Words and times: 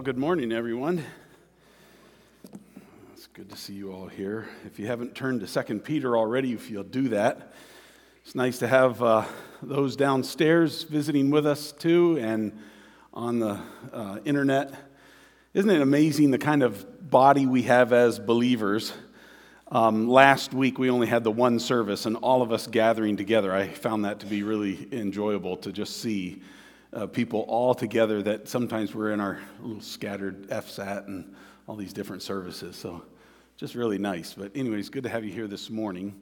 Well, 0.00 0.06
good 0.06 0.16
morning, 0.16 0.50
everyone. 0.50 1.04
It's 3.12 3.26
good 3.26 3.50
to 3.50 3.56
see 3.58 3.74
you 3.74 3.92
all 3.92 4.06
here. 4.06 4.48
If 4.64 4.78
you 4.78 4.86
haven't 4.86 5.14
turned 5.14 5.40
to 5.40 5.46
Second 5.46 5.80
Peter 5.80 6.16
already, 6.16 6.54
if 6.54 6.70
you'll 6.70 6.84
do 6.84 7.10
that, 7.10 7.52
it's 8.24 8.34
nice 8.34 8.60
to 8.60 8.66
have 8.66 9.02
uh, 9.02 9.26
those 9.62 9.96
downstairs 9.96 10.84
visiting 10.84 11.30
with 11.30 11.46
us 11.46 11.72
too 11.72 12.18
and 12.18 12.58
on 13.12 13.40
the 13.40 13.60
uh, 13.92 14.20
internet. 14.24 14.72
Isn't 15.52 15.68
it 15.68 15.82
amazing 15.82 16.30
the 16.30 16.38
kind 16.38 16.62
of 16.62 17.10
body 17.10 17.44
we 17.44 17.64
have 17.64 17.92
as 17.92 18.18
believers? 18.18 18.94
Um, 19.70 20.08
last 20.08 20.54
week 20.54 20.78
we 20.78 20.88
only 20.88 21.08
had 21.08 21.24
the 21.24 21.30
one 21.30 21.58
service 21.58 22.06
and 22.06 22.16
all 22.16 22.40
of 22.40 22.52
us 22.52 22.66
gathering 22.66 23.18
together. 23.18 23.54
I 23.54 23.68
found 23.68 24.06
that 24.06 24.20
to 24.20 24.26
be 24.26 24.44
really 24.44 24.88
enjoyable 24.92 25.58
to 25.58 25.70
just 25.70 26.00
see 26.00 26.40
uh, 26.92 27.06
people 27.06 27.40
all 27.48 27.74
together 27.74 28.22
that 28.22 28.48
sometimes 28.48 28.94
we're 28.94 29.12
in 29.12 29.20
our 29.20 29.38
little 29.62 29.82
scattered 29.82 30.48
FSAT 30.48 31.06
and 31.06 31.34
all 31.66 31.76
these 31.76 31.92
different 31.92 32.22
services. 32.22 32.76
So 32.76 33.02
just 33.56 33.74
really 33.74 33.98
nice. 33.98 34.34
But, 34.34 34.56
anyways, 34.56 34.88
good 34.88 35.04
to 35.04 35.08
have 35.08 35.24
you 35.24 35.32
here 35.32 35.46
this 35.46 35.70
morning. 35.70 36.18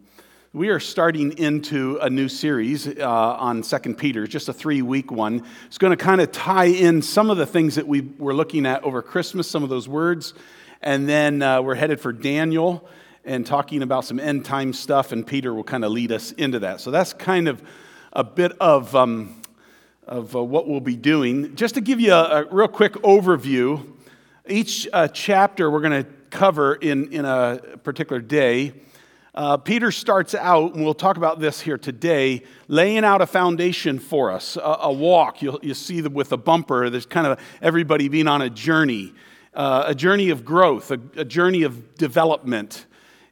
We 0.52 0.68
are 0.68 0.80
starting 0.80 1.36
into 1.38 1.98
a 2.00 2.10
new 2.10 2.28
series 2.28 2.86
uh, 2.86 3.06
on 3.08 3.62
Second 3.62 3.96
Peter, 3.96 4.26
just 4.26 4.48
a 4.48 4.52
three 4.52 4.82
week 4.82 5.10
one. 5.10 5.44
It's 5.66 5.78
going 5.78 5.96
to 5.96 6.02
kind 6.02 6.20
of 6.20 6.32
tie 6.32 6.64
in 6.66 7.02
some 7.02 7.30
of 7.30 7.36
the 7.36 7.46
things 7.46 7.74
that 7.74 7.86
we 7.86 8.00
were 8.18 8.34
looking 8.34 8.66
at 8.66 8.82
over 8.82 9.02
Christmas, 9.02 9.48
some 9.48 9.62
of 9.62 9.68
those 9.68 9.88
words. 9.88 10.34
And 10.80 11.08
then 11.08 11.42
uh, 11.42 11.60
we're 11.62 11.74
headed 11.74 12.00
for 12.00 12.12
Daniel 12.12 12.88
and 13.24 13.44
talking 13.44 13.82
about 13.82 14.04
some 14.04 14.18
end 14.18 14.44
time 14.44 14.72
stuff, 14.72 15.12
and 15.12 15.26
Peter 15.26 15.52
will 15.52 15.64
kind 15.64 15.84
of 15.84 15.92
lead 15.92 16.12
us 16.12 16.32
into 16.32 16.60
that. 16.60 16.80
So 16.80 16.90
that's 16.90 17.12
kind 17.12 17.46
of 17.46 17.62
a 18.12 18.24
bit 18.24 18.52
of 18.58 18.94
um, 18.96 19.42
of 20.08 20.34
uh, 20.34 20.42
what 20.42 20.66
we'll 20.66 20.80
be 20.80 20.96
doing. 20.96 21.54
Just 21.54 21.74
to 21.74 21.80
give 21.80 22.00
you 22.00 22.12
a, 22.12 22.42
a 22.42 22.44
real 22.50 22.68
quick 22.68 22.94
overview, 22.94 23.86
each 24.48 24.88
uh, 24.92 25.06
chapter 25.08 25.70
we're 25.70 25.82
going 25.82 26.04
to 26.04 26.10
cover 26.30 26.74
in, 26.74 27.12
in 27.12 27.24
a 27.24 27.60
particular 27.84 28.20
day. 28.20 28.72
Uh, 29.34 29.56
Peter 29.56 29.92
starts 29.92 30.34
out, 30.34 30.74
and 30.74 30.82
we'll 30.82 30.94
talk 30.94 31.16
about 31.16 31.38
this 31.38 31.60
here 31.60 31.78
today, 31.78 32.42
laying 32.66 33.04
out 33.04 33.20
a 33.20 33.26
foundation 33.26 33.98
for 33.98 34.32
us, 34.32 34.56
a, 34.56 34.60
a 34.82 34.92
walk. 34.92 35.42
You'll, 35.42 35.60
you 35.62 35.74
see 35.74 36.00
the, 36.00 36.10
with 36.10 36.32
a 36.32 36.36
bumper, 36.38 36.90
there's 36.90 37.06
kind 37.06 37.26
of 37.26 37.38
everybody 37.60 38.08
being 38.08 38.26
on 38.26 38.42
a 38.42 38.50
journey, 38.50 39.12
uh, 39.54 39.84
a 39.86 39.94
journey 39.94 40.30
of 40.30 40.44
growth, 40.44 40.90
a, 40.90 40.98
a 41.16 41.24
journey 41.24 41.62
of 41.62 41.94
development. 41.96 42.86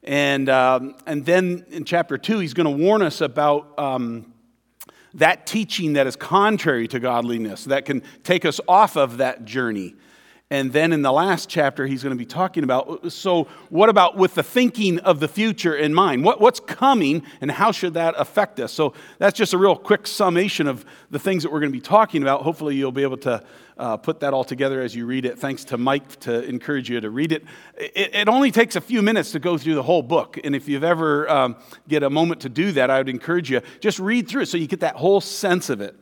And, 0.04 0.48
um, 0.48 0.94
and 1.06 1.24
then 1.24 1.64
in 1.70 1.84
chapter 1.84 2.18
two, 2.18 2.38
he's 2.38 2.54
going 2.54 2.66
to 2.78 2.84
warn 2.84 3.02
us 3.02 3.22
about. 3.22 3.76
Um, 3.78 4.34
that 5.16 5.46
teaching 5.46 5.94
that 5.94 6.06
is 6.06 6.16
contrary 6.16 6.88
to 6.88 7.00
godliness, 7.00 7.64
that 7.64 7.84
can 7.84 8.02
take 8.22 8.44
us 8.44 8.60
off 8.68 8.96
of 8.96 9.18
that 9.18 9.44
journey. 9.44 9.94
And 10.48 10.72
then 10.72 10.92
in 10.92 11.02
the 11.02 11.10
last 11.10 11.48
chapter, 11.48 11.88
he's 11.88 12.04
going 12.04 12.14
to 12.14 12.18
be 12.18 12.24
talking 12.24 12.62
about 12.62 13.10
so, 13.10 13.48
what 13.68 13.88
about 13.88 14.16
with 14.16 14.34
the 14.34 14.44
thinking 14.44 15.00
of 15.00 15.18
the 15.18 15.26
future 15.26 15.74
in 15.74 15.92
mind? 15.92 16.24
What, 16.24 16.40
what's 16.40 16.60
coming 16.60 17.24
and 17.40 17.50
how 17.50 17.72
should 17.72 17.94
that 17.94 18.14
affect 18.16 18.60
us? 18.60 18.72
So, 18.72 18.94
that's 19.18 19.36
just 19.36 19.54
a 19.54 19.58
real 19.58 19.74
quick 19.74 20.06
summation 20.06 20.68
of 20.68 20.84
the 21.10 21.18
things 21.18 21.42
that 21.42 21.50
we're 21.50 21.58
going 21.58 21.72
to 21.72 21.76
be 21.76 21.82
talking 21.82 22.22
about. 22.22 22.42
Hopefully, 22.42 22.76
you'll 22.76 22.92
be 22.92 23.02
able 23.02 23.16
to 23.18 23.42
uh, 23.78 23.96
put 23.96 24.20
that 24.20 24.32
all 24.32 24.44
together 24.44 24.80
as 24.80 24.94
you 24.94 25.06
read 25.06 25.24
it. 25.24 25.38
Thanks 25.38 25.64
to 25.66 25.78
Mike 25.78 26.20
to 26.20 26.42
encourage 26.44 26.88
you 26.88 27.00
to 27.00 27.10
read 27.10 27.32
it. 27.32 27.44
It, 27.76 28.14
it 28.14 28.28
only 28.28 28.50
takes 28.50 28.76
a 28.76 28.80
few 28.80 29.02
minutes 29.02 29.32
to 29.32 29.38
go 29.38 29.58
through 29.58 29.74
the 29.74 29.82
whole 29.82 30.02
book. 30.02 30.38
And 30.42 30.54
if 30.54 30.68
you've 30.68 30.84
ever 30.84 31.28
um, 31.30 31.56
get 31.88 32.02
a 32.02 32.10
moment 32.10 32.40
to 32.42 32.48
do 32.48 32.72
that, 32.72 32.90
I 32.90 32.98
would 32.98 33.08
encourage 33.08 33.50
you 33.50 33.60
just 33.80 33.98
read 33.98 34.28
through 34.28 34.42
it 34.42 34.46
so 34.46 34.56
you 34.56 34.66
get 34.66 34.80
that 34.80 34.96
whole 34.96 35.20
sense 35.20 35.68
of 35.68 35.80
it. 35.80 35.94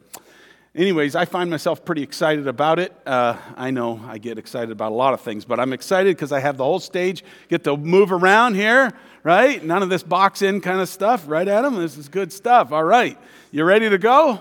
Anyways, 0.76 1.14
I 1.14 1.24
find 1.24 1.50
myself 1.50 1.84
pretty 1.84 2.02
excited 2.02 2.48
about 2.48 2.80
it. 2.80 2.92
Uh, 3.06 3.36
I 3.56 3.70
know 3.70 4.00
I 4.08 4.18
get 4.18 4.38
excited 4.38 4.72
about 4.72 4.90
a 4.90 4.94
lot 4.94 5.14
of 5.14 5.20
things, 5.20 5.44
but 5.44 5.60
I'm 5.60 5.72
excited 5.72 6.16
because 6.16 6.32
I 6.32 6.40
have 6.40 6.56
the 6.56 6.64
whole 6.64 6.80
stage, 6.80 7.24
get 7.48 7.62
to 7.62 7.76
move 7.76 8.10
around 8.10 8.56
here, 8.56 8.90
right? 9.22 9.62
None 9.64 9.84
of 9.84 9.88
this 9.88 10.02
box 10.02 10.42
in 10.42 10.60
kind 10.60 10.80
of 10.80 10.88
stuff, 10.88 11.28
right, 11.28 11.46
Adam? 11.46 11.76
This 11.76 11.96
is 11.96 12.08
good 12.08 12.32
stuff. 12.32 12.72
All 12.72 12.82
right, 12.82 13.16
you 13.52 13.62
ready 13.62 13.88
to 13.88 13.98
go? 13.98 14.40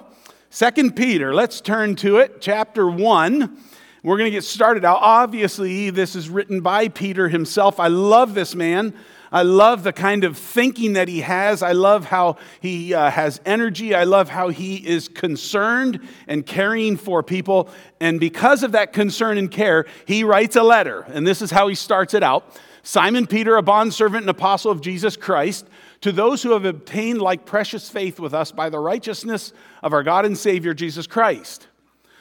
Second 0.53 0.95
Peter, 0.95 1.33
let's 1.33 1.61
turn 1.61 1.95
to 1.95 2.17
it, 2.17 2.39
chapter 2.39 2.87
1. 2.87 3.57
We're 4.03 4.17
going 4.17 4.27
to 4.27 4.37
get 4.37 4.43
started 4.43 4.85
out. 4.85 4.99
Obviously, 5.01 5.89
this 5.89 6.15
is 6.15 6.29
written 6.29 6.61
by 6.61 6.89
Peter 6.89 7.27
himself. 7.27 7.79
I 7.79 7.87
love 7.87 8.35
this 8.35 8.53
man. 8.53 8.93
I 9.31 9.41
love 9.41 9.81
the 9.81 9.91
kind 9.91 10.23
of 10.23 10.37
thinking 10.37 10.93
that 10.93 11.07
he 11.07 11.21
has. 11.21 11.63
I 11.63 11.71
love 11.71 12.05
how 12.05 12.37
he 12.59 12.93
uh, 12.93 13.09
has 13.09 13.41
energy. 13.47 13.95
I 13.95 14.03
love 14.03 14.29
how 14.29 14.49
he 14.49 14.75
is 14.75 15.07
concerned 15.07 16.07
and 16.27 16.45
caring 16.45 16.97
for 16.97 17.23
people. 17.23 17.67
And 17.99 18.19
because 18.19 18.61
of 18.61 18.73
that 18.73 18.93
concern 18.93 19.39
and 19.39 19.49
care, 19.49 19.87
he 20.05 20.23
writes 20.23 20.55
a 20.55 20.61
letter. 20.61 21.01
And 21.07 21.25
this 21.25 21.41
is 21.41 21.49
how 21.49 21.67
he 21.67 21.73
starts 21.73 22.13
it 22.13 22.21
out 22.21 22.45
Simon 22.83 23.25
Peter, 23.25 23.55
a 23.55 23.63
bondservant 23.63 24.23
and 24.23 24.29
apostle 24.29 24.69
of 24.69 24.81
Jesus 24.81 25.17
Christ, 25.17 25.65
to 26.03 26.11
those 26.11 26.43
who 26.43 26.51
have 26.51 26.65
obtained 26.65 27.21
like 27.21 27.45
precious 27.45 27.89
faith 27.89 28.19
with 28.19 28.33
us 28.33 28.51
by 28.51 28.69
the 28.69 28.77
righteousness 28.77 29.53
of 29.81 29.93
our 29.93 30.03
God 30.03 30.25
and 30.25 30.37
Savior 30.37 30.73
Jesus 30.73 31.07
Christ. 31.07 31.67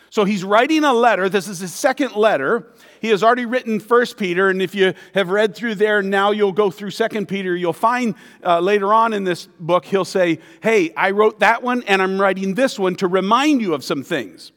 So 0.08 0.24
he's 0.24 0.44
writing 0.44 0.84
a 0.84 0.92
letter. 0.92 1.28
This 1.28 1.48
is 1.48 1.58
his 1.58 1.74
second 1.74 2.14
letter. 2.14 2.72
He 3.00 3.08
has 3.08 3.24
already 3.24 3.44
written 3.44 3.80
First 3.80 4.18
Peter, 4.18 4.48
and 4.48 4.62
if 4.62 4.76
you 4.76 4.94
have 5.14 5.30
read 5.30 5.56
through 5.56 5.74
there, 5.76 6.00
now 6.00 6.30
you'll 6.30 6.52
go 6.52 6.70
through 6.70 6.90
Second 6.90 7.26
Peter. 7.26 7.56
You'll 7.56 7.72
find 7.72 8.14
uh, 8.44 8.60
later 8.60 8.94
on 8.94 9.12
in 9.12 9.24
this 9.24 9.48
book, 9.58 9.84
he'll 9.84 10.04
say, 10.04 10.38
Hey, 10.62 10.92
I 10.96 11.10
wrote 11.10 11.40
that 11.40 11.64
one, 11.64 11.82
and 11.88 12.00
I'm 12.00 12.20
writing 12.20 12.54
this 12.54 12.78
one 12.78 12.94
to 12.96 13.08
remind 13.08 13.62
you 13.62 13.74
of 13.74 13.82
some 13.82 14.04
things. 14.04 14.52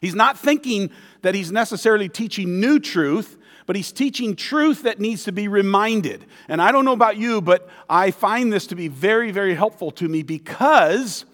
He's 0.00 0.14
not 0.14 0.38
thinking 0.38 0.90
that 1.20 1.34
he's 1.34 1.52
necessarily 1.52 2.08
teaching 2.08 2.60
new 2.60 2.80
truth, 2.80 3.36
but 3.72 3.76
he's 3.78 3.90
teaching 3.90 4.36
truth 4.36 4.82
that 4.82 5.00
needs 5.00 5.24
to 5.24 5.32
be 5.32 5.48
reminded. 5.48 6.26
And 6.46 6.60
I 6.60 6.72
don't 6.72 6.84
know 6.84 6.92
about 6.92 7.16
you, 7.16 7.40
but 7.40 7.66
I 7.88 8.10
find 8.10 8.52
this 8.52 8.66
to 8.66 8.74
be 8.74 8.88
very, 8.88 9.30
very 9.30 9.54
helpful 9.54 9.90
to 9.92 10.08
me 10.08 10.22
because 10.22 11.24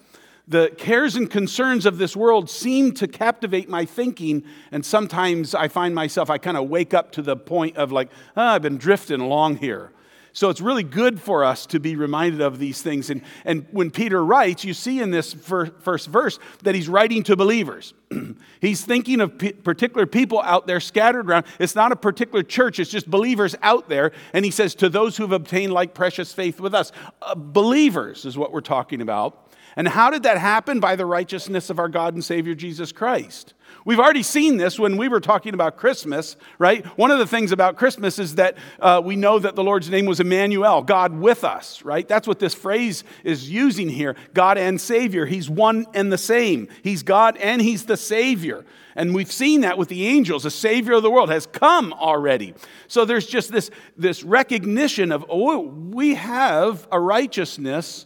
the 0.47 0.73
cares 0.77 1.17
and 1.17 1.29
concerns 1.29 1.85
of 1.85 1.97
this 1.97 2.15
world 2.15 2.49
seem 2.49 2.93
to 2.93 3.09
captivate 3.09 3.67
my 3.67 3.83
thinking, 3.83 4.45
and 4.71 4.85
sometimes 4.85 5.53
I 5.53 5.67
find 5.67 5.93
myself, 5.93 6.29
I 6.29 6.37
kind 6.37 6.55
of 6.55 6.69
wake 6.69 6.93
up 6.93 7.11
to 7.11 7.21
the 7.21 7.35
point 7.35 7.75
of 7.75 7.91
like, 7.91 8.09
oh, 8.37 8.41
I've 8.41 8.61
been 8.61 8.77
drifting 8.77 9.19
along 9.19 9.57
here. 9.57 9.91
So 10.33 10.49
it's 10.49 10.61
really 10.61 10.83
good 10.83 11.19
for 11.19 11.43
us 11.43 11.65
to 11.67 11.79
be 11.79 11.95
reminded 11.95 12.41
of 12.41 12.59
these 12.59 12.81
things. 12.81 13.09
And, 13.09 13.21
and 13.45 13.65
when 13.71 13.91
Peter 13.91 14.23
writes, 14.23 14.63
you 14.63 14.73
see 14.73 15.01
in 15.01 15.11
this 15.11 15.33
first 15.33 16.07
verse 16.07 16.39
that 16.63 16.75
he's 16.75 16.87
writing 16.87 17.23
to 17.23 17.35
believers. 17.35 17.93
he's 18.61 18.85
thinking 18.85 19.21
of 19.21 19.37
particular 19.63 20.05
people 20.05 20.41
out 20.41 20.67
there 20.67 20.79
scattered 20.79 21.29
around. 21.29 21.45
It's 21.59 21.75
not 21.75 21.91
a 21.91 21.95
particular 21.95 22.43
church, 22.43 22.79
it's 22.79 22.91
just 22.91 23.09
believers 23.09 23.55
out 23.61 23.89
there. 23.89 24.11
And 24.33 24.45
he 24.45 24.51
says, 24.51 24.75
To 24.75 24.89
those 24.89 25.17
who 25.17 25.23
have 25.23 25.31
obtained 25.31 25.73
like 25.73 25.93
precious 25.93 26.33
faith 26.33 26.59
with 26.59 26.75
us. 26.75 26.91
Uh, 27.21 27.35
believers 27.35 28.25
is 28.25 28.37
what 28.37 28.51
we're 28.51 28.61
talking 28.61 29.01
about. 29.01 29.47
And 29.75 29.87
how 29.87 30.09
did 30.09 30.23
that 30.23 30.37
happen? 30.37 30.79
By 30.79 30.95
the 30.95 31.05
righteousness 31.05 31.69
of 31.69 31.79
our 31.79 31.89
God 31.89 32.13
and 32.13 32.23
Savior 32.23 32.55
Jesus 32.55 32.91
Christ. 32.91 33.53
We've 33.85 33.99
already 33.99 34.23
seen 34.23 34.57
this 34.57 34.77
when 34.77 34.97
we 34.97 35.07
were 35.07 35.19
talking 35.19 35.53
about 35.53 35.77
Christmas, 35.77 36.35
right? 36.57 36.85
One 36.97 37.11
of 37.11 37.19
the 37.19 37.27
things 37.27 37.51
about 37.51 37.77
Christmas 37.77 38.19
is 38.19 38.35
that 38.35 38.57
uh, 38.79 39.01
we 39.03 39.15
know 39.15 39.39
that 39.39 39.55
the 39.55 39.63
Lord's 39.63 39.89
name 39.89 40.05
was 40.05 40.19
Emmanuel, 40.19 40.81
God 40.81 41.19
with 41.19 41.43
us, 41.43 41.83
right? 41.83 42.07
That's 42.07 42.27
what 42.27 42.39
this 42.39 42.53
phrase 42.53 43.03
is 43.23 43.49
using 43.49 43.89
here 43.89 44.15
God 44.33 44.57
and 44.57 44.79
Savior. 44.79 45.25
He's 45.25 45.49
one 45.49 45.85
and 45.93 46.11
the 46.11 46.17
same. 46.17 46.67
He's 46.83 47.03
God 47.03 47.37
and 47.37 47.61
He's 47.61 47.85
the 47.85 47.97
Savior. 47.97 48.65
And 48.95 49.15
we've 49.15 49.31
seen 49.31 49.61
that 49.61 49.77
with 49.77 49.87
the 49.87 50.07
angels. 50.07 50.43
The 50.43 50.51
Savior 50.51 50.93
of 50.93 51.03
the 51.03 51.11
world 51.11 51.29
has 51.29 51.45
come 51.45 51.93
already. 51.93 52.53
So 52.87 53.05
there's 53.05 53.27
just 53.27 53.51
this, 53.51 53.71
this 53.95 54.23
recognition 54.23 55.11
of, 55.11 55.25
oh, 55.29 55.59
we 55.59 56.15
have 56.15 56.87
a 56.91 56.99
righteousness 56.99 58.05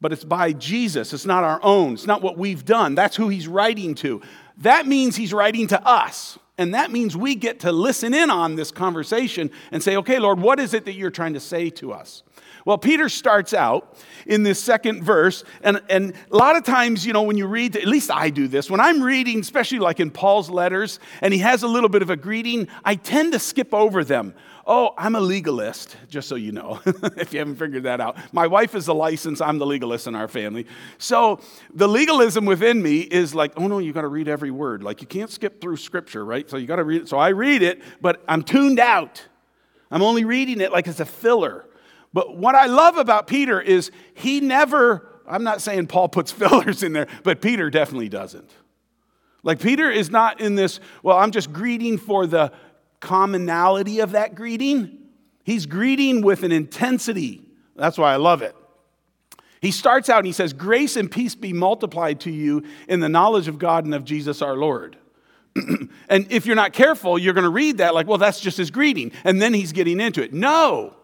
but 0.00 0.12
it's 0.12 0.24
by 0.24 0.52
Jesus. 0.52 1.12
It's 1.12 1.26
not 1.26 1.44
our 1.44 1.60
own. 1.62 1.94
It's 1.94 2.06
not 2.06 2.22
what 2.22 2.38
we've 2.38 2.64
done. 2.64 2.94
That's 2.94 3.16
who 3.16 3.28
he's 3.28 3.48
writing 3.48 3.94
to. 3.96 4.22
That 4.58 4.86
means 4.86 5.16
he's 5.16 5.32
writing 5.32 5.66
to 5.68 5.86
us. 5.86 6.38
And 6.58 6.74
that 6.74 6.90
means 6.90 7.16
we 7.16 7.36
get 7.36 7.60
to 7.60 7.70
listen 7.70 8.12
in 8.12 8.30
on 8.30 8.56
this 8.56 8.72
conversation 8.72 9.50
and 9.70 9.80
say, 9.80 9.96
okay, 9.96 10.18
Lord, 10.18 10.40
what 10.40 10.58
is 10.58 10.74
it 10.74 10.84
that 10.86 10.94
you're 10.94 11.10
trying 11.10 11.34
to 11.34 11.40
say 11.40 11.70
to 11.70 11.92
us? 11.92 12.24
Well, 12.68 12.76
Peter 12.76 13.08
starts 13.08 13.54
out 13.54 13.96
in 14.26 14.42
this 14.42 14.62
second 14.62 15.02
verse, 15.02 15.42
and, 15.62 15.80
and 15.88 16.12
a 16.30 16.36
lot 16.36 16.54
of 16.54 16.64
times, 16.64 17.06
you 17.06 17.14
know, 17.14 17.22
when 17.22 17.38
you 17.38 17.46
read, 17.46 17.74
at 17.76 17.86
least 17.86 18.10
I 18.10 18.28
do 18.28 18.46
this, 18.46 18.70
when 18.70 18.78
I'm 18.78 19.02
reading, 19.02 19.40
especially 19.40 19.78
like 19.78 20.00
in 20.00 20.10
Paul's 20.10 20.50
letters, 20.50 21.00
and 21.22 21.32
he 21.32 21.40
has 21.40 21.62
a 21.62 21.66
little 21.66 21.88
bit 21.88 22.02
of 22.02 22.10
a 22.10 22.16
greeting, 22.16 22.68
I 22.84 22.96
tend 22.96 23.32
to 23.32 23.38
skip 23.38 23.72
over 23.72 24.04
them. 24.04 24.34
Oh, 24.66 24.92
I'm 24.98 25.14
a 25.14 25.20
legalist, 25.20 25.96
just 26.10 26.28
so 26.28 26.34
you 26.34 26.52
know, 26.52 26.78
if 26.84 27.32
you 27.32 27.38
haven't 27.38 27.56
figured 27.56 27.84
that 27.84 28.02
out. 28.02 28.18
My 28.34 28.46
wife 28.46 28.74
is 28.74 28.84
the 28.84 28.94
license, 28.94 29.40
I'm 29.40 29.56
the 29.56 29.64
legalist 29.64 30.06
in 30.06 30.14
our 30.14 30.28
family. 30.28 30.66
So 30.98 31.40
the 31.72 31.88
legalism 31.88 32.44
within 32.44 32.82
me 32.82 33.00
is 33.00 33.34
like, 33.34 33.54
oh 33.56 33.66
no, 33.66 33.78
you 33.78 33.94
got 33.94 34.02
to 34.02 34.08
read 34.08 34.28
every 34.28 34.50
word. 34.50 34.82
Like 34.82 35.00
you 35.00 35.06
can't 35.06 35.30
skip 35.30 35.62
through 35.62 35.78
scripture, 35.78 36.22
right? 36.22 36.50
So 36.50 36.58
you 36.58 36.66
got 36.66 36.76
to 36.76 36.84
read 36.84 37.00
it. 37.00 37.08
So 37.08 37.16
I 37.16 37.30
read 37.30 37.62
it, 37.62 37.80
but 38.02 38.22
I'm 38.28 38.42
tuned 38.42 38.78
out. 38.78 39.24
I'm 39.90 40.02
only 40.02 40.26
reading 40.26 40.60
it 40.60 40.70
like 40.70 40.86
it's 40.86 41.00
a 41.00 41.06
filler. 41.06 41.64
But 42.12 42.36
what 42.36 42.54
I 42.54 42.66
love 42.66 42.96
about 42.96 43.26
Peter 43.26 43.60
is 43.60 43.90
he 44.14 44.40
never, 44.40 45.06
I'm 45.26 45.44
not 45.44 45.60
saying 45.60 45.88
Paul 45.88 46.08
puts 46.08 46.32
fillers 46.32 46.82
in 46.82 46.92
there, 46.92 47.08
but 47.22 47.40
Peter 47.40 47.70
definitely 47.70 48.08
doesn't. 48.08 48.50
Like 49.42 49.60
Peter 49.60 49.90
is 49.90 50.10
not 50.10 50.40
in 50.40 50.56
this, 50.56 50.80
well, 51.02 51.16
I'm 51.16 51.30
just 51.30 51.52
greeting 51.52 51.98
for 51.98 52.26
the 52.26 52.52
commonality 53.00 54.00
of 54.00 54.12
that 54.12 54.34
greeting. 54.34 54.98
He's 55.44 55.66
greeting 55.66 56.22
with 56.22 56.42
an 56.42 56.52
intensity. 56.52 57.42
That's 57.76 57.96
why 57.96 58.12
I 58.12 58.16
love 58.16 58.42
it. 58.42 58.54
He 59.60 59.70
starts 59.70 60.08
out 60.08 60.18
and 60.18 60.26
he 60.26 60.32
says, 60.32 60.52
Grace 60.52 60.96
and 60.96 61.10
peace 61.10 61.34
be 61.34 61.52
multiplied 61.52 62.20
to 62.20 62.30
you 62.30 62.64
in 62.88 63.00
the 63.00 63.08
knowledge 63.08 63.48
of 63.48 63.58
God 63.58 63.84
and 63.84 63.94
of 63.94 64.04
Jesus 64.04 64.42
our 64.42 64.56
Lord. 64.56 64.96
and 66.08 66.30
if 66.30 66.46
you're 66.46 66.56
not 66.56 66.72
careful, 66.72 67.18
you're 67.18 67.34
going 67.34 67.44
to 67.44 67.50
read 67.50 67.78
that 67.78 67.94
like, 67.94 68.06
well, 68.06 68.18
that's 68.18 68.40
just 68.40 68.56
his 68.56 68.70
greeting. 68.70 69.12
And 69.24 69.40
then 69.40 69.54
he's 69.54 69.72
getting 69.72 70.00
into 70.00 70.22
it. 70.22 70.32
No, 70.32 70.94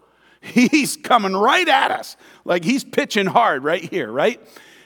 he's 0.45 0.97
coming 0.97 1.33
right 1.35 1.67
at 1.67 1.91
us. 1.91 2.17
Like 2.43 2.63
he's 2.63 2.83
pitching 2.83 3.25
hard 3.25 3.63
right 3.63 3.83
here, 3.83 4.11
right? 4.11 4.39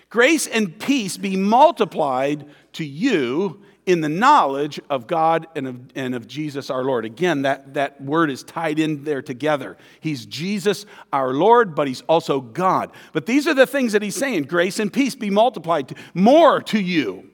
Grace 0.10 0.48
and 0.48 0.78
peace 0.80 1.18
be 1.18 1.36
multiplied 1.36 2.46
to 2.74 2.84
you 2.84 3.62
in 3.86 4.02
the 4.02 4.10
knowledge 4.10 4.80
of 4.90 5.08
God 5.08 5.48
and 5.56 5.68
of, 5.68 5.80
and 5.96 6.14
of 6.14 6.28
Jesus 6.28 6.70
our 6.70 6.84
Lord. 6.84 7.06
Again, 7.06 7.42
that, 7.42 7.74
that 7.74 8.00
word 8.00 8.30
is 8.30 8.44
tied 8.44 8.78
in 8.78 9.04
there 9.04 9.24
together. 9.24 9.78
He's 10.00 10.28
Jesus 10.28 10.86
our 11.12 11.34
Lord, 11.34 11.74
but 11.74 11.88
he's 11.88 12.02
also 12.02 12.40
God. 12.40 12.92
But 13.14 13.26
these 13.26 13.48
are 13.48 13.56
the 13.56 13.66
things 13.66 13.94
that 13.94 14.04
he's 14.04 14.16
saying 14.16 14.44
grace 14.44 14.78
and 14.78 14.94
peace 14.94 15.16
be 15.16 15.32
multiplied 15.32 15.88
to, 15.88 15.96
more 16.14 16.62
to 16.64 16.80
you. 16.80 17.32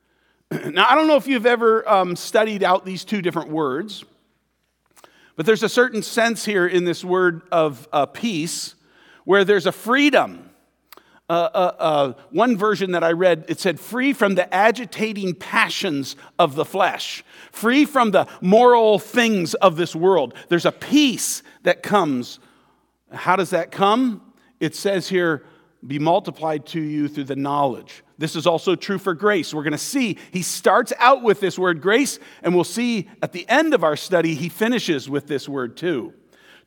now, 0.50 0.86
I 0.88 0.94
don't 0.94 1.08
know 1.08 1.16
if 1.16 1.26
you've 1.26 1.44
ever 1.44 1.86
um, 1.86 2.16
studied 2.16 2.62
out 2.62 2.86
these 2.86 3.04
two 3.04 3.20
different 3.20 3.50
words, 3.50 4.04
but 5.38 5.46
there's 5.46 5.62
a 5.62 5.68
certain 5.68 6.02
sense 6.02 6.44
here 6.44 6.66
in 6.66 6.82
this 6.82 7.04
word 7.04 7.42
of 7.52 7.86
uh, 7.92 8.06
peace 8.06 8.74
where 9.22 9.44
there's 9.44 9.66
a 9.66 9.72
freedom 9.72 10.50
uh, 11.30 11.32
uh, 11.32 11.72
uh, 11.78 12.12
one 12.30 12.56
version 12.56 12.90
that 12.90 13.04
I 13.04 13.12
read, 13.12 13.44
it 13.46 13.60
said, 13.60 13.78
free 13.78 14.12
from 14.12 14.34
the 14.34 14.52
agitating 14.52 15.36
passions 15.36 16.16
of 16.40 16.56
the 16.56 16.64
flesh, 16.64 17.22
free 17.52 17.84
from 17.84 18.10
the 18.10 18.26
moral 18.40 18.98
things 18.98 19.54
of 19.54 19.76
this 19.76 19.94
world. 19.94 20.34
There's 20.48 20.66
a 20.66 20.72
peace 20.72 21.44
that 21.62 21.84
comes. 21.84 22.40
How 23.12 23.36
does 23.36 23.50
that 23.50 23.70
come? 23.70 24.22
It 24.58 24.74
says 24.74 25.08
here, 25.08 25.44
be 25.86 25.98
multiplied 25.98 26.66
to 26.66 26.80
you 26.80 27.08
through 27.08 27.24
the 27.24 27.36
knowledge. 27.36 28.02
This 28.18 28.34
is 28.34 28.46
also 28.46 28.74
true 28.74 28.98
for 28.98 29.14
grace. 29.14 29.54
We're 29.54 29.62
going 29.62 29.72
to 29.72 29.78
see 29.78 30.18
he 30.32 30.42
starts 30.42 30.92
out 30.98 31.22
with 31.22 31.40
this 31.40 31.58
word 31.58 31.80
grace, 31.80 32.18
and 32.42 32.54
we'll 32.54 32.64
see 32.64 33.08
at 33.22 33.32
the 33.32 33.48
end 33.48 33.74
of 33.74 33.84
our 33.84 33.96
study, 33.96 34.34
he 34.34 34.48
finishes 34.48 35.08
with 35.08 35.28
this 35.28 35.48
word 35.48 35.76
too. 35.76 36.14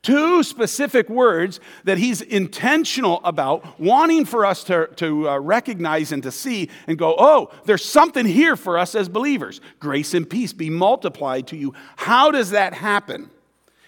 Two 0.01 0.41
specific 0.41 1.09
words 1.09 1.59
that 1.83 1.99
he's 1.99 2.21
intentional 2.21 3.21
about, 3.23 3.79
wanting 3.79 4.25
for 4.25 4.47
us 4.47 4.63
to, 4.63 4.87
to 4.95 5.29
uh, 5.29 5.39
recognize 5.39 6.11
and 6.11 6.23
to 6.23 6.31
see 6.31 6.69
and 6.87 6.97
go, 6.97 7.13
oh, 7.19 7.51
there's 7.65 7.85
something 7.85 8.25
here 8.25 8.55
for 8.55 8.79
us 8.79 8.95
as 8.95 9.09
believers. 9.09 9.61
Grace 9.79 10.15
and 10.15 10.27
peace 10.27 10.53
be 10.53 10.71
multiplied 10.71 11.47
to 11.47 11.57
you. 11.57 11.75
How 11.97 12.31
does 12.31 12.49
that 12.51 12.73
happen? 12.73 13.29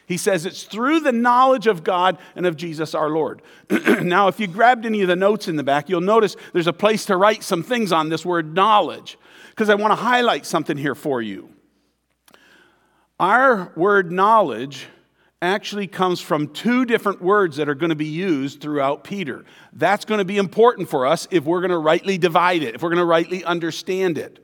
He 0.05 0.17
says 0.17 0.45
it's 0.45 0.63
through 0.63 0.99
the 0.99 1.11
knowledge 1.11 1.67
of 1.67 1.83
God 1.83 2.17
and 2.35 2.45
of 2.45 2.57
Jesus 2.57 2.93
our 2.93 3.09
Lord. 3.09 3.41
now, 4.01 4.27
if 4.27 4.39
you 4.39 4.47
grabbed 4.47 4.85
any 4.85 5.01
of 5.01 5.07
the 5.07 5.15
notes 5.15 5.47
in 5.47 5.55
the 5.55 5.63
back, 5.63 5.89
you'll 5.89 6.01
notice 6.01 6.35
there's 6.51 6.67
a 6.67 6.73
place 6.73 7.05
to 7.05 7.15
write 7.17 7.43
some 7.43 7.63
things 7.63 7.91
on 7.91 8.09
this 8.09 8.25
word 8.25 8.53
knowledge, 8.53 9.17
because 9.49 9.69
I 9.69 9.75
want 9.75 9.91
to 9.91 9.95
highlight 9.95 10.45
something 10.45 10.77
here 10.77 10.95
for 10.95 11.21
you. 11.21 11.49
Our 13.19 13.71
word 13.75 14.11
knowledge 14.11 14.87
actually 15.41 15.87
comes 15.87 16.19
from 16.19 16.47
two 16.49 16.85
different 16.85 17.21
words 17.21 17.57
that 17.57 17.69
are 17.69 17.75
going 17.75 17.89
to 17.89 17.95
be 17.95 18.05
used 18.05 18.61
throughout 18.61 19.03
Peter. 19.03 19.45
That's 19.73 20.05
going 20.05 20.19
to 20.19 20.25
be 20.25 20.37
important 20.37 20.89
for 20.89 21.05
us 21.05 21.27
if 21.31 21.43
we're 21.43 21.61
going 21.61 21.71
to 21.71 21.77
rightly 21.77 22.17
divide 22.17 22.63
it, 22.63 22.75
if 22.75 22.81
we're 22.81 22.89
going 22.89 22.97
to 22.97 23.05
rightly 23.05 23.43
understand 23.43 24.17
it. 24.17 24.42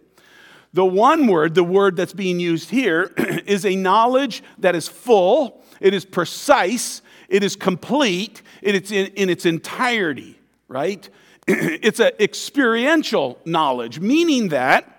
The 0.74 0.86
one 0.86 1.28
word, 1.28 1.56
the 1.56 1.64
word 1.64 1.96
that's 1.96 2.14
being 2.14 2.40
used 2.40 2.70
here, 2.70 3.12
is 3.46 3.66
a 3.66 3.76
knowledge 3.76 4.44
that 4.60 4.76
is 4.76 4.88
full, 4.88 5.64
it 5.80 5.94
is 5.94 6.06
precise, 6.06 7.02
it 7.28 7.44
is 7.44 7.56
complete, 7.56 8.42
it's 8.62 8.92
in, 8.92 9.08
in 9.14 9.30
its 9.30 9.46
entirety, 9.46 10.40
right? 10.68 11.10
it's 11.48 12.00
an 12.00 12.12
experiential 12.20 13.40
knowledge, 13.46 14.00
meaning 14.00 14.50
that 14.50 14.96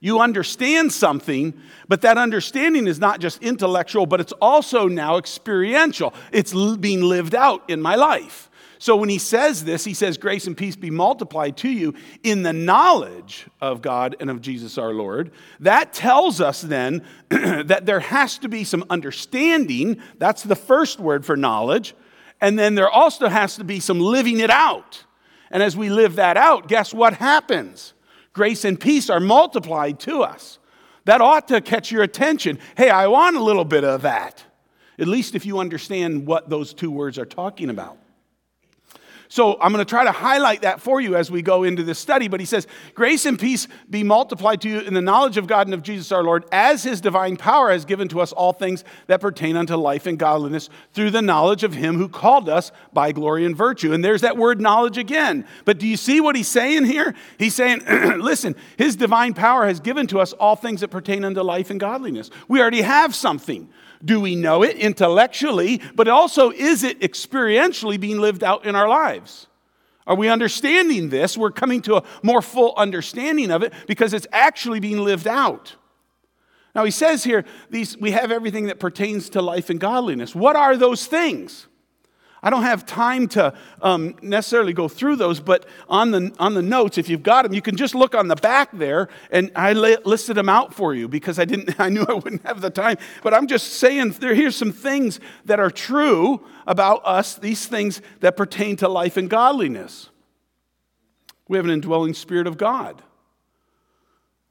you 0.00 0.20
understand 0.20 0.92
something, 0.92 1.54
but 1.88 2.02
that 2.02 2.18
understanding 2.18 2.86
is 2.86 3.00
not 3.00 3.18
just 3.18 3.42
intellectual, 3.42 4.06
but 4.06 4.20
it's 4.20 4.32
also 4.34 4.86
now 4.86 5.16
experiential. 5.16 6.14
It's 6.32 6.52
being 6.76 7.02
lived 7.02 7.34
out 7.34 7.68
in 7.68 7.80
my 7.80 7.96
life. 7.96 8.50
So 8.78 8.96
when 8.96 9.08
he 9.08 9.18
says 9.18 9.64
this, 9.64 9.84
he 9.84 9.94
says, 9.94 10.18
Grace 10.18 10.46
and 10.46 10.56
peace 10.56 10.76
be 10.76 10.90
multiplied 10.90 11.56
to 11.58 11.68
you 11.68 11.94
in 12.22 12.42
the 12.42 12.52
knowledge 12.52 13.46
of 13.60 13.82
God 13.82 14.16
and 14.20 14.30
of 14.30 14.40
Jesus 14.40 14.78
our 14.78 14.92
Lord. 14.92 15.30
That 15.60 15.92
tells 15.92 16.40
us 16.40 16.60
then 16.60 17.04
that 17.28 17.86
there 17.86 18.00
has 18.00 18.38
to 18.38 18.48
be 18.48 18.64
some 18.64 18.84
understanding. 18.90 20.00
That's 20.18 20.42
the 20.42 20.56
first 20.56 21.00
word 21.00 21.24
for 21.24 21.36
knowledge. 21.36 21.94
And 22.40 22.58
then 22.58 22.74
there 22.74 22.90
also 22.90 23.28
has 23.28 23.56
to 23.56 23.64
be 23.64 23.80
some 23.80 24.00
living 24.00 24.40
it 24.40 24.50
out. 24.50 25.04
And 25.50 25.62
as 25.62 25.76
we 25.76 25.88
live 25.88 26.16
that 26.16 26.36
out, 26.36 26.68
guess 26.68 26.92
what 26.92 27.14
happens? 27.14 27.94
grace 28.36 28.66
and 28.66 28.78
peace 28.78 29.08
are 29.08 29.18
multiplied 29.18 29.98
to 29.98 30.22
us. 30.22 30.58
That 31.06 31.22
ought 31.22 31.48
to 31.48 31.62
catch 31.62 31.90
your 31.90 32.02
attention. 32.02 32.58
Hey, 32.76 32.90
I 32.90 33.06
want 33.06 33.34
a 33.36 33.42
little 33.42 33.64
bit 33.64 33.82
of 33.82 34.02
that, 34.02 34.44
at 34.98 35.08
least 35.08 35.34
if 35.34 35.46
you 35.46 35.58
understand 35.58 36.26
what 36.26 36.50
those 36.50 36.74
two 36.74 36.90
words 36.90 37.18
are 37.18 37.24
talking 37.24 37.70
about. 37.70 37.96
So 39.28 39.60
I'm 39.60 39.72
going 39.72 39.84
to 39.84 39.88
try 39.88 40.04
to 40.04 40.12
highlight 40.12 40.62
that 40.62 40.80
for 40.80 41.00
you 41.00 41.16
as 41.16 41.30
we 41.30 41.42
go 41.42 41.64
into 41.64 41.82
this 41.82 41.98
study. 41.98 42.28
But 42.28 42.40
he 42.40 42.46
says, 42.46 42.66
Grace 42.94 43.26
and 43.26 43.38
peace 43.38 43.66
be 43.88 44.02
multiplied 44.02 44.60
to 44.62 44.68
you 44.68 44.80
in 44.80 44.94
the 44.94 45.00
knowledge 45.00 45.36
of 45.36 45.46
God 45.46 45.66
and 45.66 45.74
of 45.74 45.82
Jesus 45.82 46.12
our 46.12 46.22
Lord, 46.22 46.44
as 46.52 46.82
his 46.82 47.00
divine 47.00 47.36
power 47.36 47.70
has 47.70 47.84
given 47.84 48.08
to 48.08 48.20
us 48.20 48.32
all 48.32 48.52
things 48.52 48.84
that 49.06 49.20
pertain 49.20 49.56
unto 49.56 49.76
life 49.76 50.06
and 50.06 50.18
godliness 50.18 50.68
through 50.92 51.10
the 51.10 51.22
knowledge 51.22 51.64
of 51.64 51.74
him 51.74 51.96
who 51.96 52.08
called 52.08 52.48
us 52.48 52.72
by 52.92 53.12
glory 53.12 53.44
and 53.44 53.56
virtue. 53.56 53.92
And 53.92 54.04
there's 54.04 54.22
that 54.22 54.36
word 54.36 54.60
knowledge 54.60 54.98
again. 54.98 55.46
But 55.64 55.78
do 55.78 55.86
you 55.86 55.96
see 55.96 56.20
what 56.20 56.36
he's 56.36 56.48
saying 56.48 56.84
here? 56.84 57.14
He's 57.38 57.54
saying, 57.54 57.82
Listen, 58.20 58.54
his 58.76 58.96
divine 58.96 59.34
power 59.34 59.66
has 59.66 59.80
given 59.80 60.06
to 60.08 60.20
us 60.20 60.32
all 60.34 60.56
things 60.56 60.80
that 60.80 60.88
pertain 60.88 61.24
unto 61.24 61.42
life 61.42 61.70
and 61.70 61.80
godliness. 61.80 62.30
We 62.48 62.60
already 62.60 62.82
have 62.82 63.14
something. 63.14 63.68
Do 64.04 64.20
we 64.20 64.36
know 64.36 64.62
it 64.62 64.76
intellectually, 64.76 65.80
but 65.94 66.08
also 66.08 66.50
is 66.50 66.82
it 66.82 67.00
experientially 67.00 67.98
being 67.98 68.18
lived 68.18 68.44
out 68.44 68.66
in 68.66 68.74
our 68.74 68.88
lives? 68.88 69.46
Are 70.06 70.14
we 70.14 70.28
understanding 70.28 71.08
this? 71.08 71.36
We're 71.36 71.50
coming 71.50 71.82
to 71.82 71.96
a 71.96 72.04
more 72.22 72.40
full 72.40 72.74
understanding 72.76 73.50
of 73.50 73.62
it 73.62 73.72
because 73.86 74.14
it's 74.14 74.26
actually 74.32 74.80
being 74.80 74.98
lived 74.98 75.26
out. 75.26 75.74
Now, 76.74 76.84
he 76.84 76.90
says 76.90 77.24
here, 77.24 77.44
these, 77.70 77.96
we 77.96 78.10
have 78.10 78.30
everything 78.30 78.66
that 78.66 78.78
pertains 78.78 79.30
to 79.30 79.42
life 79.42 79.70
and 79.70 79.80
godliness. 79.80 80.34
What 80.34 80.56
are 80.56 80.76
those 80.76 81.06
things? 81.06 81.66
I 82.46 82.50
don't 82.50 82.62
have 82.62 82.86
time 82.86 83.26
to 83.30 83.52
um, 83.82 84.14
necessarily 84.22 84.72
go 84.72 84.86
through 84.86 85.16
those, 85.16 85.40
but 85.40 85.66
on 85.88 86.12
the, 86.12 86.32
on 86.38 86.54
the 86.54 86.62
notes, 86.62 86.96
if 86.96 87.08
you've 87.08 87.24
got 87.24 87.42
them, 87.42 87.52
you 87.52 87.60
can 87.60 87.76
just 87.76 87.92
look 87.92 88.14
on 88.14 88.28
the 88.28 88.36
back 88.36 88.68
there, 88.72 89.08
and 89.32 89.50
I 89.56 89.72
listed 89.72 90.36
them 90.36 90.48
out 90.48 90.72
for 90.72 90.94
you 90.94 91.08
because 91.08 91.40
I 91.40 91.44
didn't. 91.44 91.80
I 91.80 91.88
knew 91.88 92.06
I 92.08 92.12
wouldn't 92.12 92.46
have 92.46 92.60
the 92.60 92.70
time. 92.70 92.98
But 93.24 93.34
I'm 93.34 93.48
just 93.48 93.72
saying, 93.72 94.10
there, 94.20 94.32
here's 94.32 94.54
some 94.54 94.70
things 94.70 95.18
that 95.46 95.58
are 95.58 95.72
true 95.72 96.46
about 96.68 97.02
us. 97.04 97.34
These 97.34 97.66
things 97.66 98.00
that 98.20 98.36
pertain 98.36 98.76
to 98.76 98.88
life 98.88 99.16
and 99.16 99.28
godliness. 99.28 100.10
We 101.48 101.56
have 101.56 101.64
an 101.64 101.72
indwelling 101.72 102.14
spirit 102.14 102.46
of 102.46 102.56
God. 102.56 103.02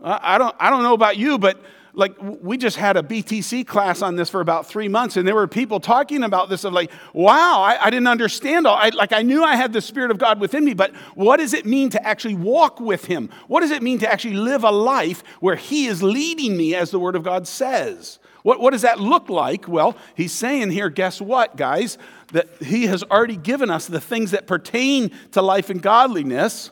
I, 0.02 0.36
I 0.36 0.38
don't. 0.38 0.56
I 0.60 0.70
don't 0.70 0.84
know 0.84 0.96
about 0.96 1.16
you, 1.16 1.38
but 1.38 1.64
like 1.96 2.16
we 2.20 2.58
just 2.58 2.78
had 2.78 2.98
a 2.98 3.04
BTC 3.04 3.66
class 3.66 4.02
on 4.02 4.16
this 4.16 4.30
for 4.30 4.42
about 4.42 4.68
three 4.68 4.88
months, 4.88 5.18
and 5.18 5.28
there 5.28 5.36
were 5.36 5.48
people 5.48 5.80
talking 5.80 6.24
about 6.24 6.50
this 6.50 6.64
of 6.64 6.74
like, 6.74 6.92
wow, 7.14 7.62
I, 7.62 7.86
I 7.86 7.90
didn't 7.90 8.08
understand 8.08 8.68
all. 8.68 8.75
I, 8.75 8.90
like 8.90 9.14
I 9.14 9.22
knew 9.22 9.44
I 9.44 9.56
had 9.56 9.74
the 9.74 9.82
Spirit 9.82 10.12
of 10.12 10.18
God 10.18 10.40
within 10.40 10.66
me, 10.66 10.74
but 10.74 10.94
what 11.16 11.38
does 11.38 11.54
it 11.54 11.66
mean 11.66 11.90
to 11.92 12.06
actually 12.06 12.36
walk 12.36 12.80
with 12.80 13.06
Him? 13.06 13.30
What 13.48 13.62
does 13.62 13.72
it 13.72 13.82
mean 13.82 14.00
to 14.00 14.12
actually 14.12 14.36
live 14.36 14.64
a 14.64 14.72
life 14.72 15.24
where 15.40 15.56
He 15.56 15.88
is 15.88 16.04
leading 16.04 16.58
me, 16.58 16.75
as 16.75 16.92
the 16.92 17.00
Word 17.00 17.16
of 17.16 17.24
God 17.24 17.48
says? 17.48 18.20
What, 18.44 18.60
what 18.60 18.72
does 18.72 18.84
that 18.84 19.00
look 19.00 19.30
like? 19.30 19.68
Well, 19.68 19.98
He's 20.16 20.34
saying 20.34 20.72
here, 20.72 20.90
guess 20.90 21.22
what, 21.22 21.56
guys? 21.56 21.98
That 22.34 22.50
He 22.62 22.88
has 22.88 23.04
already 23.04 23.38
given 23.38 23.70
us 23.70 23.88
the 23.88 24.02
things 24.02 24.32
that 24.32 24.48
pertain 24.48 25.12
to 25.32 25.42
life 25.42 25.70
and 25.70 25.82
godliness, 25.82 26.72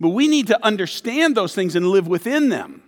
but 0.00 0.10
we 0.10 0.28
need 0.28 0.48
to 0.48 0.64
understand 0.64 1.36
those 1.36 1.54
things 1.54 1.76
and 1.76 1.86
live 1.88 2.08
within 2.08 2.48
them. 2.48 2.82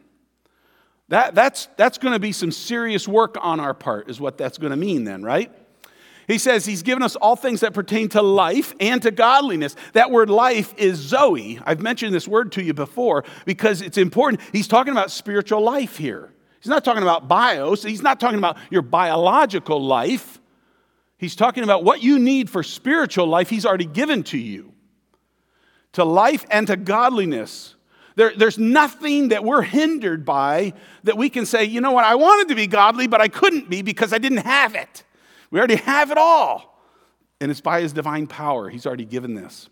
That, 1.11 1.35
that's 1.35 1.69
that's 1.77 1.99
going 1.99 2.13
to 2.13 2.21
be 2.21 2.31
some 2.33 2.53
serious 2.53 3.07
work 3.07 3.37
on 3.41 3.59
our 3.61 3.75
part, 3.75 4.09
is 4.09 4.21
what 4.21 4.39
that's 4.39 4.59
going 4.59 4.71
to 4.71 4.77
mean, 4.77 5.05
then, 5.05 5.23
right? 5.23 5.53
He 6.29 6.39
says 6.39 6.65
he's 6.65 6.85
given 6.85 7.03
us 7.03 7.17
all 7.17 7.35
things 7.35 7.61
that 7.61 7.75
pertain 7.75 8.09
to 8.11 8.23
life 8.23 8.73
and 8.79 9.03
to 9.03 9.11
godliness. 9.11 9.75
That 9.95 10.13
word 10.13 10.31
life 10.31 10.73
is 10.77 10.97
Zoe. 10.97 11.59
I've 11.67 11.81
mentioned 11.81 12.15
this 12.15 12.29
word 12.29 12.53
to 12.53 12.63
you 12.63 12.73
before 12.73 13.25
because 13.45 13.83
it's 13.83 13.99
important. 13.99 14.41
He's 14.53 14.69
talking 14.69 14.93
about 14.93 15.11
spiritual 15.11 15.61
life 15.61 15.97
here. 15.97 16.33
He's 16.61 16.71
not 16.71 16.85
talking 16.85 17.03
about 17.03 17.27
bios, 17.27 17.83
he's 17.83 18.03
not 18.03 18.21
talking 18.21 18.39
about 18.39 18.57
your 18.71 18.83
biological 18.83 19.85
life. 19.85 20.39
He's 21.19 21.35
talking 21.35 21.65
about 21.65 21.85
what 21.85 22.03
you 22.03 22.19
need 22.19 22.49
for 22.49 22.63
spiritual 22.63 23.27
life, 23.27 23.51
he's 23.51 23.67
already 23.67 23.85
given 23.85 24.23
to 24.25 24.39
you. 24.39 24.73
To 25.95 26.05
life 26.05 26.47
and 26.51 26.69
to 26.69 26.77
godliness. 26.77 27.75
There, 28.17 28.33
there's 28.37 28.59
nothing 28.59 29.29
that 29.29 29.45
we're 29.45 29.63
hindered 29.63 30.25
by 30.25 30.75
that 31.05 31.17
we 31.17 31.31
can 31.31 31.47
say, 31.47 31.65
you 31.65 31.81
know 31.81 31.93
what, 31.93 32.05
I 32.05 32.15
wanted 32.15 32.49
to 32.49 32.55
be 32.55 32.67
godly, 32.67 33.07
but 33.07 33.21
I 33.21 33.29
couldn't 33.29 33.71
be 33.71 33.83
because 33.83 34.13
I 34.13 34.19
didn't 34.19 34.39
have 34.39 34.75
it. 34.75 35.05
We 35.51 35.59
already 35.59 35.77
have 35.77 36.11
it 36.11 36.19
all. 36.19 36.83
And 37.41 37.51
it's 37.51 37.61
by 37.61 37.81
his 37.81 37.93
divine 37.93 38.27
power. 38.27 38.69
He's 38.69 38.87
already 38.87 39.05
given 39.05 39.35
this. 39.35 39.69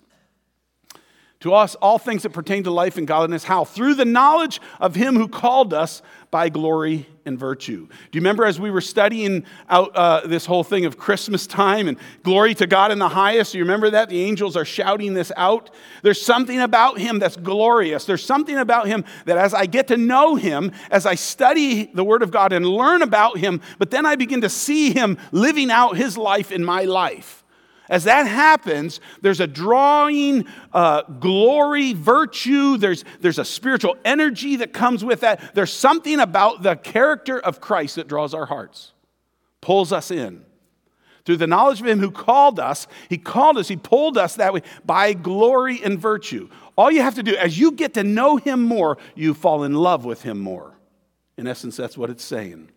To 1.40 1.54
us, 1.54 1.76
all 1.76 1.98
things 1.98 2.24
that 2.24 2.30
pertain 2.30 2.64
to 2.64 2.72
life 2.72 2.96
and 2.96 3.06
godliness, 3.06 3.44
how? 3.44 3.64
Through 3.64 3.94
the 3.94 4.04
knowledge 4.04 4.60
of 4.80 4.96
him 4.96 5.14
who 5.14 5.28
called 5.28 5.72
us 5.72 6.02
by 6.32 6.48
glory 6.48 7.06
and 7.24 7.38
virtue. 7.38 7.86
Do 7.86 8.16
you 8.18 8.20
remember 8.20 8.44
as 8.44 8.58
we 8.58 8.72
were 8.72 8.80
studying 8.80 9.44
out 9.68 9.94
uh, 9.94 10.26
this 10.26 10.46
whole 10.46 10.64
thing 10.64 10.84
of 10.84 10.98
Christmas 10.98 11.46
time 11.46 11.86
and 11.86 11.96
glory 12.24 12.54
to 12.54 12.66
God 12.66 12.90
in 12.90 12.98
the 12.98 13.08
highest? 13.08 13.52
Do 13.52 13.58
you 13.58 13.64
remember 13.64 13.90
that? 13.90 14.08
The 14.08 14.20
angels 14.20 14.56
are 14.56 14.64
shouting 14.64 15.14
this 15.14 15.30
out. 15.36 15.70
There's 16.02 16.20
something 16.20 16.60
about 16.60 16.98
him 16.98 17.20
that's 17.20 17.36
glorious. 17.36 18.04
There's 18.04 18.24
something 18.24 18.58
about 18.58 18.88
him 18.88 19.04
that 19.26 19.38
as 19.38 19.54
I 19.54 19.66
get 19.66 19.88
to 19.88 19.96
know 19.96 20.34
him, 20.34 20.72
as 20.90 21.06
I 21.06 21.14
study 21.14 21.84
the 21.84 22.04
Word 22.04 22.22
of 22.22 22.32
God 22.32 22.52
and 22.52 22.66
learn 22.66 23.02
about 23.02 23.38
him, 23.38 23.60
but 23.78 23.92
then 23.92 24.06
I 24.06 24.16
begin 24.16 24.40
to 24.40 24.50
see 24.50 24.92
him 24.92 25.18
living 25.30 25.70
out 25.70 25.96
his 25.96 26.18
life 26.18 26.50
in 26.50 26.64
my 26.64 26.82
life. 26.82 27.37
As 27.88 28.04
that 28.04 28.26
happens, 28.26 29.00
there's 29.22 29.40
a 29.40 29.46
drawing 29.46 30.46
uh, 30.72 31.02
glory, 31.02 31.94
virtue, 31.94 32.76
there's, 32.76 33.04
there's 33.20 33.38
a 33.38 33.44
spiritual 33.44 33.96
energy 34.04 34.56
that 34.56 34.72
comes 34.72 35.04
with 35.04 35.20
that. 35.20 35.54
There's 35.54 35.72
something 35.72 36.20
about 36.20 36.62
the 36.62 36.76
character 36.76 37.38
of 37.38 37.60
Christ 37.60 37.96
that 37.96 38.06
draws 38.06 38.34
our 38.34 38.46
hearts, 38.46 38.92
pulls 39.60 39.92
us 39.92 40.10
in. 40.10 40.44
Through 41.24 41.38
the 41.38 41.46
knowledge 41.46 41.80
of 41.80 41.86
Him 41.86 41.98
who 41.98 42.10
called 42.10 42.58
us, 42.58 42.86
He 43.08 43.18
called 43.18 43.58
us, 43.58 43.68
He 43.68 43.76
pulled 43.76 44.16
us 44.16 44.36
that 44.36 44.52
way 44.52 44.62
by 44.84 45.12
glory 45.12 45.80
and 45.82 45.98
virtue. 45.98 46.48
All 46.76 46.90
you 46.90 47.02
have 47.02 47.16
to 47.16 47.22
do, 47.22 47.36
as 47.36 47.58
you 47.58 47.72
get 47.72 47.94
to 47.94 48.04
know 48.04 48.36
Him 48.36 48.64
more, 48.64 48.98
you 49.14 49.34
fall 49.34 49.64
in 49.64 49.74
love 49.74 50.04
with 50.04 50.22
Him 50.22 50.38
more. 50.38 50.74
In 51.36 51.46
essence, 51.46 51.76
that's 51.76 51.98
what 51.98 52.10
it's 52.10 52.24
saying. 52.24 52.70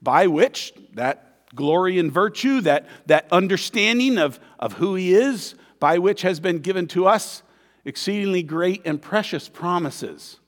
By 0.00 0.26
which, 0.26 0.72
that 0.94 1.31
glory 1.54 1.98
and 1.98 2.10
virtue, 2.10 2.60
that, 2.62 2.86
that 3.06 3.26
understanding 3.30 4.18
of, 4.18 4.40
of 4.58 4.74
who 4.74 4.94
He 4.94 5.14
is, 5.14 5.54
by 5.78 5.98
which 5.98 6.22
has 6.22 6.40
been 6.40 6.58
given 6.58 6.86
to 6.88 7.06
us 7.06 7.42
exceedingly 7.84 8.42
great 8.42 8.82
and 8.84 9.02
precious 9.02 9.48
promises. 9.48 10.38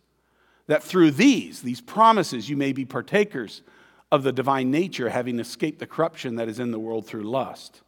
That 0.67 0.83
through 0.83 1.13
these, 1.13 1.63
these 1.63 1.81
promises, 1.81 2.49
you 2.49 2.57
may 2.57 2.73
be 2.73 2.85
partakers 2.85 3.63
of 4.11 4.23
the 4.23 4.33
divine 4.33 4.71
nature, 4.71 5.09
having 5.11 5.41
escaped 5.41 5.81
the 5.81 5.87
corruption 5.87 6.37
that 6.37 6.49
is 6.49 6.61
in 6.61 6.71
the 6.71 6.79
world 6.79 7.07
through 7.07 7.25
lust. 7.25 7.83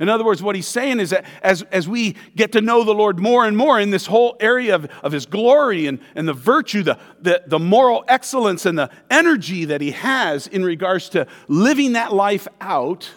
In 0.00 0.08
other 0.08 0.24
words, 0.24 0.42
what 0.42 0.56
he's 0.56 0.66
saying 0.66 0.98
is 0.98 1.10
that 1.10 1.24
as, 1.42 1.62
as 1.70 1.88
we 1.88 2.16
get 2.34 2.52
to 2.52 2.60
know 2.60 2.84
the 2.84 2.94
Lord 2.94 3.20
more 3.20 3.46
and 3.46 3.56
more 3.56 3.78
in 3.78 3.90
this 3.90 4.06
whole 4.06 4.36
area 4.40 4.74
of, 4.74 4.90
of 5.02 5.12
his 5.12 5.24
glory 5.24 5.86
and, 5.86 6.00
and 6.14 6.26
the 6.26 6.32
virtue, 6.32 6.82
the, 6.82 6.98
the, 7.20 7.42
the 7.46 7.60
moral 7.60 8.04
excellence 8.08 8.66
and 8.66 8.76
the 8.76 8.90
energy 9.10 9.64
that 9.66 9.80
he 9.80 9.92
has 9.92 10.46
in 10.48 10.64
regards 10.64 11.08
to 11.10 11.26
living 11.46 11.92
that 11.92 12.12
life 12.12 12.48
out, 12.60 13.10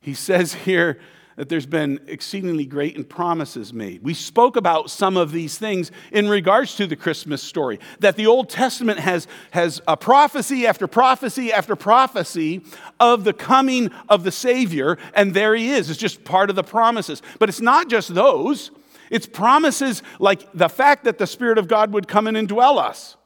he 0.00 0.14
says 0.14 0.54
here 0.54 1.00
that 1.38 1.48
there's 1.48 1.66
been 1.66 2.00
exceedingly 2.08 2.66
great 2.66 2.96
and 2.96 3.08
promises 3.08 3.72
made. 3.72 4.02
We 4.02 4.12
spoke 4.12 4.56
about 4.56 4.90
some 4.90 5.16
of 5.16 5.30
these 5.30 5.56
things 5.56 5.92
in 6.10 6.28
regards 6.28 6.74
to 6.78 6.86
the 6.88 6.96
Christmas 6.96 7.40
story, 7.40 7.78
that 8.00 8.16
the 8.16 8.26
Old 8.26 8.50
Testament 8.50 8.98
has, 8.98 9.28
has 9.52 9.80
a 9.86 9.96
prophecy 9.96 10.66
after 10.66 10.88
prophecy 10.88 11.52
after 11.52 11.76
prophecy 11.76 12.62
of 12.98 13.22
the 13.22 13.32
coming 13.32 13.92
of 14.08 14.24
the 14.24 14.32
Savior, 14.32 14.98
and 15.14 15.32
there 15.32 15.54
he 15.54 15.70
is. 15.70 15.90
It's 15.90 15.98
just 16.00 16.24
part 16.24 16.50
of 16.50 16.56
the 16.56 16.64
promises. 16.64 17.22
But 17.38 17.48
it's 17.48 17.60
not 17.60 17.88
just 17.88 18.12
those, 18.12 18.72
it's 19.08 19.28
promises 19.28 20.02
like 20.18 20.44
the 20.54 20.68
fact 20.68 21.04
that 21.04 21.18
the 21.18 21.26
Spirit 21.28 21.58
of 21.58 21.68
God 21.68 21.92
would 21.92 22.08
come 22.08 22.26
in 22.26 22.34
and 22.34 22.48
dwell 22.48 22.80
us. 22.80 23.16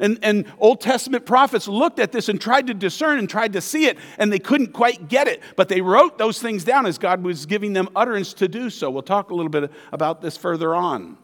And, 0.00 0.18
and 0.22 0.46
Old 0.58 0.80
Testament 0.80 1.26
prophets 1.26 1.68
looked 1.68 1.98
at 1.98 2.10
this 2.10 2.28
and 2.28 2.40
tried 2.40 2.66
to 2.68 2.74
discern 2.74 3.18
and 3.18 3.28
tried 3.28 3.52
to 3.52 3.60
see 3.60 3.84
it, 3.84 3.98
and 4.18 4.32
they 4.32 4.38
couldn't 4.38 4.72
quite 4.72 5.08
get 5.08 5.28
it. 5.28 5.42
But 5.56 5.68
they 5.68 5.82
wrote 5.82 6.18
those 6.18 6.40
things 6.40 6.64
down 6.64 6.86
as 6.86 6.98
God 6.98 7.22
was 7.22 7.46
giving 7.46 7.74
them 7.74 7.88
utterance 7.94 8.32
to 8.34 8.48
do 8.48 8.70
so. 8.70 8.90
We'll 8.90 9.02
talk 9.02 9.30
a 9.30 9.34
little 9.34 9.50
bit 9.50 9.70
about 9.92 10.22
this 10.22 10.36
further 10.36 10.74
on. 10.74 11.18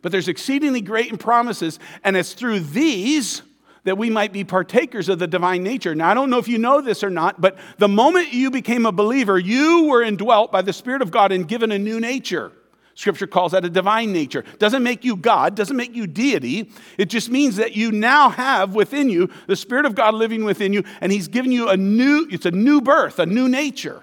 But 0.00 0.12
there's 0.12 0.28
exceedingly 0.28 0.80
great 0.80 1.18
promises, 1.18 1.78
and 2.04 2.16
it's 2.16 2.32
through 2.32 2.60
these 2.60 3.42
that 3.84 3.98
we 3.98 4.10
might 4.10 4.32
be 4.32 4.44
partakers 4.44 5.08
of 5.08 5.18
the 5.18 5.26
divine 5.26 5.62
nature. 5.62 5.94
Now, 5.94 6.10
I 6.10 6.14
don't 6.14 6.30
know 6.30 6.38
if 6.38 6.48
you 6.48 6.58
know 6.58 6.80
this 6.80 7.02
or 7.02 7.10
not, 7.10 7.40
but 7.40 7.58
the 7.78 7.88
moment 7.88 8.32
you 8.32 8.50
became 8.50 8.86
a 8.86 8.92
believer, 8.92 9.38
you 9.38 9.86
were 9.86 10.02
indwelt 10.02 10.52
by 10.52 10.62
the 10.62 10.72
Spirit 10.72 11.02
of 11.02 11.10
God 11.10 11.32
and 11.32 11.48
given 11.48 11.72
a 11.72 11.78
new 11.78 11.98
nature. 11.98 12.52
Scripture 13.00 13.26
calls 13.26 13.52
that 13.52 13.64
a 13.64 13.70
divine 13.70 14.12
nature. 14.12 14.44
Doesn't 14.58 14.82
make 14.82 15.06
you 15.06 15.16
God, 15.16 15.54
doesn't 15.54 15.76
make 15.76 15.96
you 15.96 16.06
deity. 16.06 16.70
It 16.98 17.06
just 17.06 17.30
means 17.30 17.56
that 17.56 17.74
you 17.74 17.90
now 17.90 18.28
have 18.28 18.74
within 18.74 19.08
you 19.08 19.30
the 19.46 19.56
Spirit 19.56 19.86
of 19.86 19.94
God 19.94 20.12
living 20.12 20.44
within 20.44 20.74
you, 20.74 20.84
and 21.00 21.10
He's 21.10 21.26
given 21.26 21.50
you 21.50 21.70
a 21.70 21.78
new, 21.78 22.28
it's 22.30 22.44
a 22.44 22.50
new 22.50 22.82
birth, 22.82 23.18
a 23.18 23.24
new 23.24 23.48
nature. 23.48 24.02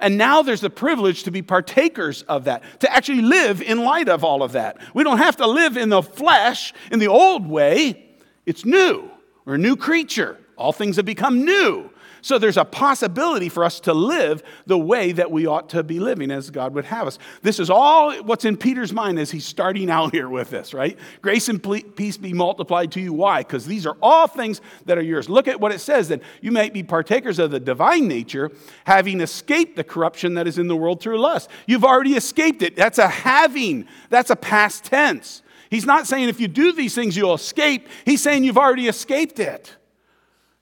And 0.00 0.16
now 0.16 0.40
there's 0.40 0.62
the 0.62 0.70
privilege 0.70 1.24
to 1.24 1.30
be 1.30 1.42
partakers 1.42 2.22
of 2.22 2.44
that, 2.44 2.62
to 2.80 2.90
actually 2.90 3.20
live 3.20 3.60
in 3.60 3.84
light 3.84 4.08
of 4.08 4.24
all 4.24 4.42
of 4.42 4.52
that. 4.52 4.78
We 4.94 5.04
don't 5.04 5.18
have 5.18 5.36
to 5.36 5.46
live 5.46 5.76
in 5.76 5.90
the 5.90 6.02
flesh 6.02 6.72
in 6.90 6.98
the 6.98 7.08
old 7.08 7.46
way. 7.46 8.08
It's 8.46 8.64
new. 8.64 9.10
We're 9.44 9.56
a 9.56 9.58
new 9.58 9.76
creature. 9.76 10.38
All 10.56 10.72
things 10.72 10.96
have 10.96 11.04
become 11.04 11.44
new. 11.44 11.90
So 12.22 12.38
there's 12.38 12.56
a 12.56 12.64
possibility 12.64 13.48
for 13.48 13.64
us 13.64 13.80
to 13.80 13.92
live 13.92 14.44
the 14.66 14.78
way 14.78 15.10
that 15.10 15.32
we 15.32 15.46
ought 15.46 15.68
to 15.70 15.82
be 15.82 15.98
living 15.98 16.30
as 16.30 16.50
God 16.50 16.72
would 16.74 16.84
have 16.84 17.08
us. 17.08 17.18
This 17.42 17.58
is 17.58 17.68
all 17.68 18.14
what's 18.22 18.44
in 18.44 18.56
Peter's 18.56 18.92
mind 18.92 19.18
as 19.18 19.32
he's 19.32 19.44
starting 19.44 19.90
out 19.90 20.12
here 20.12 20.28
with 20.28 20.48
this, 20.48 20.72
right? 20.72 20.96
Grace 21.20 21.48
and 21.48 21.60
peace 21.96 22.16
be 22.16 22.32
multiplied 22.32 22.92
to 22.92 23.00
you. 23.00 23.12
Why? 23.12 23.40
Because 23.40 23.66
these 23.66 23.86
are 23.86 23.96
all 24.00 24.28
things 24.28 24.60
that 24.86 24.96
are 24.96 25.02
yours. 25.02 25.28
Look 25.28 25.48
at 25.48 25.60
what 25.60 25.72
it 25.72 25.80
says 25.80 26.08
that 26.08 26.22
you 26.40 26.52
might 26.52 26.72
be 26.72 26.84
partakers 26.84 27.40
of 27.40 27.50
the 27.50 27.58
divine 27.58 28.06
nature, 28.06 28.52
having 28.84 29.20
escaped 29.20 29.74
the 29.74 29.84
corruption 29.84 30.34
that 30.34 30.46
is 30.46 30.58
in 30.58 30.68
the 30.68 30.76
world 30.76 31.00
through 31.00 31.18
lust. 31.18 31.50
You've 31.66 31.84
already 31.84 32.14
escaped 32.14 32.62
it. 32.62 32.76
That's 32.76 32.98
a 32.98 33.08
having, 33.08 33.88
that's 34.10 34.30
a 34.30 34.36
past 34.36 34.84
tense. 34.84 35.42
He's 35.70 35.86
not 35.86 36.06
saying 36.06 36.28
if 36.28 36.38
you 36.38 36.46
do 36.46 36.70
these 36.72 36.94
things, 36.94 37.16
you'll 37.16 37.34
escape. 37.34 37.88
He's 38.04 38.22
saying 38.22 38.44
you've 38.44 38.58
already 38.58 38.86
escaped 38.86 39.40
it. 39.40 39.74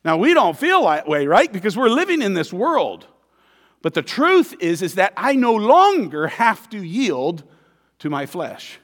Now, 0.04 0.16
we 0.16 0.32
don't 0.34 0.56
feel 0.56 0.84
that 0.86 1.08
way, 1.08 1.26
right? 1.26 1.52
Because 1.52 1.76
we're 1.76 1.90
living 1.90 2.22
in 2.22 2.34
this 2.34 2.52
world. 2.52 3.06
But 3.82 3.94
the 3.94 4.02
truth 4.02 4.54
is, 4.60 4.82
is 4.82 4.94
that 4.94 5.12
I 5.16 5.34
no 5.34 5.54
longer 5.54 6.26
have 6.26 6.68
to 6.70 6.82
yield 6.82 7.44
to 7.98 8.10
my 8.10 8.26
flesh. 8.26 8.78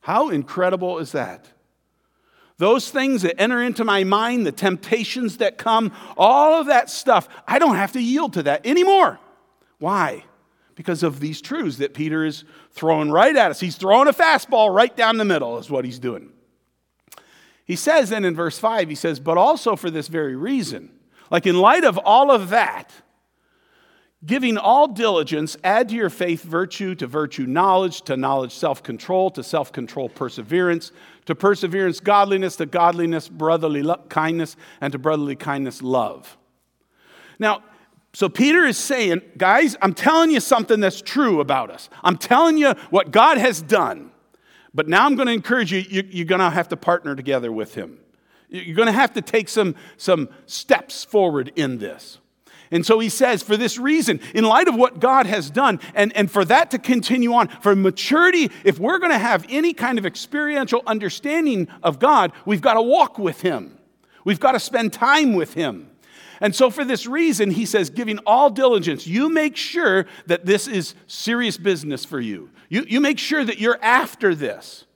How 0.00 0.28
incredible 0.30 0.98
is 0.98 1.12
that? 1.12 1.50
Those 2.56 2.90
things 2.90 3.22
that 3.22 3.40
enter 3.40 3.62
into 3.62 3.84
my 3.84 4.04
mind, 4.04 4.46
the 4.46 4.52
temptations 4.52 5.38
that 5.38 5.56
come, 5.56 5.92
all 6.16 6.60
of 6.60 6.66
that 6.66 6.90
stuff, 6.90 7.28
I 7.46 7.58
don't 7.58 7.76
have 7.76 7.92
to 7.92 8.02
yield 8.02 8.34
to 8.34 8.42
that 8.44 8.66
anymore. 8.66 9.18
Why? 9.78 10.24
Because 10.74 11.02
of 11.02 11.20
these 11.20 11.40
truths 11.40 11.78
that 11.78 11.94
Peter 11.94 12.24
is 12.24 12.44
throwing 12.72 13.10
right 13.10 13.34
at 13.34 13.50
us. 13.50 13.60
He's 13.60 13.76
throwing 13.76 14.08
a 14.08 14.12
fastball 14.12 14.74
right 14.74 14.94
down 14.94 15.16
the 15.16 15.24
middle, 15.24 15.58
is 15.58 15.70
what 15.70 15.84
he's 15.84 15.98
doing. 15.98 16.32
He 17.64 17.76
says 17.76 18.10
then 18.10 18.24
in 18.24 18.34
verse 18.34 18.58
5, 18.58 18.88
he 18.88 18.94
says, 18.94 19.20
but 19.20 19.38
also 19.38 19.76
for 19.76 19.90
this 19.90 20.08
very 20.08 20.36
reason. 20.36 20.90
Like 21.30 21.46
in 21.46 21.58
light 21.58 21.84
of 21.84 21.98
all 21.98 22.30
of 22.30 22.50
that, 22.50 22.92
giving 24.24 24.58
all 24.58 24.88
diligence, 24.88 25.56
add 25.64 25.88
to 25.88 25.94
your 25.94 26.10
faith 26.10 26.42
virtue, 26.42 26.94
to 26.96 27.06
virtue 27.06 27.46
knowledge, 27.46 28.02
to 28.02 28.16
knowledge 28.16 28.52
self 28.52 28.82
control, 28.82 29.30
to 29.30 29.42
self 29.42 29.72
control 29.72 30.08
perseverance, 30.08 30.92
to 31.26 31.34
perseverance 31.34 32.00
godliness, 32.00 32.56
to 32.56 32.66
godliness 32.66 33.28
brotherly 33.28 33.82
lo- 33.82 34.02
kindness, 34.08 34.56
and 34.80 34.92
to 34.92 34.98
brotherly 34.98 35.36
kindness 35.36 35.82
love. 35.82 36.36
Now, 37.38 37.62
so 38.12 38.28
Peter 38.28 38.64
is 38.64 38.76
saying, 38.76 39.22
guys, 39.36 39.76
I'm 39.80 39.94
telling 39.94 40.30
you 40.30 40.40
something 40.40 40.80
that's 40.80 41.00
true 41.00 41.40
about 41.40 41.70
us. 41.70 41.88
I'm 42.02 42.16
telling 42.16 42.58
you 42.58 42.72
what 42.90 43.12
God 43.12 43.38
has 43.38 43.62
done. 43.62 44.09
But 44.72 44.88
now 44.88 45.06
I'm 45.06 45.16
going 45.16 45.26
to 45.26 45.32
encourage 45.32 45.72
you, 45.72 45.80
you 45.80 46.22
are 46.22 46.26
going 46.26 46.40
to 46.40 46.50
have 46.50 46.68
to 46.68 46.76
partner 46.76 47.16
together 47.16 47.50
with 47.50 47.74
him. 47.74 47.98
You're 48.48 48.76
going 48.76 48.86
to 48.86 48.92
have 48.92 49.12
to 49.14 49.22
take 49.22 49.48
some, 49.48 49.74
some 49.96 50.28
steps 50.46 51.04
forward 51.04 51.52
in 51.56 51.78
this. 51.78 52.18
And 52.72 52.86
so 52.86 53.00
he 53.00 53.08
says, 53.08 53.42
for 53.42 53.56
this 53.56 53.78
reason, 53.78 54.20
in 54.32 54.44
light 54.44 54.68
of 54.68 54.76
what 54.76 55.00
God 55.00 55.26
has 55.26 55.50
done, 55.50 55.80
and, 55.94 56.16
and 56.16 56.30
for 56.30 56.44
that 56.44 56.70
to 56.70 56.78
continue 56.78 57.32
on, 57.32 57.48
for 57.48 57.74
maturity, 57.74 58.50
if 58.64 58.78
we're 58.78 58.98
going 58.98 59.10
to 59.10 59.18
have 59.18 59.44
any 59.48 59.72
kind 59.72 59.98
of 59.98 60.06
experiential 60.06 60.82
understanding 60.86 61.66
of 61.82 61.98
God, 61.98 62.32
we've 62.44 62.60
got 62.60 62.74
to 62.74 62.82
walk 62.82 63.18
with 63.18 63.40
him. 63.40 63.76
We've 64.24 64.38
got 64.38 64.52
to 64.52 64.60
spend 64.60 64.92
time 64.92 65.32
with 65.32 65.54
him. 65.54 65.89
And 66.40 66.54
so, 66.54 66.70
for 66.70 66.84
this 66.84 67.06
reason, 67.06 67.50
he 67.50 67.66
says, 67.66 67.90
giving 67.90 68.18
all 68.26 68.48
diligence, 68.48 69.06
you 69.06 69.28
make 69.28 69.56
sure 69.56 70.06
that 70.26 70.46
this 70.46 70.66
is 70.66 70.94
serious 71.06 71.58
business 71.58 72.04
for 72.04 72.20
you. 72.20 72.50
You, 72.68 72.84
you 72.88 73.00
make 73.00 73.18
sure 73.18 73.44
that 73.44 73.58
you're 73.58 73.78
after 73.82 74.34
this. 74.34 74.86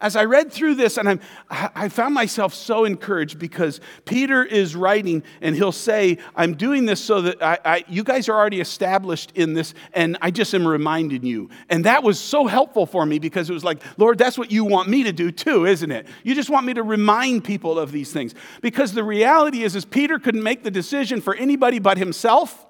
As 0.00 0.14
I 0.14 0.24
read 0.24 0.52
through 0.52 0.74
this, 0.74 0.98
and 0.98 1.08
I'm, 1.08 1.20
I 1.50 1.88
found 1.88 2.12
myself 2.12 2.52
so 2.52 2.84
encouraged 2.84 3.38
because 3.38 3.80
Peter 4.04 4.44
is 4.44 4.76
writing, 4.76 5.22
and 5.40 5.56
he'll 5.56 5.72
say, 5.72 6.18
I'm 6.34 6.54
doing 6.54 6.84
this 6.84 7.00
so 7.00 7.22
that 7.22 7.42
I, 7.42 7.58
I, 7.64 7.84
you 7.88 8.04
guys 8.04 8.28
are 8.28 8.36
already 8.36 8.60
established 8.60 9.32
in 9.34 9.54
this, 9.54 9.72
and 9.94 10.18
I 10.20 10.30
just 10.30 10.54
am 10.54 10.68
reminding 10.68 11.24
you. 11.24 11.48
And 11.70 11.84
that 11.86 12.02
was 12.02 12.20
so 12.20 12.46
helpful 12.46 12.84
for 12.84 13.06
me 13.06 13.18
because 13.18 13.48
it 13.48 13.54
was 13.54 13.64
like, 13.64 13.82
Lord, 13.96 14.18
that's 14.18 14.36
what 14.36 14.52
you 14.52 14.64
want 14.64 14.88
me 14.90 15.04
to 15.04 15.12
do 15.12 15.30
too, 15.30 15.64
isn't 15.64 15.90
it? 15.90 16.06
You 16.24 16.34
just 16.34 16.50
want 16.50 16.66
me 16.66 16.74
to 16.74 16.82
remind 16.82 17.44
people 17.44 17.78
of 17.78 17.90
these 17.90 18.12
things. 18.12 18.34
Because 18.60 18.92
the 18.92 19.04
reality 19.04 19.62
is, 19.62 19.74
is 19.74 19.86
Peter 19.86 20.18
couldn't 20.18 20.42
make 20.42 20.62
the 20.62 20.70
decision 20.70 21.22
for 21.22 21.34
anybody 21.34 21.78
but 21.78 21.96
himself, 21.96 22.66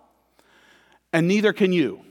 and 1.12 1.26
neither 1.26 1.52
can 1.52 1.72
you 1.72 2.05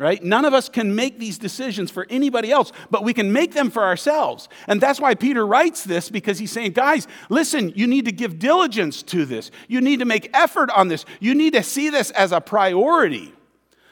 right? 0.00 0.24
None 0.24 0.46
of 0.46 0.54
us 0.54 0.70
can 0.70 0.94
make 0.94 1.18
these 1.18 1.36
decisions 1.36 1.90
for 1.90 2.06
anybody 2.08 2.50
else, 2.50 2.72
but 2.90 3.04
we 3.04 3.12
can 3.12 3.34
make 3.34 3.52
them 3.52 3.70
for 3.70 3.84
ourselves. 3.84 4.48
And 4.66 4.80
that's 4.80 4.98
why 4.98 5.14
Peter 5.14 5.46
writes 5.46 5.84
this 5.84 6.08
because 6.08 6.38
he's 6.38 6.50
saying, 6.50 6.72
guys, 6.72 7.06
listen, 7.28 7.70
you 7.76 7.86
need 7.86 8.06
to 8.06 8.12
give 8.12 8.38
diligence 8.38 9.02
to 9.04 9.26
this. 9.26 9.50
You 9.68 9.82
need 9.82 9.98
to 9.98 10.06
make 10.06 10.30
effort 10.32 10.70
on 10.70 10.88
this. 10.88 11.04
You 11.20 11.34
need 11.34 11.52
to 11.52 11.62
see 11.62 11.90
this 11.90 12.10
as 12.12 12.32
a 12.32 12.40
priority. 12.40 13.34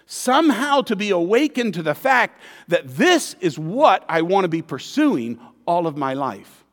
Somehow 0.06 0.80
to 0.82 0.96
be 0.96 1.10
awakened 1.10 1.74
to 1.74 1.82
the 1.82 1.94
fact 1.94 2.40
that 2.68 2.88
this 2.88 3.36
is 3.40 3.58
what 3.58 4.02
I 4.08 4.22
want 4.22 4.44
to 4.44 4.48
be 4.48 4.62
pursuing 4.62 5.38
all 5.66 5.86
of 5.86 5.98
my 5.98 6.14
life. 6.14 6.64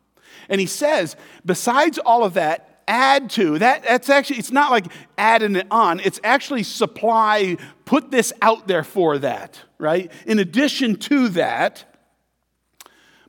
And 0.47 0.61
he 0.61 0.67
says, 0.67 1.17
besides 1.45 1.97
all 1.97 2.23
of 2.23 2.35
that, 2.35 2.74
add 2.87 3.29
to. 3.31 3.59
That, 3.59 3.83
that's 3.83 4.09
actually, 4.09 4.39
it's 4.39 4.51
not 4.51 4.71
like 4.71 4.85
adding 5.17 5.55
it 5.55 5.67
on, 5.71 5.99
it's 5.99 6.19
actually 6.23 6.63
supply, 6.63 7.57
put 7.85 8.11
this 8.11 8.33
out 8.41 8.67
there 8.67 8.83
for 8.83 9.17
that, 9.19 9.59
right? 9.77 10.11
In 10.25 10.39
addition 10.39 10.95
to 10.97 11.29
that, 11.29 11.85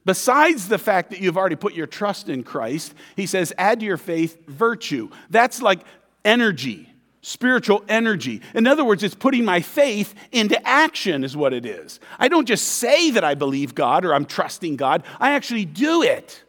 besides 0.05 0.69
the 0.69 0.79
fact 0.79 1.11
that 1.11 1.21
you've 1.21 1.37
already 1.37 1.57
put 1.57 1.75
your 1.75 1.87
trust 1.87 2.29
in 2.29 2.43
Christ, 2.43 2.95
he 3.17 3.27
says, 3.27 3.53
add 3.59 3.81
to 3.81 3.87
your 3.87 3.97
faith 3.97 4.47
virtue. 4.47 5.11
That's 5.31 5.63
like 5.63 5.81
energy. 6.25 6.93
Spiritual 7.23 7.83
energy. 7.89 8.41
In 8.55 8.69
other 8.69 8.85
words, 8.85 9.03
it's 9.03 9.17
putting 9.17 9.45
my 9.45 9.61
faith 9.61 10.15
into 10.31 10.65
action, 10.65 11.25
is 11.25 11.37
what 11.37 11.53
it 11.53 11.67
is. 11.67 11.99
I 12.21 12.29
don't 12.29 12.47
just 12.47 12.65
say 12.65 13.11
that 13.11 13.25
I 13.25 13.35
believe 13.35 13.75
God 13.75 14.05
or 14.05 14.15
I'm 14.15 14.27
trusting 14.27 14.77
God, 14.77 15.03
I 15.19 15.33
actually 15.33 15.65
do 15.65 16.03
it 16.05 16.45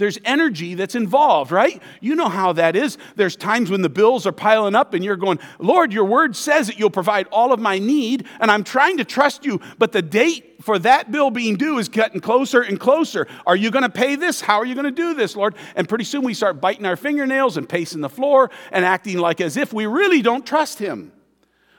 there's 0.00 0.18
energy 0.24 0.74
that's 0.74 0.94
involved, 0.94 1.52
right? 1.52 1.80
You 2.00 2.14
know 2.16 2.30
how 2.30 2.54
that 2.54 2.74
is. 2.74 2.96
There's 3.16 3.36
times 3.36 3.70
when 3.70 3.82
the 3.82 3.90
bills 3.90 4.26
are 4.26 4.32
piling 4.32 4.74
up 4.74 4.94
and 4.94 5.04
you're 5.04 5.14
going, 5.14 5.38
Lord, 5.58 5.92
your 5.92 6.06
word 6.06 6.34
says 6.34 6.66
that 6.68 6.78
you'll 6.78 6.90
provide 6.90 7.28
all 7.30 7.52
of 7.52 7.60
my 7.60 7.78
need, 7.78 8.26
and 8.40 8.50
I'm 8.50 8.64
trying 8.64 8.96
to 8.96 9.04
trust 9.04 9.44
you, 9.44 9.60
but 9.78 9.92
the 9.92 10.02
date 10.02 10.62
for 10.62 10.78
that 10.78 11.12
bill 11.12 11.30
being 11.30 11.56
due 11.56 11.78
is 11.78 11.88
getting 11.90 12.20
closer 12.20 12.62
and 12.62 12.80
closer. 12.80 13.26
Are 13.46 13.56
you 13.56 13.70
going 13.70 13.82
to 13.82 13.90
pay 13.90 14.16
this? 14.16 14.40
How 14.40 14.58
are 14.58 14.64
you 14.64 14.74
going 14.74 14.86
to 14.86 14.90
do 14.90 15.14
this, 15.14 15.36
Lord? 15.36 15.54
And 15.76 15.88
pretty 15.88 16.04
soon 16.04 16.22
we 16.22 16.34
start 16.34 16.60
biting 16.60 16.86
our 16.86 16.96
fingernails 16.96 17.58
and 17.58 17.68
pacing 17.68 18.00
the 18.00 18.08
floor 18.08 18.50
and 18.72 18.84
acting 18.84 19.18
like 19.18 19.40
as 19.40 19.58
if 19.58 19.72
we 19.72 19.86
really 19.86 20.22
don't 20.22 20.46
trust 20.46 20.78
Him. 20.78 21.12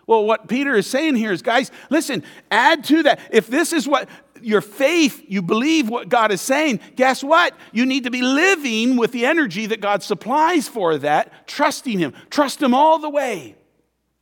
Well, 0.07 0.25
what 0.25 0.47
Peter 0.47 0.75
is 0.75 0.87
saying 0.87 1.15
here 1.15 1.31
is, 1.31 1.41
guys, 1.41 1.71
listen, 1.89 2.23
add 2.49 2.83
to 2.85 3.03
that. 3.03 3.19
If 3.31 3.47
this 3.47 3.71
is 3.71 3.87
what 3.87 4.09
your 4.43 4.61
faith, 4.61 5.23
you 5.27 5.41
believe 5.41 5.89
what 5.89 6.09
God 6.09 6.31
is 6.31 6.41
saying, 6.41 6.79
guess 6.95 7.23
what? 7.23 7.55
You 7.71 7.85
need 7.85 8.03
to 8.05 8.11
be 8.11 8.21
living 8.21 8.97
with 8.97 9.11
the 9.11 9.25
energy 9.25 9.65
that 9.67 9.81
God 9.81 10.03
supplies 10.03 10.67
for 10.67 10.97
that, 10.99 11.47
trusting 11.47 11.99
Him. 11.99 12.13
Trust 12.29 12.61
Him 12.61 12.73
all 12.73 12.99
the 12.99 13.09
way, 13.09 13.55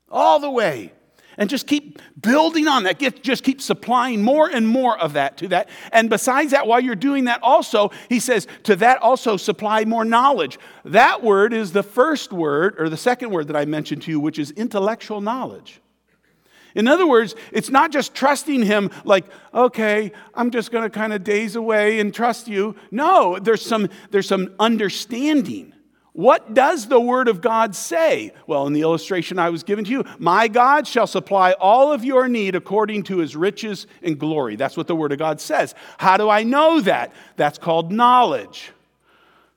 all 0.10 0.40
the 0.40 0.50
way. 0.50 0.94
And 1.38 1.50
just 1.50 1.68
keep 1.68 2.02
building 2.20 2.68
on 2.68 2.84
that. 2.84 3.00
Get, 3.00 3.24
just 3.24 3.46
keep 3.46 3.62
supplying 3.62 4.22
more 4.22 4.50
and 4.50 4.68
more 4.68 4.98
of 5.00 5.14
that 5.14 5.38
to 5.38 5.48
that. 5.48 5.70
And 5.94 6.10
besides 6.10 6.52
that, 6.52 6.68
while 6.68 6.82
you're 6.82 6.96
doing 6.96 7.26
that, 7.26 7.40
also, 7.42 7.92
he 8.10 8.20
says, 8.20 8.46
to 8.64 8.76
that 8.76 9.02
also 9.02 9.38
supply 9.38 9.86
more 9.86 10.04
knowledge. 10.04 10.60
That 10.84 11.24
word 11.24 11.54
is 11.54 11.72
the 11.72 11.82
first 11.82 12.34
word, 12.34 12.76
or 12.78 12.90
the 12.90 12.98
second 12.98 13.30
word 13.30 13.48
that 13.48 13.56
I 13.56 13.64
mentioned 13.64 14.02
to 14.02 14.12
you, 14.12 14.20
which 14.20 14.38
is 14.38 14.52
intellectual 14.52 15.22
knowledge. 15.22 15.80
In 16.76 16.88
other 16.88 17.08
words, 17.08 17.36
it's 17.52 17.70
not 17.70 17.92
just 17.92 18.14
trusting 18.14 18.64
him 18.64 18.92
like, 19.04 19.26
okay, 19.54 20.12
I'm 20.34 20.52
just 20.52 20.72
going 20.72 20.84
to 20.84 20.90
kind 20.90 21.14
of 21.14 21.24
daze 21.24 21.56
away 21.56 22.00
and 22.00 22.14
trust 22.14 22.48
you. 22.48 22.76
No, 22.92 23.40
there's 23.40 23.66
some, 23.66 23.90
there's 24.12 24.28
some 24.28 24.54
understanding. 24.60 25.74
What 26.14 26.54
does 26.54 26.88
the 26.88 27.00
word 27.00 27.28
of 27.28 27.40
God 27.40 27.76
say? 27.76 28.34
Well, 28.46 28.68
in 28.68 28.74
the 28.74 28.82
illustration 28.82 29.40
I 29.40 29.52
was 29.52 29.64
given 29.64 29.86
to 29.86 29.92
you, 29.92 30.04
my 30.18 30.48
God 30.48 30.88
shall 30.88 31.08
supply 31.08 31.54
all 31.54 31.94
of 31.94 32.04
your 32.04 32.28
need 32.28 32.56
according 32.56 33.04
to 33.04 33.20
his 33.20 33.36
riches 33.36 33.88
and 34.02 34.20
glory. 34.20 34.56
That's 34.56 34.76
what 34.76 34.88
the 34.88 34.96
word 34.96 35.12
of 35.12 35.20
God 35.20 35.40
says. 35.40 35.76
How 35.98 36.18
do 36.18 36.30
I 36.30 36.44
know 36.44 36.82
that? 36.82 37.14
That's 37.36 37.58
called 37.58 37.92
knowledge. 37.92 38.72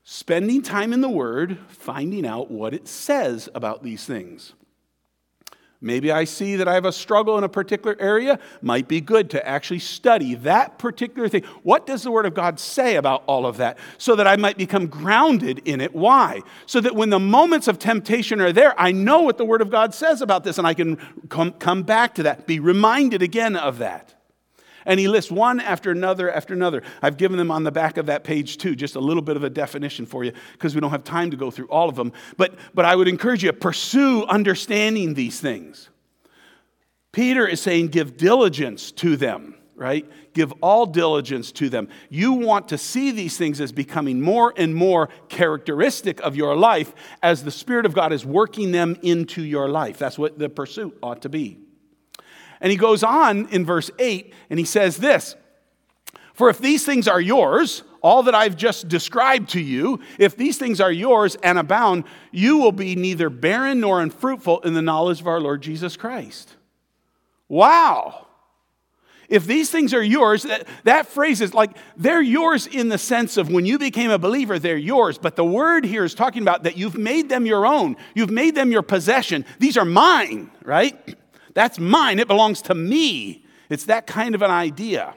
Spending 0.05 0.62
time 0.62 0.92
in 0.92 1.01
the 1.01 1.09
word, 1.09 1.59
finding 1.68 2.27
out 2.27 2.51
what 2.51 2.75
it 2.75 2.87
says 2.87 3.48
about 3.55 3.83
these 3.83 4.05
things. 4.05 4.53
Maybe 5.85 6.12
I 6.12 6.23
see 6.25 6.55
that 6.57 6.68
I 6.68 6.75
have 6.75 6.85
a 6.85 6.92
struggle 6.92 7.37
in 7.37 7.45
a 7.45 7.49
particular 7.49 7.97
area. 7.99 8.38
Might 8.62 8.87
be 8.87 9.01
good 9.01 9.29
to 9.31 9.47
actually 9.47 9.81
study 9.81 10.37
that 10.37 10.79
particular 10.79 11.29
thing. 11.29 11.42
What 11.64 11.87
does 11.87 12.05
the 12.05 12.12
Word 12.12 12.25
of 12.25 12.35
God 12.35 12.61
say 12.61 12.95
about 12.95 13.25
all 13.27 13.45
of 13.45 13.57
that? 13.57 13.79
So 13.99 14.14
that 14.14 14.29
I 14.29 14.37
might 14.37 14.57
become 14.57 14.87
grounded 14.87 15.61
in 15.64 15.81
it. 15.81 15.92
Why? 15.92 16.42
So 16.66 16.81
that 16.81 16.95
when 16.95 17.11
the 17.11 17.18
moments 17.18 17.66
of 17.66 17.81
temptation 17.81 18.40
are 18.40 18.53
there, 18.53 18.81
I 18.81 18.92
know 18.92 19.23
what 19.23 19.38
the 19.38 19.45
Word 19.45 19.61
of 19.61 19.71
God 19.71 19.92
says 19.92 20.23
about 20.23 20.45
this 20.45 20.57
and 20.57 20.66
I 20.68 20.75
can 20.75 20.99
come, 21.29 21.83
back 21.83 22.14
to 22.14 22.23
that, 22.23 22.47
be 22.47 22.61
reminded 22.61 23.21
again 23.21 23.57
of 23.57 23.79
that. 23.79 24.14
And 24.87 24.99
he 24.99 25.09
lists 25.09 25.31
one 25.31 25.61
after 25.61 25.90
another 25.90 26.31
after 26.31 26.55
another. 26.55 26.83
I've 27.01 27.16
given 27.16 27.38
them 27.38 27.51
on 27.51 27.64
the 27.64 27.73
back 27.73 27.97
of 27.97 28.07
that 28.07 28.25
page 28.25 28.59
too, 28.59 28.75
just 28.75 28.97
a 28.97 29.01
little 29.01 29.23
bit 29.23 29.37
of 29.37 29.45
a 29.45 29.51
definition 29.51 30.07
for 30.07 30.25
you 30.25 30.33
because 30.53 30.75
we 30.75 30.81
don't 30.81 30.90
have 30.90 31.05
time 31.05 31.31
to 31.31 31.37
go 31.37 31.51
through 31.51 31.68
all 31.68 31.88
of 31.88 31.97
them. 31.97 32.12
But, 32.37 32.55
but 32.75 32.85
I 32.85 32.97
would 32.97 33.09
encourage 33.09 33.45
you 33.45 33.51
to 33.51 33.57
pursue 33.57 34.25
understanding 34.25 35.14
these 35.14 35.40
things. 35.40 35.88
Peter 37.12 37.47
is 37.47 37.61
saying, 37.61 37.88
give 37.88 38.16
diligence 38.16 38.90
to 38.92 39.16
them, 39.16 39.55
right? 39.77 40.11
Give 40.33 40.53
all 40.62 40.87
diligence 40.87 41.53
to 41.53 41.68
them. 41.68 41.88
You 42.09 42.33
want 42.33 42.68
to 42.68 42.79
see 42.79 43.11
these 43.11 43.37
things 43.37 43.61
as 43.61 43.71
becoming 43.71 44.21
more 44.21 44.55
and 44.57 44.75
more 44.75 45.11
characteristic 45.29 46.21
of 46.21 46.37
your 46.37 46.57
life 46.57 46.95
as 47.23 47.45
the 47.45 47.51
Spirit 47.51 47.85
of 47.85 47.92
God 47.92 48.12
is 48.12 48.25
working 48.25 48.73
them 48.73 48.97
into 49.03 49.42
your 49.42 49.68
life. 49.68 49.99
That's 49.99 50.18
what 50.18 50.38
the 50.38 50.49
pursuit 50.49 50.97
ought 51.03 51.21
to 51.23 51.29
be. 51.29 51.59
And 52.62 52.70
he 52.70 52.79
goes 52.79 53.03
on 53.03 53.48
in 53.48 53.66
verse 53.66 53.90
8 53.98 54.33
and 54.48 54.59
he 54.59 54.64
says 54.64 54.96
this 54.96 55.35
For 56.33 56.48
if 56.48 56.59
these 56.59 56.87
things 56.87 57.09
are 57.09 57.20
yours, 57.20 57.83
all 58.01 58.22
that 58.22 58.35
I've 58.35 58.57
just 58.57 58.88
described 58.88 59.51
to 59.51 59.61
you, 59.61 60.01
if 60.18 60.37
these 60.37 60.59
things 60.59 60.81
are 60.81 60.90
yours 60.90 61.37
and 61.42 61.59
abound, 61.59 62.05
you 62.31 62.59
will 62.59 62.72
be 62.72 62.96
neither 62.96 63.29
barren 63.29 63.81
nor 63.81 64.01
unfruitful 64.01 64.61
in 64.61 64.75
the 64.75 64.83
knowledge 64.83 65.20
of 65.20 65.27
our 65.27 65.40
Lord 65.40 65.61
Jesus 65.61 65.96
Christ. 65.96 66.57
Wow. 67.48 68.29
If 69.29 69.46
these 69.46 69.70
things 69.70 69.94
are 69.94 70.03
yours, 70.03 70.44
that, 70.44 70.68
that 70.85 71.07
phrase 71.07 71.40
is 71.40 71.55
like 71.55 71.77
they're 71.96 72.22
yours 72.22 72.66
in 72.66 72.90
the 72.90 72.98
sense 72.98 73.37
of 73.37 73.51
when 73.51 73.66
you 73.66 73.79
became 73.79 74.11
a 74.11 74.18
believer, 74.18 74.59
they're 74.59 74.77
yours. 74.77 75.16
But 75.16 75.37
the 75.37 75.44
word 75.44 75.85
here 75.85 76.05
is 76.05 76.14
talking 76.14 76.42
about 76.42 76.64
that 76.64 76.77
you've 76.77 76.98
made 76.98 77.29
them 77.29 77.46
your 77.46 77.66
own, 77.66 77.96
you've 78.14 78.31
made 78.31 78.55
them 78.55 78.70
your 78.70 78.83
possession. 78.83 79.44
These 79.59 79.77
are 79.77 79.85
mine, 79.85 80.51
right? 80.62 81.16
That's 81.55 81.79
mine. 81.79 82.19
It 82.19 82.29
belongs 82.29 82.62
to 82.62 82.75
me. 82.75 83.45
It's 83.69 83.85
that 83.85 84.07
kind 84.07 84.35
of 84.35 84.43
an 84.43 84.51
idea. 84.51 85.15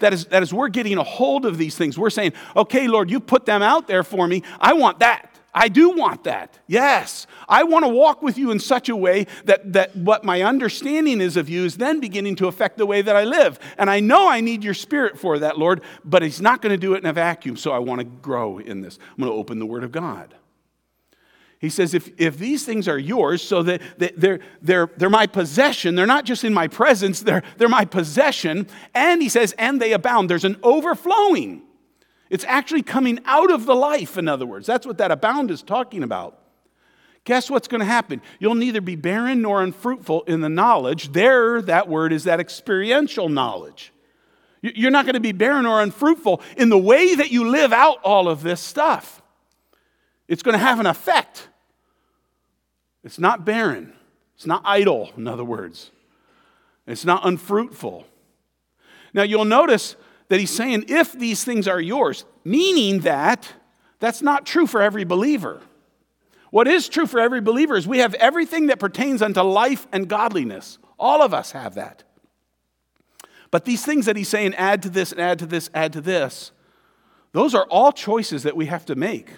That 0.00 0.12
is, 0.12 0.26
that 0.26 0.42
is, 0.42 0.52
we're 0.52 0.68
getting 0.68 0.98
a 0.98 1.04
hold 1.04 1.46
of 1.46 1.58
these 1.58 1.76
things. 1.76 1.98
We're 1.98 2.10
saying, 2.10 2.32
okay, 2.56 2.88
Lord, 2.88 3.10
you 3.10 3.20
put 3.20 3.46
them 3.46 3.62
out 3.62 3.86
there 3.86 4.02
for 4.02 4.26
me. 4.26 4.42
I 4.60 4.72
want 4.72 4.98
that. 5.00 5.28
I 5.54 5.68
do 5.68 5.90
want 5.90 6.24
that. 6.24 6.58
Yes. 6.66 7.26
I 7.46 7.64
want 7.64 7.84
to 7.84 7.88
walk 7.88 8.22
with 8.22 8.38
you 8.38 8.50
in 8.50 8.58
such 8.58 8.88
a 8.88 8.96
way 8.96 9.26
that, 9.44 9.74
that 9.74 9.94
what 9.94 10.24
my 10.24 10.42
understanding 10.42 11.20
is 11.20 11.36
of 11.36 11.50
you 11.50 11.64
is 11.64 11.76
then 11.76 12.00
beginning 12.00 12.36
to 12.36 12.46
affect 12.46 12.78
the 12.78 12.86
way 12.86 13.02
that 13.02 13.14
I 13.14 13.24
live. 13.24 13.58
And 13.76 13.90
I 13.90 14.00
know 14.00 14.28
I 14.28 14.40
need 14.40 14.64
your 14.64 14.74
spirit 14.74 15.18
for 15.18 15.38
that, 15.40 15.58
Lord, 15.58 15.82
but 16.04 16.22
He's 16.22 16.40
not 16.40 16.62
going 16.62 16.72
to 16.72 16.78
do 16.78 16.94
it 16.94 16.98
in 16.98 17.06
a 17.06 17.12
vacuum. 17.12 17.56
So 17.56 17.72
I 17.72 17.80
want 17.80 17.98
to 17.98 18.04
grow 18.04 18.58
in 18.58 18.80
this. 18.80 18.98
I'm 19.10 19.18
going 19.18 19.30
to 19.30 19.36
open 19.36 19.58
the 19.58 19.66
Word 19.66 19.84
of 19.84 19.92
God. 19.92 20.34
He 21.62 21.70
says, 21.70 21.94
if, 21.94 22.10
if 22.18 22.38
these 22.38 22.64
things 22.64 22.88
are 22.88 22.98
yours, 22.98 23.40
so 23.40 23.62
that, 23.62 23.80
they're, 23.96 24.40
they're, 24.60 24.90
they're 24.96 25.08
my 25.08 25.28
possession, 25.28 25.94
they're 25.94 26.06
not 26.06 26.24
just 26.24 26.42
in 26.42 26.52
my 26.52 26.66
presence, 26.66 27.20
they're, 27.20 27.44
they're 27.56 27.68
my 27.68 27.84
possession. 27.84 28.66
And 28.96 29.22
he 29.22 29.28
says, 29.28 29.54
and 29.56 29.80
they 29.80 29.92
abound. 29.92 30.28
There's 30.28 30.44
an 30.44 30.56
overflowing. 30.64 31.62
It's 32.30 32.44
actually 32.48 32.82
coming 32.82 33.20
out 33.26 33.52
of 33.52 33.64
the 33.64 33.76
life, 33.76 34.18
in 34.18 34.26
other 34.26 34.44
words. 34.44 34.66
That's 34.66 34.84
what 34.84 34.98
that 34.98 35.12
abound 35.12 35.52
is 35.52 35.62
talking 35.62 36.02
about. 36.02 36.36
Guess 37.22 37.48
what's 37.48 37.68
going 37.68 37.78
to 37.78 37.86
happen? 37.86 38.20
You'll 38.40 38.56
neither 38.56 38.80
be 38.80 38.96
barren 38.96 39.42
nor 39.42 39.62
unfruitful 39.62 40.22
in 40.22 40.40
the 40.40 40.48
knowledge. 40.48 41.12
There, 41.12 41.62
that 41.62 41.88
word 41.88 42.12
is 42.12 42.24
that 42.24 42.40
experiential 42.40 43.28
knowledge. 43.28 43.92
You're 44.62 44.90
not 44.90 45.04
going 45.04 45.14
to 45.14 45.20
be 45.20 45.30
barren 45.30 45.64
or 45.64 45.80
unfruitful 45.80 46.42
in 46.56 46.70
the 46.70 46.78
way 46.78 47.14
that 47.14 47.30
you 47.30 47.48
live 47.48 47.72
out 47.72 47.98
all 48.02 48.28
of 48.28 48.42
this 48.42 48.60
stuff. 48.60 49.22
It's 50.26 50.42
going 50.42 50.54
to 50.54 50.64
have 50.64 50.80
an 50.80 50.86
effect. 50.86 51.48
It's 53.04 53.18
not 53.18 53.44
barren. 53.44 53.92
It's 54.36 54.46
not 54.46 54.62
idle, 54.64 55.10
in 55.16 55.28
other 55.28 55.44
words. 55.44 55.90
It's 56.86 57.04
not 57.04 57.26
unfruitful. 57.26 58.06
Now, 59.14 59.22
you'll 59.22 59.44
notice 59.44 59.96
that 60.28 60.40
he's 60.40 60.50
saying, 60.50 60.86
if 60.88 61.12
these 61.12 61.44
things 61.44 61.68
are 61.68 61.80
yours, 61.80 62.24
meaning 62.44 63.00
that 63.00 63.52
that's 64.00 64.22
not 64.22 64.46
true 64.46 64.66
for 64.66 64.80
every 64.80 65.04
believer. 65.04 65.60
What 66.50 66.66
is 66.66 66.88
true 66.88 67.06
for 67.06 67.20
every 67.20 67.40
believer 67.40 67.76
is 67.76 67.86
we 67.86 67.98
have 67.98 68.14
everything 68.14 68.66
that 68.66 68.78
pertains 68.78 69.22
unto 69.22 69.40
life 69.42 69.86
and 69.92 70.08
godliness. 70.08 70.78
All 70.98 71.22
of 71.22 71.32
us 71.32 71.52
have 71.52 71.74
that. 71.74 72.04
But 73.50 73.64
these 73.64 73.84
things 73.84 74.06
that 74.06 74.16
he's 74.16 74.28
saying, 74.28 74.54
add 74.54 74.82
to 74.82 74.90
this 74.90 75.12
and 75.12 75.20
add 75.20 75.38
to 75.40 75.46
this, 75.46 75.70
add 75.74 75.92
to 75.92 76.00
this, 76.00 76.52
those 77.32 77.54
are 77.54 77.66
all 77.70 77.92
choices 77.92 78.42
that 78.42 78.56
we 78.56 78.66
have 78.66 78.84
to 78.86 78.94
make. 78.94 79.30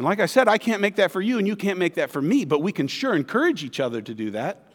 And 0.00 0.06
like 0.06 0.18
I 0.18 0.24
said, 0.24 0.48
I 0.48 0.56
can't 0.56 0.80
make 0.80 0.96
that 0.96 1.10
for 1.10 1.20
you 1.20 1.36
and 1.36 1.46
you 1.46 1.54
can't 1.54 1.78
make 1.78 1.96
that 1.96 2.08
for 2.08 2.22
me, 2.22 2.46
but 2.46 2.62
we 2.62 2.72
can 2.72 2.88
sure 2.88 3.14
encourage 3.14 3.62
each 3.64 3.80
other 3.80 4.00
to 4.00 4.14
do 4.14 4.30
that. 4.30 4.72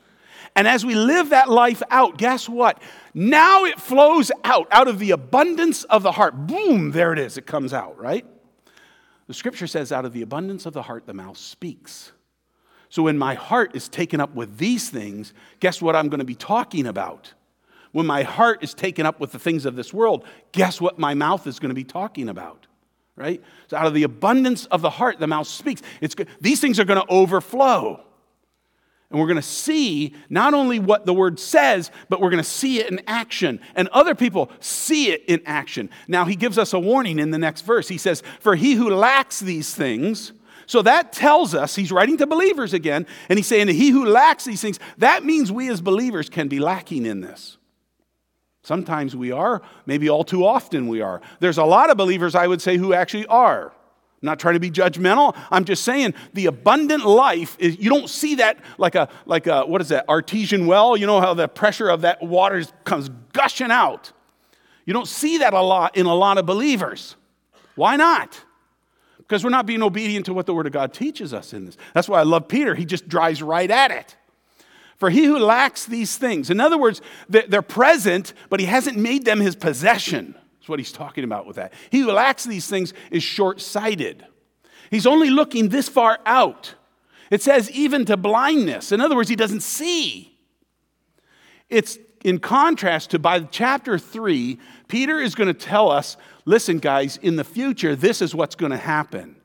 And 0.56 0.68
as 0.68 0.86
we 0.86 0.94
live 0.94 1.32
that 1.32 1.50
life 1.50 1.82
out, 1.90 2.20
guess 2.20 2.48
what? 2.48 2.80
Now 3.16 3.66
it 3.66 3.82
flows 3.82 4.32
out, 4.44 4.68
out 4.70 4.88
of 4.88 5.00
the 5.00 5.10
abundance 5.10 5.84
of 5.86 6.04
the 6.04 6.12
heart. 6.12 6.46
Boom, 6.46 6.92
there 6.92 7.12
it 7.12 7.18
is. 7.18 7.40
It 7.40 7.48
comes 7.48 7.74
out, 7.74 8.00
right? 8.00 8.24
The 9.26 9.34
scripture 9.34 9.66
says, 9.66 9.92
out 9.92 10.06
of 10.06 10.14
the 10.14 10.22
abundance 10.22 10.68
of 10.68 10.74
the 10.74 10.84
heart, 10.84 11.08
the 11.08 11.14
mouth 11.16 11.38
speaks. 11.38 12.12
So 12.90 13.02
when 13.02 13.18
my 13.18 13.34
heart 13.34 13.76
is 13.76 13.90
taken 13.90 14.22
up 14.22 14.36
with 14.36 14.60
these 14.60 14.92
things, 14.92 15.34
guess 15.60 15.82
what 15.82 15.96
I'm 15.96 16.10
going 16.10 16.20
to 16.20 16.24
be 16.24 16.36
talking 16.36 16.86
about? 16.86 17.34
When 17.94 18.06
my 18.06 18.22
heart 18.22 18.64
is 18.64 18.76
taken 18.76 19.08
up 19.08 19.20
with 19.20 19.32
the 19.32 19.40
things 19.40 19.66
of 19.66 19.76
this 19.76 19.92
world, 19.92 20.24
guess 20.52 20.80
what 20.80 21.00
my 21.00 21.16
mouth 21.16 21.48
is 21.48 21.58
going 21.58 21.70
to 21.70 21.74
be 21.74 21.84
talking 21.84 22.30
about? 22.30 22.68
Right? 23.16 23.42
So 23.68 23.78
out 23.78 23.86
of 23.86 23.94
the 23.94 24.04
abundance 24.04 24.66
of 24.66 24.82
the 24.82 24.90
heart, 24.90 25.20
the 25.20 25.28
mouth 25.28 25.48
speaks. 25.48 25.82
It's, 26.02 26.16
these 26.42 26.60
things 26.60 26.80
are 26.80 26.86
going 26.86 27.00
to 27.00 27.08
overflow. 27.08 28.02
And 29.10 29.20
we're 29.20 29.28
going 29.28 29.38
to 29.38 29.42
see 29.42 30.16
not 30.30 30.54
only 30.54 30.80
what 30.80 31.06
the 31.06 31.14
word 31.14 31.40
says, 31.40 31.92
but 32.10 32.20
we're 32.20 32.32
going 32.32 32.44
to 32.44 32.50
see 32.50 32.80
it 32.80 32.90
in 32.90 33.02
action. 33.08 33.62
And 33.76 33.88
other 33.90 34.16
people 34.16 34.52
see 34.60 35.12
it 35.12 35.24
in 35.28 35.42
action. 35.46 35.90
Now, 36.08 36.26
he 36.26 36.36
gives 36.36 36.58
us 36.58 36.74
a 36.74 36.80
warning 36.80 37.20
in 37.20 37.32
the 37.32 37.38
next 37.38 37.62
verse. 37.62 37.88
He 37.88 37.98
says, 37.98 38.24
For 38.40 38.56
he 38.56 38.74
who 38.74 38.90
lacks 38.90 39.40
these 39.40 39.74
things, 39.74 40.34
so 40.66 40.82
that 40.82 41.14
tells 41.14 41.54
us, 41.54 41.76
he's 41.76 41.92
writing 41.92 42.18
to 42.18 42.28
believers 42.28 42.74
again, 42.74 43.06
and 43.30 43.38
he's 43.38 43.48
saying 43.48 43.68
he 43.68 43.90
who 43.90 44.06
lacks 44.06 44.44
these 44.46 44.62
things, 44.62 44.80
that 44.98 45.24
means 45.24 45.52
we 45.52 45.70
as 45.70 45.80
believers 45.80 46.30
can 46.30 46.48
be 46.48 46.60
lacking 46.60 47.06
in 47.06 47.22
this. 47.22 47.58
Sometimes 48.66 49.16
we 49.16 49.32
are, 49.32 49.62
maybe 49.86 50.10
all 50.10 50.24
too 50.24 50.44
often 50.44 50.88
we 50.88 51.00
are. 51.00 51.22
There's 51.40 51.60
a 51.60 51.64
lot 51.64 51.92
of 51.92 51.98
believers, 51.98 52.34
I 52.34 52.48
would 52.48 52.64
say, 52.64 52.78
who 52.78 52.96
actually 52.96 53.28
are. 53.28 53.66
I'm 53.68 54.26
not 54.26 54.40
trying 54.40 54.56
to 54.56 54.60
be 54.60 54.72
judgmental. 54.72 55.38
I'm 55.52 55.66
just 55.66 55.84
saying 55.84 56.16
the 56.34 56.48
abundant 56.48 57.06
life 57.06 57.58
is 57.60 57.78
you 57.78 57.92
don't 57.92 58.10
see 58.10 58.36
that 58.36 58.58
like 58.80 58.96
a 58.96 59.08
like 59.28 59.46
a 59.46 59.68
what 59.68 59.82
is 59.82 59.90
that 59.90 60.10
artesian 60.10 60.66
well? 60.66 60.98
You 60.98 61.06
know 61.06 61.22
how 61.22 61.36
the 61.36 61.48
pressure 61.48 61.90
of 61.90 62.02
that 62.02 62.24
water 62.24 62.64
comes 62.86 63.12
gushing 63.34 63.70
out. 63.70 64.12
You 64.86 64.94
don't 64.94 65.08
see 65.08 65.38
that 65.40 65.54
a 65.54 65.62
lot 65.62 65.96
in 65.96 66.08
a 66.08 66.16
lot 66.16 66.40
of 66.40 66.48
believers. 66.48 67.16
Why 67.76 67.98
not? 67.98 68.44
Because 69.20 69.44
we're 69.44 69.52
not 69.52 69.68
being 69.68 69.84
obedient 69.84 70.26
to 70.26 70.34
what 70.34 70.48
the 70.48 70.56
Word 70.56 70.66
of 70.66 70.74
God 70.74 70.92
teaches 70.92 71.36
us 71.36 71.54
in 71.54 71.66
this. 71.66 71.78
That's 71.94 72.10
why 72.10 72.20
I 72.20 72.24
love 72.24 72.48
Peter. 72.48 72.74
He 72.74 72.86
just 72.86 73.08
drives 73.08 73.44
right 73.44 73.70
at 73.70 73.92
it. 73.92 74.16
For 74.98 75.10
he 75.10 75.26
who 75.26 75.38
lacks 75.38 75.86
these 75.86 76.18
things, 76.18 76.50
in 76.50 76.60
other 76.60 76.78
words, 76.78 77.02
they're 77.28 77.62
present, 77.62 78.34
but 78.50 78.60
he 78.60 78.66
hasn't 78.66 78.98
made 78.98 79.26
them 79.26 79.40
his 79.40 79.56
possession. 79.56 80.36
That's 80.54 80.70
what 80.70 80.80
he's 80.80 80.92
talking 80.92 81.24
about 81.24 81.46
with 81.46 81.58
that. 81.58 81.74
He 81.90 82.00
who 82.00 82.12
lacks 82.12 82.46
these 82.46 82.68
things 82.68 82.94
is 83.12 83.22
short 83.22 83.60
sighted. 83.60 84.26
He's 84.90 85.06
only 85.06 85.30
looking 85.30 85.70
this 85.70 85.90
far 85.90 86.20
out. 86.26 86.76
It 87.30 87.42
says, 87.42 87.70
even 87.72 88.06
to 88.06 88.18
blindness. 88.18 88.92
In 88.92 89.02
other 89.02 89.16
words, 89.16 89.30
he 89.30 89.36
doesn't 89.36 89.64
see. 89.64 90.38
It's 91.70 91.98
in 92.24 92.40
contrast 92.40 93.12
to 93.12 93.20
by 93.20 93.42
chapter 93.42 94.00
three, 94.00 94.60
Peter 94.88 95.20
is 95.20 95.36
going 95.36 95.48
to 95.48 95.54
tell 95.54 95.92
us 95.92 96.18
listen, 96.46 96.80
guys, 96.80 97.18
in 97.18 97.36
the 97.36 97.44
future, 97.44 97.96
this 97.96 98.22
is 98.22 98.34
what's 98.34 98.56
going 98.56 98.72
to 98.72 98.78
happen. 98.78 99.36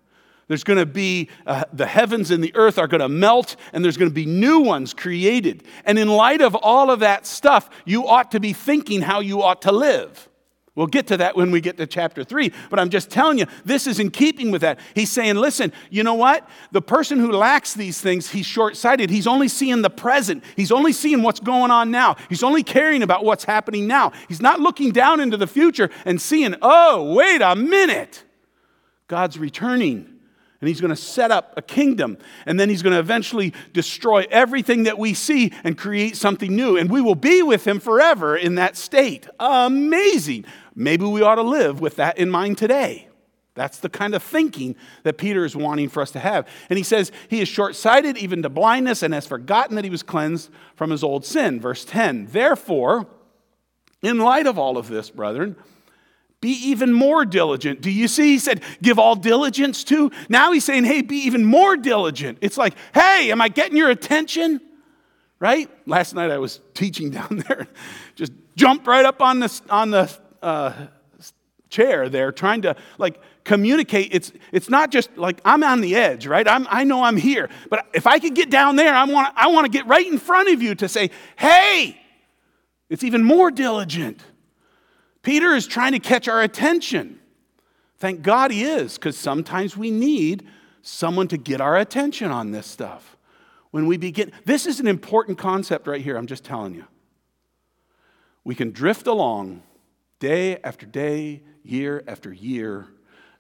There's 0.51 0.65
going 0.65 0.81
to 0.81 0.87
be 0.87 1.29
uh, 1.47 1.63
the 1.73 1.87
heavens 1.87 2.33
and 2.33 2.43
the 2.43 2.53
earth 2.57 2.77
are 2.77 2.89
going 2.89 3.03
to 3.03 3.09
melt, 3.09 3.55
and 3.73 3.85
there's 3.85 3.97
going 3.97 4.11
to 4.11 4.15
be 4.15 4.27
new 4.27 4.59
ones 4.59 4.93
created. 4.93 5.63
And 5.85 5.97
in 5.97 6.09
light 6.09 6.41
of 6.41 6.57
all 6.57 6.91
of 6.91 6.99
that 6.99 7.25
stuff, 7.25 7.71
you 7.85 8.09
ought 8.09 8.33
to 8.33 8.41
be 8.41 8.53
thinking 8.53 9.01
how 9.01 9.21
you 9.21 9.43
ought 9.43 9.63
to 9.63 9.71
live. 9.71 10.29
We'll 10.75 10.89
get 10.89 11.07
to 11.07 11.19
that 11.19 11.37
when 11.37 11.53
we 11.53 11.61
get 11.61 11.77
to 11.77 11.87
chapter 11.87 12.25
three, 12.25 12.53
but 12.69 12.81
I'm 12.81 12.91
just 12.91 13.11
telling 13.11 13.39
you, 13.39 13.47
this 13.65 13.87
is 13.87 14.01
in 14.01 14.11
keeping 14.11 14.51
with 14.51 14.63
that. 14.63 14.81
He's 14.97 15.13
saying, 15.13 15.37
listen, 15.37 15.73
you 15.89 16.03
know 16.03 16.15
what? 16.15 16.49
The 16.73 16.83
person 16.83 17.21
who 17.21 17.31
lacks 17.31 17.75
these 17.75 18.01
things, 18.01 18.29
he's 18.29 18.47
short 18.47 18.77
sighted. 18.77 19.09
He's 19.09 19.29
only 19.29 19.47
seeing 19.47 19.83
the 19.83 19.91
present, 19.91 20.43
he's 20.57 20.73
only 20.73 20.93
seeing 20.93 21.23
what's 21.23 21.39
going 21.39 21.71
on 21.71 21.93
now. 21.93 22.17
He's 22.29 22.43
only 22.43 22.65
caring 22.65 23.05
about 23.05 23.25
what's 23.25 23.45
happening 23.45 23.87
now. 23.87 24.11
He's 24.27 24.43
not 24.43 24.59
looking 24.59 24.91
down 24.91 25.21
into 25.21 25.37
the 25.37 25.47
future 25.47 25.91
and 26.05 26.21
seeing, 26.21 26.57
oh, 26.61 27.15
wait 27.15 27.41
a 27.41 27.55
minute. 27.55 28.25
God's 29.07 29.39
returning 29.39 30.17
and 30.61 30.69
he's 30.69 30.81
going 30.81 30.91
to 30.91 30.97
set 30.97 31.31
up 31.31 31.55
a 31.57 31.63
kingdom 31.63 32.19
and 32.45 32.61
then 32.61 32.69
he's 32.69 32.83
going 32.83 32.93
to 32.93 32.99
eventually 32.99 33.55
destroy 33.73 34.27
everything 34.31 34.83
that 34.83 34.99
we 34.99 35.15
see 35.15 35.53
and 35.65 35.79
create 35.79 36.17
something 36.17 36.55
new. 36.55 36.77
And 36.77 36.91
we 36.91 37.01
will 37.01 37.15
be 37.15 37.43
with 37.43 37.67
him 37.67 37.81
forever 37.81 38.37
in 38.37 38.57
that 38.57 38.77
state. 38.77 39.27
Amazing. 39.39 40.45
Maybe 40.75 41.05
we 41.05 41.23
ought 41.23 41.37
to 41.37 41.43
live 41.43 41.81
with 41.81 41.97
that 41.97 42.19
in 42.19 42.31
mind 42.31 42.59
today. 42.59 43.09
That's 43.55 43.79
the 43.79 43.89
kind 43.89 44.15
of 44.15 44.23
thinking 44.23 44.77
that 45.03 45.19
peter 45.19 45.45
is 45.45 45.57
wanting 45.57 45.89
for 45.89 46.03
us 46.03 46.13
to 46.13 46.21
have. 46.21 46.47
And 46.69 46.77
he 46.77 46.83
says 46.83 47.11
he 47.29 47.41
is 47.41 47.49
short-sighted 47.49 48.17
even 48.19 48.43
to 48.43 48.49
blindness 48.49 49.03
and 49.03 49.13
has 49.13 49.27
forgotten 49.27 49.77
that 49.77 49.85
he 49.85 49.91
was 49.91 50.03
cleansed 50.03 50.51
from 50.77 50.91
his 50.91 51.03
old 51.03 51.25
sin. 51.25 51.61
Verse 51.61 51.85
10 51.85 52.27
therefore 52.27 53.07
in 54.03 54.19
light 54.19 54.47
of 54.47 54.59
all 54.59 54.79
of 54.79 54.89
this 54.89 55.11
brethren 55.11 55.57
be 56.41 56.51
even 56.69 56.93
more 56.93 57.25
diligent. 57.25 57.83
Do 57.83 57.91
you 57.91 58.09
see? 58.09 58.33
He 58.33 58.39
said, 58.39 58.63
give 58.81 58.99
all 58.99 59.15
diligence 59.15 59.85
to. 59.85 60.11
Now 60.29 60.53
he's 60.53 60.65
saying, 60.65 60.85
hey, 60.85 61.03
be 61.03 61.17
even 61.19 61.45
more 61.45 61.77
diligent. 61.77 62.39
It's 62.41 62.57
like, 62.57 62.75
hey, 62.95 63.31
am 63.31 63.41
I 63.41 63.49
getting 63.49 63.77
your 63.77 63.91
attention? 63.91 64.61
Right? 65.39 65.69
Last 65.87 66.15
night 66.15 66.31
I 66.31 66.39
was 66.39 66.61
teaching 66.73 67.11
down 67.19 67.45
there, 67.47 67.67
just 68.15 68.33
jumped 68.57 68.87
right 68.87 69.05
up 69.05 69.21
on 69.21 69.41
the, 69.41 69.61
on 69.69 69.91
the 69.91 70.11
uh, 70.43 70.73
chair 71.69 72.09
there, 72.09 72.33
trying 72.33 72.63
to 72.63 72.75
like 72.97 73.21
communicate. 73.45 74.09
It's, 74.13 74.33
it's 74.51 74.71
not 74.71 74.91
just 74.91 75.17
like 75.19 75.43
I'm 75.45 75.63
on 75.63 75.83
the 75.83 75.95
edge, 75.95 76.27
right? 76.27 76.47
I'm, 76.49 76.67
I 76.71 76.85
know 76.85 77.03
I'm 77.05 77.19
here. 77.19 77.51
But 77.69 77.87
if 77.93 78.07
I 78.07 78.19
could 78.19 78.35
get 78.35 78.49
down 78.49 78.77
there, 78.77 78.95
I 78.95 79.05
want, 79.05 79.35
I 79.37 79.49
want 79.49 79.67
to 79.67 79.71
get 79.71 79.87
right 79.87 80.07
in 80.07 80.19
front 80.19 80.51
of 80.51 80.63
you 80.63 80.75
to 80.77 80.89
say, 80.89 81.11
hey, 81.37 82.01
it's 82.89 83.05
even 83.05 83.23
more 83.23 83.51
diligent. 83.51 84.23
Peter 85.23 85.55
is 85.55 85.67
trying 85.67 85.93
to 85.93 85.99
catch 85.99 86.29
our 86.29 86.43
attention. 86.43 87.19
Thank 87.99 88.23
God 88.23 88.51
he 88.51 88.65
is, 88.65 88.95
because 88.95 89.17
sometimes 89.17 89.77
we 89.77 89.91
need 89.91 90.47
someone 90.83 91.29
to 91.29 91.37
get 91.37 91.61
our 91.61 91.77
attention 91.77 92.31
on 92.31 92.51
this 92.51 92.67
stuff. 92.67 93.17
When 93.71 93.87
we 93.87 93.97
begin, 93.99 94.33
this 94.47 94.67
is 94.67 94.81
an 94.81 94.89
important 94.89 95.39
concept 95.39 95.87
right 95.87 96.01
here, 96.01 96.17
I'm 96.17 96.27
just 96.27 96.45
telling 96.45 96.75
you. 96.75 96.87
We 98.43 98.55
can 98.55 98.71
drift 98.71 99.07
along 99.07 99.63
day 100.19 100.57
after 100.65 100.87
day, 100.87 101.43
year 101.63 102.03
after 102.09 102.33
year, 102.33 102.89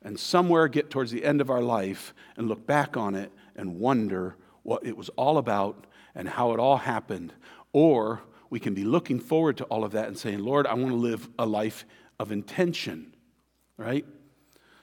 and 0.02 0.18
somewhere 0.18 0.68
get 0.68 0.90
towards 0.90 1.10
the 1.10 1.24
end 1.24 1.40
of 1.40 1.50
our 1.50 1.62
life 1.62 2.14
and 2.36 2.48
look 2.48 2.66
back 2.66 2.96
on 2.96 3.14
it 3.14 3.32
and 3.56 3.80
wonder 3.80 4.36
what 4.62 4.84
it 4.84 4.96
was 4.96 5.08
all 5.10 5.38
about 5.38 5.86
and 6.14 6.28
how 6.28 6.52
it 6.52 6.60
all 6.60 6.76
happened. 6.76 7.32
Or 7.72 8.20
we 8.50 8.60
can 8.60 8.74
be 8.74 8.84
looking 8.84 9.20
forward 9.20 9.56
to 9.58 9.64
all 9.64 9.84
of 9.84 9.92
that 9.92 10.08
and 10.08 10.18
saying, 10.18 10.40
Lord, 10.40 10.66
I 10.66 10.74
want 10.74 10.90
to 10.90 10.96
live 10.96 11.28
a 11.38 11.46
life 11.46 11.86
of 12.18 12.32
intention, 12.32 13.14
right? 13.76 14.04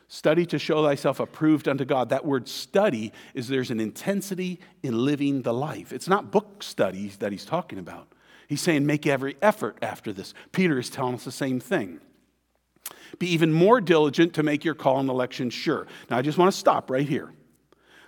Study 0.08 0.46
to 0.48 0.58
show 0.58 0.84
thyself 0.84 1.20
approved 1.20 1.68
unto 1.68 1.84
God. 1.84 2.10
That 2.10 2.26
word 2.26 2.48
study 2.48 3.12
is 3.34 3.50
there's 3.50 3.72
an 3.72 3.82
intensity 3.82 4.62
in 4.82 5.06
living 5.06 5.42
the 5.42 5.54
life. 5.54 5.92
It's 5.92 6.08
not 6.08 6.32
book 6.32 6.64
studies 6.64 7.18
that 7.18 7.34
he's 7.34 7.44
talking 7.44 7.78
about. 7.78 8.08
He's 8.48 8.62
saying 8.62 8.86
make 8.86 9.06
every 9.06 9.36
effort 9.42 9.78
after 9.82 10.14
this. 10.14 10.34
Peter 10.54 10.80
is 10.80 10.90
telling 10.90 11.16
us 11.16 11.26
the 11.26 11.32
same 11.32 11.60
thing. 11.60 12.00
Be 13.20 13.28
even 13.28 13.52
more 13.52 13.82
diligent 13.82 14.34
to 14.36 14.44
make 14.44 14.64
your 14.64 14.76
call 14.76 15.00
and 15.00 15.10
election 15.10 15.50
sure. 15.50 15.88
Now, 16.10 16.18
I 16.18 16.22
just 16.22 16.38
want 16.38 16.54
to 16.54 16.58
stop 16.58 16.90
right 16.90 17.08
here. 17.08 17.34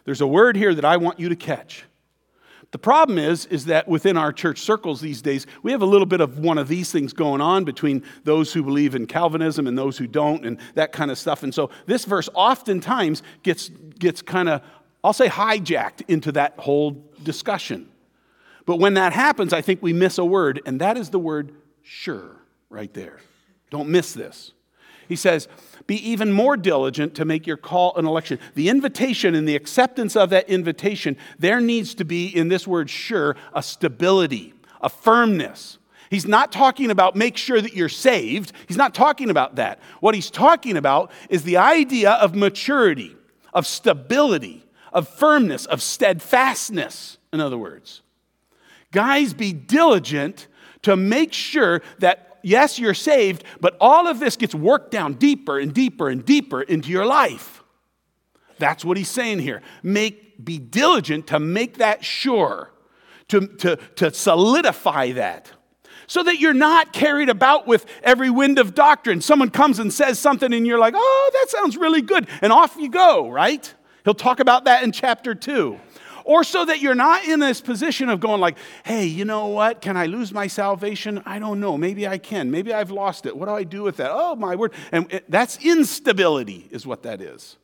There's 0.06 0.22
a 0.22 0.28
word 0.28 0.56
here 0.56 0.74
that 0.74 0.86
I 0.86 0.96
want 0.96 1.20
you 1.20 1.28
to 1.28 1.36
catch. 1.36 1.84
The 2.72 2.78
problem 2.78 3.18
is, 3.18 3.48
is 3.48 3.66
that 3.66 3.88
within 3.88 4.16
our 4.16 4.32
church 4.32 4.60
circles 4.60 5.02
these 5.02 5.24
days, 5.24 5.48
we 5.64 5.72
have 5.72 5.82
a 5.82 5.88
little 5.88 6.06
bit 6.06 6.22
of 6.22 6.38
one 6.38 6.60
of 6.60 6.68
these 6.68 6.92
things 6.92 7.14
going 7.14 7.42
on 7.42 7.64
between 7.64 8.04
those 8.26 8.54
who 8.54 8.62
believe 8.62 8.94
in 8.94 9.08
Calvinism 9.08 9.66
and 9.66 9.76
those 9.76 9.98
who 9.98 10.06
don't, 10.06 10.46
and 10.46 10.60
that 10.76 10.92
kind 10.92 11.10
of 11.10 11.18
stuff. 11.18 11.42
And 11.42 11.54
so 11.54 11.72
this 11.88 12.06
verse 12.06 12.30
oftentimes 12.36 13.24
gets, 13.42 13.70
gets 13.70 14.22
kind 14.22 14.50
of, 14.50 14.62
I'll 15.04 15.14
say, 15.14 15.28
hijacked 15.28 16.04
into 16.08 16.32
that 16.34 16.60
whole 16.60 17.04
discussion. 17.24 17.90
But 18.68 18.78
when 18.78 18.94
that 18.94 19.14
happens, 19.14 19.52
I 19.52 19.62
think 19.62 19.82
we 19.82 19.94
miss 19.94 20.20
a 20.20 20.26
word, 20.26 20.62
and 20.68 20.80
that 20.82 20.96
is 20.96 21.10
the 21.10 21.18
word 21.18 21.56
sure 21.82 22.36
right 22.70 22.94
there. 22.94 23.18
Don't 23.72 23.90
miss 23.90 24.14
this. 24.14 24.52
He 25.10 25.16
says, 25.16 25.48
Be 25.88 25.96
even 25.96 26.32
more 26.32 26.56
diligent 26.56 27.16
to 27.16 27.26
make 27.26 27.46
your 27.48 27.58
call 27.58 27.96
an 27.98 28.06
election. 28.06 28.40
The 28.54 28.70
invitation 28.70 29.36
and 29.36 29.50
the 29.50 29.56
acceptance 29.56 30.16
of 30.16 30.30
that 30.30 30.48
invitation, 30.48 31.18
there 31.38 31.60
needs 31.60 31.96
to 31.96 32.06
be, 32.06 32.28
in 32.28 32.48
this 32.48 32.68
word 32.68 32.90
sure, 32.90 33.36
a 33.54 33.64
stability, 33.64 34.54
a 34.80 34.88
firmness. 34.88 35.80
He's 36.12 36.28
not 36.28 36.52
talking 36.52 36.92
about 36.92 37.16
make 37.16 37.38
sure 37.38 37.60
that 37.60 37.74
you're 37.74 37.90
saved. 37.90 38.54
He's 38.68 38.78
not 38.78 38.94
talking 38.94 39.30
about 39.30 39.56
that. 39.56 39.80
What 40.00 40.16
he's 40.16 40.30
talking 40.30 40.78
about 40.78 41.12
is 41.30 41.44
the 41.44 41.58
idea 41.58 42.12
of 42.12 42.36
maturity, 42.36 43.16
of 43.52 43.66
stability, 43.66 44.66
of 44.94 45.08
firmness, 45.08 45.66
of 45.66 45.82
steadfastness, 45.82 47.18
in 47.34 47.42
other 47.42 47.58
words. 47.58 48.02
Guys, 48.92 49.34
be 49.34 49.54
diligent 49.54 50.48
to 50.84 50.96
make 50.96 51.34
sure 51.34 51.82
that, 52.00 52.29
yes, 52.44 52.80
you're 52.80 52.94
saved, 52.94 53.44
but 53.60 53.78
all 53.80 54.08
of 54.08 54.20
this 54.20 54.36
gets 54.36 54.56
worked 54.56 54.92
down 54.92 55.14
deeper 55.14 55.60
and 55.60 55.74
deeper 55.74 56.10
and 56.10 56.26
deeper 56.26 56.62
into 56.62 56.90
your 56.90 57.06
life. 57.06 57.64
That's 58.58 58.84
what 58.84 58.98
he's 58.98 59.10
saying 59.10 59.40
here. 59.40 59.62
Make, 59.84 60.44
be 60.44 60.58
diligent 60.58 61.28
to 61.28 61.40
make 61.40 61.78
that 61.78 62.04
sure, 62.04 62.72
to, 63.30 63.48
to, 63.48 63.78
to 63.96 64.14
solidify 64.14 65.14
that 65.14 65.52
so 66.08 66.24
that 66.24 66.40
you're 66.40 66.54
not 66.54 66.92
carried 66.92 67.30
about 67.30 67.68
with 67.68 67.86
every 68.04 68.30
wind 68.30 68.58
of 68.58 68.74
doctrine. 68.74 69.22
Someone 69.22 69.52
comes 69.52 69.78
and 69.80 69.94
says 69.94 70.18
something, 70.18 70.52
and 70.54 70.66
you're 70.66 70.80
like, 70.80 70.96
oh, 70.98 71.32
that 71.34 71.50
sounds 71.50 71.78
really 71.78 72.02
good. 72.02 72.28
And 72.42 72.52
off 72.52 72.76
you 72.78 72.90
go, 72.90 73.30
right? 73.30 73.74
He'll 74.04 74.16
talk 74.16 74.40
about 74.40 74.66
that 74.66 74.84
in 74.84 74.92
chapter 74.92 75.36
two. 75.36 75.80
Or 76.30 76.44
so 76.44 76.64
that 76.64 76.80
you're 76.80 76.94
not 76.94 77.24
in 77.24 77.40
this 77.40 77.60
position 77.60 78.08
of 78.08 78.20
going 78.20 78.40
like, 78.40 78.56
hey, 78.86 79.06
you 79.08 79.26
know 79.26 79.48
what? 79.48 79.82
Can 79.82 79.98
I 79.98 80.06
lose 80.06 80.32
my 80.32 80.46
salvation? 80.46 81.24
I 81.26 81.40
don't 81.40 81.60
know. 81.60 81.76
Maybe 81.76 82.08
I 82.08 82.20
can. 82.20 82.52
Maybe 82.52 82.72
I've 82.72 82.92
lost 82.92 83.26
it. 83.26 83.36
What 83.36 83.48
do 83.48 83.56
I 83.56 83.64
do 83.64 83.82
with 83.82 83.98
that? 83.98 84.12
Oh, 84.14 84.36
my 84.36 84.56
word. 84.56 84.74
And 84.92 85.24
that's 85.28 85.58
instability, 85.66 86.68
is 86.70 86.86
what 86.86 87.02
that 87.02 87.20
is. 87.20 87.58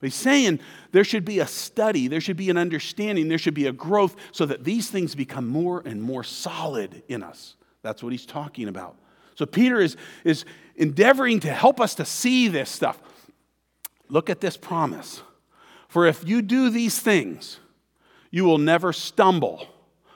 But 0.00 0.08
he's 0.08 0.16
saying 0.16 0.58
there 0.90 1.04
should 1.04 1.24
be 1.24 1.38
a 1.38 1.46
study, 1.46 2.08
there 2.08 2.20
should 2.20 2.36
be 2.36 2.50
an 2.50 2.58
understanding, 2.58 3.28
there 3.28 3.38
should 3.38 3.54
be 3.54 3.68
a 3.68 3.72
growth 3.72 4.16
so 4.32 4.44
that 4.46 4.64
these 4.64 4.90
things 4.90 5.14
become 5.14 5.46
more 5.46 5.84
and 5.86 6.02
more 6.02 6.24
solid 6.24 7.04
in 7.06 7.22
us. 7.22 7.54
That's 7.82 8.02
what 8.02 8.10
he's 8.10 8.26
talking 8.26 8.66
about. 8.66 8.96
So 9.36 9.46
Peter 9.46 9.80
is, 9.80 9.96
is 10.24 10.44
endeavoring 10.74 11.38
to 11.40 11.52
help 11.52 11.80
us 11.80 11.94
to 11.94 12.04
see 12.04 12.48
this 12.48 12.70
stuff. 12.70 13.00
Look 14.08 14.30
at 14.30 14.40
this 14.40 14.56
promise. 14.56 15.22
For 15.88 16.06
if 16.06 16.26
you 16.26 16.42
do 16.42 16.70
these 16.70 16.98
things, 16.98 17.60
you 18.30 18.44
will 18.44 18.58
never 18.58 18.92
stumble. 18.92 19.68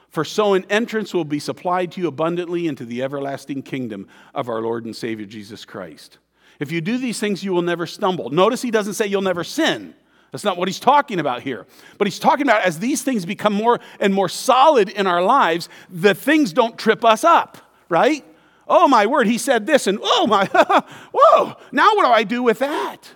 For 0.09 0.25
so 0.25 0.53
an 0.53 0.65
entrance 0.69 1.13
will 1.13 1.25
be 1.25 1.39
supplied 1.39 1.93
to 1.93 2.01
you 2.01 2.07
abundantly 2.07 2.67
into 2.67 2.85
the 2.85 3.01
everlasting 3.01 3.63
kingdom 3.63 4.07
of 4.35 4.49
our 4.49 4.61
Lord 4.61 4.85
and 4.85 4.95
Savior 4.95 5.25
Jesus 5.25 5.63
Christ. 5.63 6.17
If 6.59 6.71
you 6.71 6.81
do 6.81 6.97
these 6.97 7.19
things, 7.19 7.43
you 7.43 7.53
will 7.53 7.61
never 7.61 7.87
stumble. 7.87 8.29
Notice 8.29 8.61
he 8.61 8.71
doesn't 8.71 8.93
say 8.93 9.07
you'll 9.07 9.21
never 9.21 9.43
sin. 9.43 9.95
That's 10.31 10.43
not 10.43 10.57
what 10.57 10.67
he's 10.67 10.79
talking 10.79 11.19
about 11.19 11.41
here. 11.41 11.65
But 11.97 12.07
he's 12.07 12.19
talking 12.19 12.45
about 12.45 12.63
as 12.63 12.79
these 12.79 13.03
things 13.03 13.25
become 13.25 13.53
more 13.53 13.79
and 13.99 14.13
more 14.13 14.29
solid 14.29 14.89
in 14.89 15.07
our 15.07 15.21
lives, 15.21 15.69
the 15.89 16.13
things 16.13 16.53
don't 16.53 16.77
trip 16.77 17.03
us 17.03 17.23
up, 17.23 17.57
right? 17.89 18.25
Oh 18.67 18.87
my 18.87 19.05
word, 19.05 19.27
he 19.27 19.37
said 19.37 19.65
this, 19.65 19.87
and 19.87 19.99
oh 20.01 20.27
my, 20.27 20.45
whoa, 21.13 21.55
now 21.71 21.95
what 21.95 22.05
do 22.05 22.11
I 22.11 22.23
do 22.23 22.43
with 22.43 22.59
that? 22.59 23.09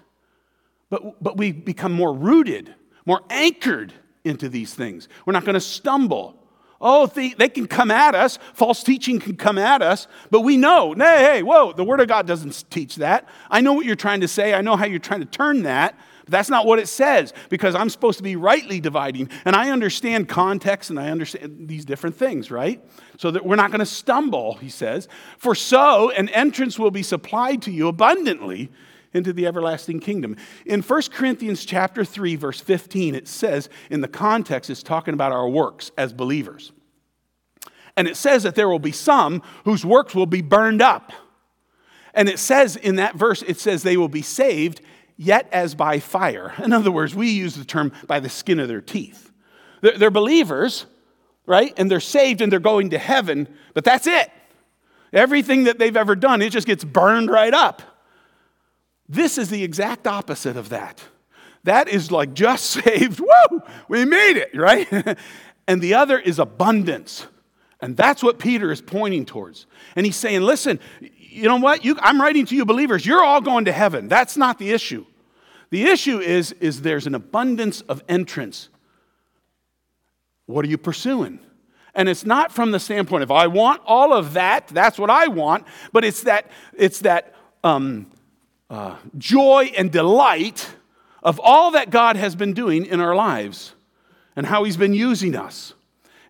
But, 0.89 1.24
but 1.24 1.38
we 1.38 1.52
become 1.52 1.91
more 1.91 2.13
rooted, 2.13 2.74
more 3.06 3.21
anchored 3.30 3.93
into 4.24 4.50
these 4.50 4.74
things. 4.74 5.08
We're 5.26 5.34
not 5.34 5.45
going 5.45 5.56
to 5.56 5.62
stumble. 5.62 6.41
Oh, 6.82 7.08
they, 7.08 7.30
they 7.34 7.50
can 7.50 7.67
come 7.67 7.89
at 7.89 8.15
us. 8.15 8.38
False 8.54 8.84
teaching 8.84 9.19
can 9.19 9.38
come 9.38 9.58
at 9.58 9.82
us, 9.82 10.08
but 10.30 10.41
we 10.41 10.58
know, 10.58 10.93
hey, 10.93 11.24
hey, 11.24 11.43
whoa, 11.43 11.74
the 11.74 11.84
Word 11.84 12.02
of 12.02 12.08
God 12.08 12.28
doesn't 12.28 12.69
teach 12.69 12.98
that. 12.98 13.28
I 13.50 13.62
know 13.62 13.74
what 13.74 13.86
you're 13.86 13.95
trying 13.95 14.21
to 14.21 14.28
say. 14.28 14.54
I 14.54 14.62
know 14.62 14.76
how 14.76 14.86
you're 14.86 15.00
trying 15.00 15.21
to 15.21 15.26
turn 15.26 15.63
that, 15.63 15.98
but 16.26 16.32
that's 16.32 16.50
not 16.50 16.65
what 16.65 16.80
it 16.80 16.88
says 16.88 17.34
because 17.50 17.76
I'm 17.76 17.89
supposed 17.89 18.17
to 18.17 18.24
be 18.24 18.36
rightly 18.36 18.80
dividing. 18.80 19.30
And 19.45 19.56
I 19.56 19.71
understand 19.71 20.28
context 20.28 20.89
and 20.89 21.00
I 21.00 21.10
understand 21.10 21.67
these 21.67 21.86
different 21.86 22.17
things, 22.17 22.52
right? 22.52 22.84
So 23.17 23.32
that 23.32 23.45
we're 23.45 23.56
not 23.56 23.71
going 23.71 23.80
to 23.80 23.86
stumble, 23.86 24.56
he 24.56 24.69
says. 24.69 25.08
For 25.38 25.56
so 25.56 26.10
an 26.12 26.30
entrance 26.30 26.78
will 26.78 26.91
be 26.91 27.04
supplied 27.04 27.62
to 27.63 27.71
you 27.71 27.88
abundantly 27.88 28.69
into 29.15 29.34
the 29.34 29.47
everlasting 29.47 29.99
kingdom. 29.99 30.36
In 30.65 30.82
1 30.82 31.01
Corinthians 31.12 31.65
chapter 31.65 32.06
3 32.06 32.36
verse 32.36 32.60
15 32.60 33.15
it 33.15 33.28
says 33.28 33.69
in 33.89 34.01
the 34.01 34.08
context 34.08 34.69
it's 34.69 34.84
talking 34.84 35.13
about 35.13 35.32
our 35.32 35.47
works 35.47 35.91
as 35.97 36.13
believers. 36.13 36.71
And 37.97 38.08
it 38.08 38.17
says 38.17 38.43
that 38.43 38.56
there 38.56 38.69
will 38.69 38.80
be 38.80 38.91
some 38.91 39.41
whose 39.63 39.86
works 39.86 40.13
will 40.13 40.25
be 40.25 40.41
burned 40.41 40.82
up. 40.82 41.12
And 42.13 42.30
it 42.30 42.39
says 42.39 42.75
in 42.75 42.97
that 42.97 43.15
verse 43.15 43.41
it 43.41 43.58
says 43.60 43.84
they 43.84 43.97
will 43.97 44.10
be 44.10 44.21
saved 44.21 44.82
yet 45.17 45.47
as 45.51 45.75
by 45.75 45.99
fire. 45.99 46.54
In 46.62 46.73
other 46.73 46.91
words, 46.91 47.15
we 47.15 47.30
use 47.30 47.56
the 47.56 47.65
term 47.65 47.93
by 48.08 48.19
the 48.19 48.30
skin 48.30 48.60
of 48.60 48.67
their 48.67 48.82
teeth. 48.82 49.32
They're, 49.82 49.97
they're 49.97 50.12
believers, 50.12 50.86
right? 51.45 51.73
And 51.78 51.89
they're 51.89 51.99
saved 51.99 52.41
and 52.41 52.51
they're 52.51 52.60
going 52.60 52.89
to 52.89 52.97
heaven, 52.97 53.47
but 53.73 53.84
that's 53.84 54.08
it. 54.08 54.32
Everything 55.13 55.65
that 55.65 55.80
they've 55.80 55.95
ever 55.95 56.15
done, 56.15 56.41
it 56.41 56.49
just 56.49 56.67
gets 56.67 56.84
burned 56.84 57.30
right 57.30 57.54
up. 57.54 57.82
This 59.08 59.38
is 59.38 59.50
the 59.50 59.63
exact 59.63 60.08
opposite 60.08 60.58
of 60.58 60.70
that. 60.70 61.02
That 61.63 61.88
is 61.88 62.12
like 62.12 62.34
just 62.34 62.65
saved, 62.70 63.20
woo, 63.20 63.62
we 63.88 64.06
made 64.06 64.38
it, 64.38 64.56
right? 64.56 65.18
and 65.68 65.82
the 65.82 65.94
other 65.94 66.18
is 66.20 66.39
abundance. 66.39 67.28
And 67.82 67.98
that's 67.98 68.24
what 68.24 68.39
Peter 68.39 68.72
is 68.72 68.82
pointing 68.82 69.26
towards. 69.26 69.68
And 69.96 70.06
he's 70.06 70.15
saying, 70.15 70.41
listen, 70.41 70.80
you 71.00 71.44
know 71.44 71.58
what? 71.58 71.84
You, 71.84 71.98
I'm 72.00 72.22
writing 72.22 72.46
to 72.46 72.56
you 72.56 72.65
believers, 72.65 73.06
you're 73.06 73.24
all 73.24 73.41
going 73.41 73.65
to 73.65 73.72
heaven. 73.72 74.08
That's 74.08 74.38
not 74.38 74.58
the 74.58 74.72
issue. 74.72 75.06
The 75.72 75.84
issue 75.84 76.20
is, 76.20 76.54
is 76.54 76.82
there's 76.82 77.08
an 77.08 77.15
abundance 77.15 77.82
of 77.82 78.04
entrance. 78.08 78.70
What 80.46 80.63
are 80.63 80.68
you 80.68 80.78
pursuing? 80.78 81.39
And 81.94 82.08
it's 82.08 82.26
not 82.26 82.52
from 82.52 82.72
the 82.72 82.80
standpoint 82.80 83.24
of 83.24 83.32
I 83.32 83.48
want 83.48 83.82
all 83.86 84.13
of 84.13 84.34
that, 84.34 84.68
that's 84.68 85.00
what 85.00 85.10
I 85.10 85.28
want, 85.28 85.65
but 85.91 86.04
it's 86.04 86.22
that, 86.24 86.52
it's 86.78 87.00
that 87.00 87.34
um, 87.63 88.08
uh, 88.69 88.97
joy 89.17 89.71
and 89.78 89.91
delight 89.91 90.75
of 91.23 91.39
all 91.43 91.71
that 91.71 91.89
God 91.89 92.15
has 92.15 92.36
been 92.36 92.54
doing 92.54 92.86
in 92.86 92.99
our 92.99 93.15
lives 93.15 93.73
and 94.36 94.45
how 94.45 94.63
He's 94.63 94.78
been 94.78 94.93
using 94.93 95.36
us. 95.36 95.73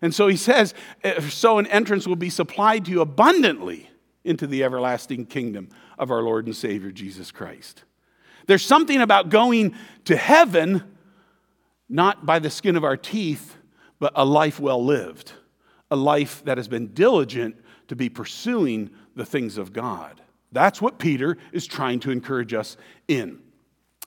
And 0.02 0.14
so 0.14 0.28
He 0.28 0.36
says, 0.36 0.74
so 1.20 1.58
an 1.58 1.66
entrance 1.66 2.06
will 2.06 2.16
be 2.16 2.30
supplied 2.30 2.84
to 2.86 2.90
you 2.90 3.00
abundantly 3.00 3.90
into 4.24 4.46
the 4.46 4.64
everlasting 4.64 5.26
kingdom 5.26 5.68
of 5.98 6.10
our 6.10 6.22
Lord 6.22 6.46
and 6.46 6.56
Savior 6.56 6.90
Jesus 6.90 7.30
Christ. 7.30 7.84
There's 8.46 8.64
something 8.64 9.00
about 9.00 9.28
going 9.28 9.74
to 10.04 10.16
heaven, 10.16 10.82
not 11.88 12.26
by 12.26 12.38
the 12.38 12.50
skin 12.50 12.76
of 12.76 12.84
our 12.84 12.96
teeth, 12.96 13.56
but 13.98 14.12
a 14.14 14.24
life 14.24 14.60
well 14.60 14.84
lived, 14.84 15.32
a 15.90 15.96
life 15.96 16.44
that 16.44 16.58
has 16.58 16.68
been 16.68 16.88
diligent 16.88 17.56
to 17.88 17.96
be 17.96 18.08
pursuing 18.08 18.90
the 19.14 19.24
things 19.24 19.58
of 19.58 19.72
God. 19.72 20.20
That's 20.52 20.80
what 20.80 20.98
Peter 20.98 21.36
is 21.52 21.66
trying 21.66 22.00
to 22.00 22.10
encourage 22.10 22.54
us 22.54 22.76
in. 23.08 23.40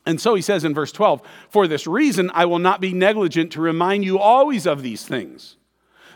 And 0.05 0.19
so 0.19 0.33
he 0.33 0.41
says 0.41 0.63
in 0.63 0.73
verse 0.73 0.91
12, 0.91 1.21
For 1.49 1.67
this 1.67 1.85
reason 1.85 2.31
I 2.33 2.45
will 2.45 2.59
not 2.59 2.81
be 2.81 2.93
negligent 2.93 3.51
to 3.53 3.61
remind 3.61 4.05
you 4.05 4.17
always 4.17 4.65
of 4.65 4.81
these 4.81 5.05
things. 5.05 5.57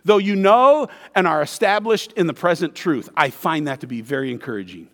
Though 0.05 0.17
you 0.17 0.35
know 0.35 0.87
and 1.15 1.27
are 1.27 1.41
established 1.41 2.11
in 2.13 2.27
the 2.27 2.33
present 2.33 2.75
truth, 2.75 3.09
I 3.15 3.29
find 3.29 3.67
that 3.67 3.81
to 3.81 3.87
be 3.87 4.01
very 4.01 4.31
encouraging. 4.31 4.89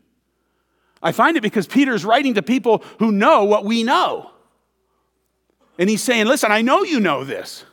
I 1.02 1.14
find 1.14 1.38
it 1.38 1.42
because 1.42 1.66
Peter 1.66 1.94
is 1.94 2.06
writing 2.06 2.34
to 2.36 2.42
people 2.42 2.84
who 3.00 3.12
know 3.12 3.46
what 3.46 3.66
we 3.66 3.84
know. 3.84 4.32
And 5.78 5.90
he's 5.90 6.04
saying, 6.04 6.26
Listen, 6.26 6.52
I 6.52 6.62
know 6.62 6.84
you 6.84 7.00
know 7.00 7.24
this, 7.24 7.64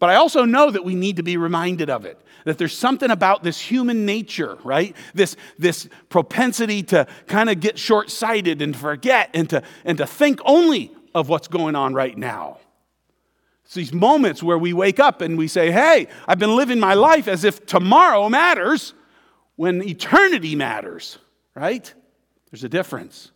but 0.00 0.10
I 0.10 0.16
also 0.16 0.44
know 0.44 0.70
that 0.70 0.84
we 0.84 0.96
need 0.96 1.16
to 1.16 1.22
be 1.22 1.36
reminded 1.36 1.88
of 1.88 2.04
it 2.04 2.20
that 2.44 2.58
there's 2.58 2.76
something 2.76 3.10
about 3.10 3.42
this 3.42 3.60
human 3.60 4.06
nature, 4.06 4.58
right? 4.64 4.96
This, 5.14 5.36
this 5.58 5.88
propensity 6.08 6.82
to 6.84 7.06
kind 7.26 7.50
of 7.50 7.60
get 7.60 7.78
short 7.78 8.10
sighted 8.10 8.62
and 8.62 8.76
forget 8.76 9.30
and 9.34 9.48
to, 9.50 9.62
and 9.84 9.98
to 9.98 10.06
think 10.06 10.40
only 10.44 10.92
of 11.14 11.28
what's 11.28 11.48
going 11.48 11.76
on 11.76 11.94
right 11.94 12.16
now. 12.16 12.58
It's 13.64 13.74
these 13.74 13.92
moments 13.92 14.42
where 14.42 14.58
we 14.58 14.72
wake 14.72 14.98
up 14.98 15.20
and 15.20 15.38
we 15.38 15.46
say, 15.48 15.70
Hey, 15.70 16.08
I've 16.26 16.38
been 16.38 16.56
living 16.56 16.80
my 16.80 16.94
life 16.94 17.28
as 17.28 17.44
if 17.44 17.66
tomorrow 17.66 18.28
matters 18.28 18.94
when 19.56 19.82
eternity 19.82 20.56
matters, 20.56 21.18
right? 21.54 21.92
There's 22.50 22.64
a 22.64 22.68
difference. 22.68 23.30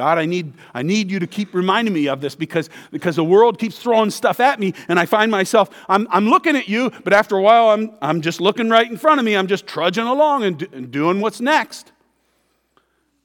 God, 0.00 0.16
I 0.16 0.24
need, 0.24 0.54
I 0.72 0.80
need 0.80 1.10
you 1.10 1.18
to 1.18 1.26
keep 1.26 1.52
reminding 1.52 1.92
me 1.92 2.08
of 2.08 2.22
this 2.22 2.34
because, 2.34 2.70
because 2.90 3.16
the 3.16 3.22
world 3.24 3.58
keeps 3.58 3.78
throwing 3.78 4.08
stuff 4.08 4.40
at 4.40 4.58
me, 4.58 4.72
and 4.88 4.98
I 4.98 5.04
find 5.04 5.30
myself, 5.30 5.68
I'm, 5.90 6.08
I'm 6.10 6.26
looking 6.26 6.56
at 6.56 6.70
you, 6.70 6.88
but 7.04 7.12
after 7.12 7.36
a 7.36 7.42
while, 7.42 7.68
I'm, 7.68 7.92
I'm 8.00 8.22
just 8.22 8.40
looking 8.40 8.70
right 8.70 8.90
in 8.90 8.96
front 8.96 9.18
of 9.18 9.26
me. 9.26 9.36
I'm 9.36 9.46
just 9.46 9.66
trudging 9.66 10.06
along 10.06 10.44
and, 10.44 10.56
do, 10.56 10.66
and 10.72 10.90
doing 10.90 11.20
what's 11.20 11.38
next. 11.38 11.92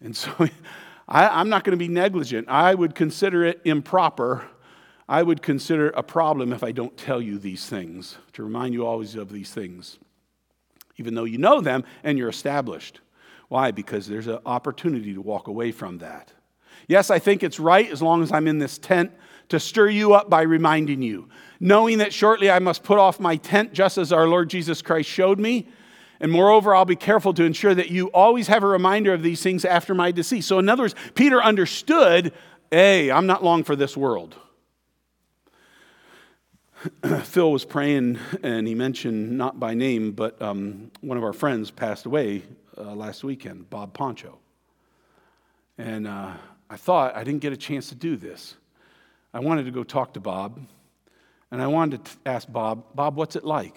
And 0.01 0.13
so 0.13 0.33
I, 1.07 1.29
I'm 1.29 1.47
not 1.47 1.63
going 1.63 1.71
to 1.71 1.77
be 1.77 1.87
negligent. 1.87 2.49
I 2.49 2.75
would 2.75 2.93
consider 2.93 3.45
it 3.45 3.61
improper. 3.63 4.45
I 5.07 5.23
would 5.23 5.41
consider 5.41 5.91
a 5.91 6.03
problem 6.03 6.51
if 6.51 6.61
I 6.61 6.73
don't 6.73 6.97
tell 6.97 7.21
you 7.21 7.39
these 7.39 7.67
things, 7.67 8.17
to 8.33 8.43
remind 8.43 8.73
you 8.73 8.85
always 8.85 9.15
of 9.15 9.31
these 9.31 9.51
things, 9.51 9.97
even 10.97 11.15
though 11.15 11.23
you 11.23 11.37
know 11.37 11.61
them 11.61 11.85
and 12.03 12.17
you're 12.17 12.27
established. 12.27 12.99
Why? 13.47 13.71
Because 13.71 14.07
there's 14.07 14.27
an 14.27 14.39
opportunity 14.45 15.13
to 15.13 15.21
walk 15.21 15.47
away 15.47 15.71
from 15.71 15.99
that. 15.99 16.33
Yes, 16.87 17.09
I 17.09 17.19
think 17.19 17.43
it's 17.43 17.59
right 17.59 17.89
as 17.89 18.01
long 18.01 18.21
as 18.21 18.31
I'm 18.31 18.47
in 18.47 18.59
this 18.59 18.77
tent 18.77 19.11
to 19.49 19.59
stir 19.59 19.89
you 19.89 20.13
up 20.13 20.29
by 20.29 20.41
reminding 20.41 21.01
you, 21.01 21.29
knowing 21.59 21.99
that 21.99 22.13
shortly 22.13 22.49
I 22.49 22.59
must 22.59 22.83
put 22.83 22.97
off 22.97 23.19
my 23.19 23.35
tent 23.35 23.73
just 23.73 23.97
as 23.97 24.11
our 24.11 24.27
Lord 24.27 24.49
Jesus 24.49 24.81
Christ 24.81 25.09
showed 25.09 25.39
me. 25.39 25.67
And 26.19 26.31
moreover, 26.31 26.73
I'll 26.73 26.85
be 26.85 26.95
careful 26.95 27.33
to 27.33 27.43
ensure 27.43 27.75
that 27.75 27.89
you 27.89 28.07
always 28.07 28.47
have 28.47 28.63
a 28.63 28.67
reminder 28.67 29.13
of 29.13 29.21
these 29.21 29.43
things 29.43 29.65
after 29.65 29.93
my 29.93 30.11
decease. 30.11 30.45
So, 30.45 30.59
in 30.59 30.69
other 30.69 30.83
words, 30.83 30.95
Peter 31.13 31.43
understood 31.43 32.33
hey, 32.71 33.11
I'm 33.11 33.27
not 33.27 33.43
long 33.43 33.63
for 33.63 33.75
this 33.75 33.95
world. 33.95 34.35
Phil 37.23 37.51
was 37.51 37.63
praying 37.63 38.19
and 38.43 38.67
he 38.67 38.75
mentioned, 38.75 39.37
not 39.37 39.59
by 39.59 39.73
name, 39.73 40.11
but 40.11 40.41
um, 40.41 40.91
one 41.01 41.17
of 41.17 41.23
our 41.23 41.31
friends 41.31 41.71
passed 41.71 42.05
away 42.05 42.43
uh, 42.77 42.93
last 42.93 43.23
weekend, 43.23 43.69
Bob 43.69 43.93
Poncho. 43.93 44.39
And 45.77 46.07
uh, 46.07 46.33
I 46.69 46.77
thought 46.77 47.15
I 47.15 47.23
didn't 47.23 47.41
get 47.41 47.53
a 47.53 47.57
chance 47.57 47.89
to 47.89 47.95
do 47.95 48.15
this. 48.15 48.55
I 49.33 49.39
wanted 49.39 49.65
to 49.65 49.71
go 49.71 49.83
talk 49.83 50.13
to 50.13 50.19
Bob 50.19 50.59
and 51.51 51.61
I 51.61 51.67
wanted 51.67 52.05
to 52.05 52.11
ask 52.25 52.51
Bob, 52.51 52.83
Bob, 52.95 53.15
what's 53.15 53.35
it 53.35 53.43
like? 53.43 53.75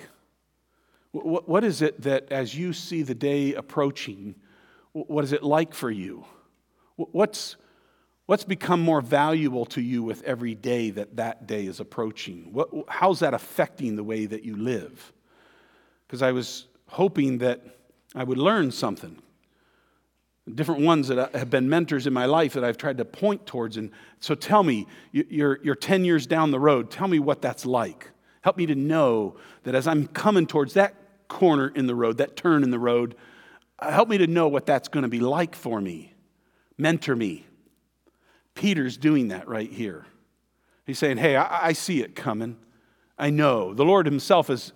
What, 1.13 1.49
what 1.49 1.65
is 1.65 1.83
it 1.83 2.03
that 2.03 2.31
as 2.31 2.55
you 2.55 2.73
see 2.73 3.03
the 3.03 3.15
day 3.15 3.55
approaching, 3.55 4.35
what 4.93 5.25
is 5.25 5.33
it 5.33 5.43
like 5.43 5.75
for 5.75 5.91
you? 5.91 6.25
What's, 6.97 7.57
What's 8.29 8.45
become 8.45 8.83
more 8.83 9.01
valuable 9.01 9.65
to 9.65 9.81
you 9.81 10.03
with 10.03 10.23
every 10.25 10.55
day 10.55 10.91
that 10.91 11.17
that 11.17 11.47
day 11.47 11.65
is 11.65 11.81
approaching? 11.81 12.53
What, 12.53 12.69
how's 12.87 13.21
that 13.21 13.33
affecting 13.33 13.97
the 13.97 14.05
way 14.05 14.27
that 14.27 14.45
you 14.45 14.55
live? 14.55 15.15
Because 16.07 16.21
I 16.21 16.33
was 16.33 16.67
hoping 16.89 17.39
that 17.39 17.65
I 18.15 18.25
would 18.25 18.37
learn 18.37 18.71
something. 18.71 19.17
Different 20.55 20.83
ones 20.83 21.09
that 21.09 21.35
have 21.35 21.51
been 21.51 21.69
mentors 21.69 22.07
in 22.07 22.13
my 22.13 22.27
life 22.27 22.55
that 22.55 22.65
I've 22.65 22.79
tried 22.79 22.99
to 22.99 23.05
point 23.05 23.47
towards. 23.47 23.77
And 23.77 23.91
so 24.21 24.35
tell 24.35 24.63
me, 24.63 24.87
you're, 25.13 25.59
you're 25.63 25.75
10 25.75 26.05
years 26.05 26.27
down 26.27 26.51
the 26.51 26.61
road, 26.61 26.91
tell 26.91 27.09
me 27.09 27.19
what 27.19 27.43
that's 27.43 27.67
like. 27.67 28.11
Help 28.43 28.57
me 28.57 28.67
to 28.67 28.75
know 28.75 29.37
that 29.65 29.75
as 29.75 29.87
I'm 29.87 30.07
coming 30.07 30.47
towards 30.47 30.75
that 30.75 30.95
corner 31.29 31.69
in 31.69 31.87
the 31.87 31.95
road, 31.95 32.19
that 32.19 32.37
turn 32.37 32.63
in 32.63 32.71
the 32.71 32.79
road, 32.79 33.15
uh, 33.79 33.91
help 33.91 34.09
me 34.09 34.19
to 34.19 34.27
know 34.27 34.49
what 34.49 34.65
that's 34.65 34.89
going 34.89 35.03
to 35.03 35.09
be 35.09 35.21
like 35.21 35.55
for 35.55 35.81
me. 35.81 36.15
Mentor 36.79 37.17
me 37.17 37.49
Peter's 38.59 38.97
doing 38.97 39.29
that 39.29 39.47
right 39.47 39.71
here. 39.71 40.05
He's 40.85 40.99
saying, 40.99 41.19
Hey, 41.19 41.37
I, 41.37 41.69
I 41.69 41.73
see 41.73 42.03
it 42.03 42.17
coming. 42.17 42.57
I 43.17 43.31
know. 43.31 43.73
The 43.73 43.85
Lord 43.85 44.05
Himself 44.05 44.49
has 44.49 44.73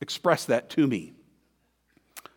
expressed 0.00 0.48
that 0.48 0.68
to 0.70 0.88
me. 0.88 1.12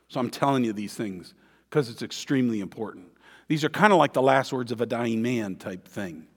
So 0.08 0.20
I'm 0.20 0.30
telling 0.30 0.64
you 0.64 0.72
these 0.72 0.94
things 0.94 1.34
because 1.74 1.90
it's 1.90 2.04
extremely 2.04 2.60
important. 2.60 3.08
These 3.48 3.64
are 3.64 3.70
kind 3.70 3.92
of 3.92 3.98
like 3.98 4.14
the 4.14 4.22
last 4.22 4.54
words 4.54 4.72
of 4.72 4.80
a 4.80 4.86
dying 4.86 5.24
man 5.24 5.56
type 5.56 5.88
thing. 5.88 6.28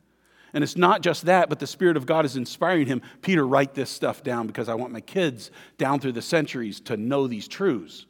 And 0.54 0.64
it's 0.64 0.78
not 0.78 1.02
just 1.02 1.26
that, 1.26 1.50
but 1.50 1.58
the 1.58 1.66
Spirit 1.66 1.98
of 1.98 2.06
God 2.06 2.24
is 2.24 2.36
inspiring 2.36 2.86
him. 2.86 3.02
Peter, 3.20 3.46
write 3.46 3.74
this 3.74 3.90
stuff 3.90 4.22
down 4.22 4.46
because 4.46 4.70
I 4.70 4.74
want 4.76 4.94
my 4.94 5.02
kids 5.02 5.50
down 5.76 6.00
through 6.00 6.12
the 6.12 6.22
centuries 6.22 6.80
to 6.80 6.96
know 6.96 7.26
these 7.26 7.48
truths 7.48 8.06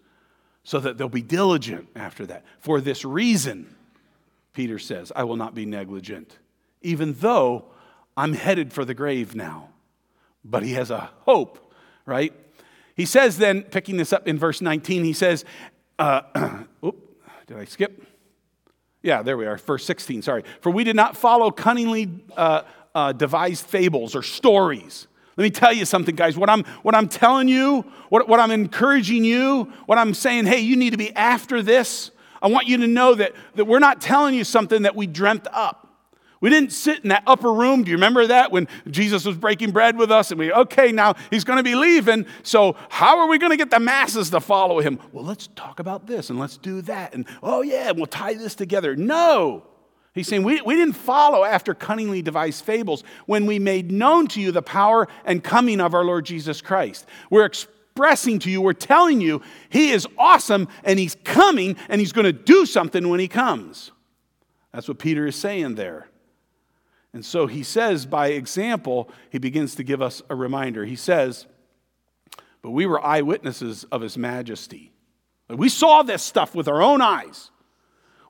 so 0.62 0.78
that 0.78 0.98
they'll 0.98 1.08
be 1.08 1.20
diligent 1.20 1.88
after 1.96 2.26
that. 2.26 2.44
For 2.60 2.80
this 2.80 3.04
reason, 3.04 3.74
Peter 4.52 4.78
says, 4.78 5.10
I 5.16 5.24
will 5.24 5.34
not 5.34 5.52
be 5.52 5.66
negligent, 5.66 6.38
even 6.80 7.12
though 7.14 7.64
I'm 8.16 8.34
headed 8.34 8.72
for 8.72 8.84
the 8.84 8.94
grave 8.94 9.34
now. 9.34 9.70
But 10.44 10.62
he 10.62 10.74
has 10.74 10.92
a 10.92 11.10
hope, 11.22 11.72
right? 12.04 12.32
He 12.94 13.04
says 13.04 13.38
then, 13.38 13.64
picking 13.64 13.96
this 13.96 14.12
up 14.12 14.28
in 14.28 14.38
verse 14.38 14.60
19, 14.60 15.02
he 15.02 15.12
says, 15.12 15.44
uh, 15.98 16.22
oop, 16.84 17.05
did 17.46 17.56
I 17.56 17.64
skip? 17.64 18.04
Yeah, 19.02 19.22
there 19.22 19.36
we 19.36 19.46
are, 19.46 19.56
verse 19.56 19.84
16, 19.84 20.22
sorry. 20.22 20.44
For 20.60 20.70
we 20.70 20.84
did 20.84 20.96
not 20.96 21.16
follow 21.16 21.50
cunningly 21.50 22.10
uh, 22.36 22.62
uh, 22.94 23.12
devised 23.12 23.66
fables 23.66 24.14
or 24.14 24.22
stories. 24.22 25.06
Let 25.36 25.44
me 25.44 25.50
tell 25.50 25.72
you 25.72 25.84
something, 25.84 26.16
guys. 26.16 26.36
What 26.36 26.48
I'm, 26.48 26.64
what 26.82 26.94
I'm 26.94 27.08
telling 27.08 27.46
you, 27.46 27.82
what, 28.08 28.26
what 28.26 28.40
I'm 28.40 28.50
encouraging 28.50 29.24
you, 29.24 29.72
what 29.84 29.98
I'm 29.98 30.14
saying, 30.14 30.46
hey, 30.46 30.60
you 30.60 30.76
need 30.76 30.90
to 30.90 30.96
be 30.96 31.14
after 31.14 31.62
this 31.62 32.10
I 32.42 32.48
want 32.48 32.66
you 32.66 32.76
to 32.78 32.86
know 32.86 33.14
that, 33.14 33.32
that 33.54 33.64
we're 33.64 33.78
not 33.78 34.00
telling 34.00 34.34
you 34.34 34.44
something 34.44 34.82
that 34.82 34.94
we 34.94 35.06
dreamt 35.06 35.46
up. 35.52 35.85
We 36.46 36.50
didn't 36.50 36.70
sit 36.70 37.02
in 37.02 37.08
that 37.08 37.24
upper 37.26 37.52
room. 37.52 37.82
Do 37.82 37.90
you 37.90 37.96
remember 37.96 38.28
that 38.28 38.52
when 38.52 38.68
Jesus 38.88 39.24
was 39.24 39.36
breaking 39.36 39.72
bread 39.72 39.98
with 39.98 40.12
us 40.12 40.30
and 40.30 40.38
we, 40.38 40.52
okay, 40.52 40.92
now 40.92 41.14
he's 41.28 41.42
going 41.42 41.56
to 41.56 41.64
be 41.64 41.74
leaving. 41.74 42.24
So, 42.44 42.76
how 42.88 43.18
are 43.18 43.26
we 43.26 43.36
going 43.36 43.50
to 43.50 43.56
get 43.56 43.72
the 43.72 43.80
masses 43.80 44.30
to 44.30 44.38
follow 44.38 44.78
him? 44.78 45.00
Well, 45.10 45.24
let's 45.24 45.48
talk 45.56 45.80
about 45.80 46.06
this 46.06 46.30
and 46.30 46.38
let's 46.38 46.56
do 46.56 46.82
that. 46.82 47.14
And 47.14 47.26
oh, 47.42 47.62
yeah, 47.62 47.90
we'll 47.90 48.06
tie 48.06 48.34
this 48.34 48.54
together. 48.54 48.94
No. 48.94 49.66
He's 50.14 50.28
saying 50.28 50.44
we, 50.44 50.62
we 50.62 50.76
didn't 50.76 50.94
follow 50.94 51.42
after 51.42 51.74
cunningly 51.74 52.22
devised 52.22 52.64
fables 52.64 53.02
when 53.26 53.46
we 53.46 53.58
made 53.58 53.90
known 53.90 54.28
to 54.28 54.40
you 54.40 54.52
the 54.52 54.62
power 54.62 55.08
and 55.24 55.42
coming 55.42 55.80
of 55.80 55.94
our 55.94 56.04
Lord 56.04 56.26
Jesus 56.26 56.60
Christ. 56.60 57.06
We're 57.28 57.46
expressing 57.46 58.38
to 58.38 58.50
you, 58.52 58.60
we're 58.60 58.72
telling 58.72 59.20
you, 59.20 59.42
He 59.68 59.90
is 59.90 60.06
awesome 60.16 60.68
and 60.84 60.96
He's 60.96 61.16
coming 61.24 61.76
and 61.88 62.00
He's 62.00 62.12
going 62.12 62.26
to 62.26 62.32
do 62.32 62.66
something 62.66 63.08
when 63.08 63.18
He 63.18 63.26
comes. 63.26 63.90
That's 64.72 64.86
what 64.86 65.00
Peter 65.00 65.26
is 65.26 65.34
saying 65.34 65.74
there. 65.74 66.06
And 67.16 67.24
so 67.24 67.46
he 67.46 67.62
says, 67.62 68.04
by 68.04 68.26
example, 68.28 69.08
he 69.30 69.38
begins 69.38 69.74
to 69.76 69.82
give 69.82 70.02
us 70.02 70.20
a 70.28 70.34
reminder. 70.34 70.84
He 70.84 70.96
says, 70.96 71.46
But 72.60 72.72
we 72.72 72.84
were 72.84 73.02
eyewitnesses 73.02 73.84
of 73.84 74.02
His 74.02 74.18
majesty. 74.18 74.92
We 75.48 75.70
saw 75.70 76.02
this 76.02 76.22
stuff 76.22 76.54
with 76.54 76.68
our 76.68 76.82
own 76.82 77.00
eyes. 77.00 77.50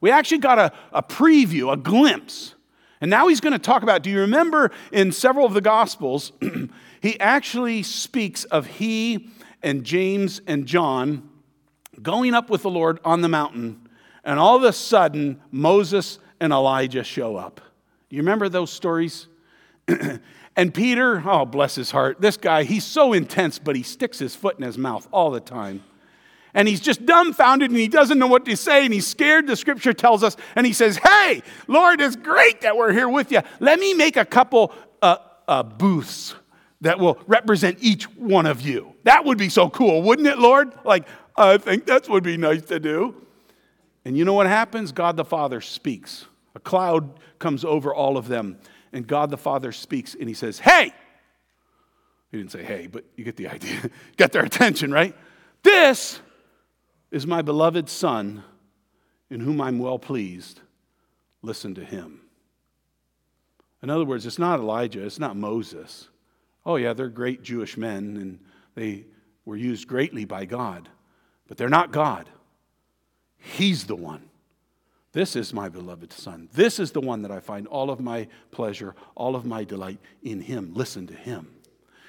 We 0.00 0.12
actually 0.12 0.38
got 0.38 0.60
a, 0.60 0.72
a 0.92 1.02
preview, 1.02 1.72
a 1.72 1.76
glimpse. 1.76 2.54
And 3.00 3.10
now 3.10 3.26
he's 3.26 3.40
going 3.40 3.54
to 3.54 3.58
talk 3.58 3.82
about 3.82 4.04
do 4.04 4.10
you 4.10 4.20
remember 4.20 4.70
in 4.92 5.10
several 5.10 5.46
of 5.46 5.52
the 5.52 5.60
Gospels, 5.60 6.30
he 7.00 7.18
actually 7.18 7.82
speaks 7.82 8.44
of 8.44 8.66
he 8.66 9.30
and 9.64 9.82
James 9.82 10.40
and 10.46 10.64
John 10.64 11.28
going 12.00 12.34
up 12.34 12.50
with 12.50 12.62
the 12.62 12.70
Lord 12.70 13.00
on 13.04 13.22
the 13.22 13.28
mountain, 13.28 13.88
and 14.22 14.38
all 14.38 14.54
of 14.54 14.62
a 14.62 14.72
sudden, 14.72 15.40
Moses 15.50 16.20
and 16.38 16.52
Elijah 16.52 17.02
show 17.02 17.34
up. 17.34 17.60
Do 18.08 18.16
you 18.16 18.22
remember 18.22 18.48
those 18.48 18.72
stories? 18.72 19.26
and 20.56 20.72
Peter, 20.72 21.22
oh, 21.26 21.44
bless 21.44 21.74
his 21.74 21.90
heart, 21.90 22.20
this 22.20 22.36
guy, 22.36 22.64
he's 22.64 22.84
so 22.84 23.12
intense, 23.12 23.58
but 23.58 23.76
he 23.76 23.82
sticks 23.82 24.18
his 24.18 24.34
foot 24.34 24.56
in 24.58 24.64
his 24.64 24.78
mouth 24.78 25.08
all 25.12 25.30
the 25.30 25.40
time. 25.40 25.82
And 26.54 26.66
he's 26.66 26.80
just 26.80 27.04
dumbfounded 27.04 27.70
and 27.70 27.78
he 27.78 27.88
doesn't 27.88 28.18
know 28.18 28.26
what 28.26 28.46
to 28.46 28.56
say 28.56 28.84
and 28.84 28.94
he's 28.94 29.06
scared, 29.06 29.46
the 29.46 29.56
scripture 29.56 29.92
tells 29.92 30.22
us. 30.22 30.36
And 30.54 30.66
he 30.66 30.72
says, 30.72 30.96
Hey, 30.96 31.42
Lord, 31.66 32.00
it's 32.00 32.16
great 32.16 32.62
that 32.62 32.76
we're 32.76 32.92
here 32.92 33.10
with 33.10 33.30
you. 33.30 33.42
Let 33.60 33.78
me 33.78 33.92
make 33.92 34.16
a 34.16 34.24
couple 34.24 34.72
uh, 35.02 35.18
uh, 35.46 35.62
booths 35.62 36.34
that 36.80 36.98
will 36.98 37.18
represent 37.26 37.76
each 37.82 38.04
one 38.16 38.46
of 38.46 38.62
you. 38.62 38.94
That 39.04 39.26
would 39.26 39.36
be 39.36 39.50
so 39.50 39.68
cool, 39.68 40.02
wouldn't 40.02 40.28
it, 40.28 40.38
Lord? 40.38 40.72
Like, 40.82 41.06
I 41.36 41.58
think 41.58 41.84
that 41.86 42.08
would 42.08 42.24
be 42.24 42.38
nice 42.38 42.62
to 42.66 42.80
do. 42.80 43.14
And 44.06 44.16
you 44.16 44.24
know 44.24 44.34
what 44.34 44.46
happens? 44.46 44.92
God 44.92 45.18
the 45.18 45.24
Father 45.24 45.60
speaks. 45.60 46.24
A 46.54 46.60
cloud 46.60 47.20
comes 47.38 47.64
over 47.64 47.94
all 47.94 48.16
of 48.16 48.28
them, 48.28 48.58
and 48.92 49.06
God 49.06 49.30
the 49.30 49.36
Father 49.36 49.72
speaks, 49.72 50.14
and 50.14 50.28
He 50.28 50.34
says, 50.34 50.58
Hey! 50.58 50.92
He 52.30 52.38
didn't 52.38 52.52
say 52.52 52.64
hey, 52.64 52.86
but 52.86 53.04
you 53.16 53.24
get 53.24 53.36
the 53.36 53.48
idea. 53.52 53.90
Get 54.16 54.32
their 54.32 54.44
attention, 54.44 54.92
right? 54.92 55.14
This 55.62 56.20
is 57.10 57.26
my 57.26 57.42
beloved 57.42 57.88
Son, 57.88 58.44
in 59.30 59.40
whom 59.40 59.60
I'm 59.60 59.78
well 59.78 59.98
pleased. 59.98 60.60
Listen 61.42 61.74
to 61.76 61.84
him. 61.84 62.20
In 63.82 63.90
other 63.90 64.04
words, 64.04 64.26
it's 64.26 64.38
not 64.38 64.58
Elijah, 64.58 65.04
it's 65.04 65.18
not 65.18 65.36
Moses. 65.36 66.08
Oh, 66.64 66.76
yeah, 66.76 66.92
they're 66.92 67.08
great 67.08 67.42
Jewish 67.42 67.76
men 67.76 68.16
and 68.16 68.40
they 68.74 69.06
were 69.44 69.56
used 69.56 69.86
greatly 69.86 70.24
by 70.24 70.44
God, 70.44 70.88
but 71.46 71.56
they're 71.56 71.68
not 71.68 71.92
God. 71.92 72.28
He's 73.38 73.84
the 73.84 73.96
one. 73.96 74.25
This 75.16 75.34
is 75.34 75.54
my 75.54 75.70
beloved 75.70 76.12
Son. 76.12 76.50
This 76.52 76.78
is 76.78 76.92
the 76.92 77.00
one 77.00 77.22
that 77.22 77.30
I 77.30 77.40
find 77.40 77.66
all 77.68 77.88
of 77.88 78.00
my 78.00 78.28
pleasure, 78.50 78.94
all 79.14 79.34
of 79.34 79.46
my 79.46 79.64
delight 79.64 79.98
in 80.22 80.42
Him. 80.42 80.74
Listen 80.74 81.06
to 81.06 81.14
Him. 81.14 81.54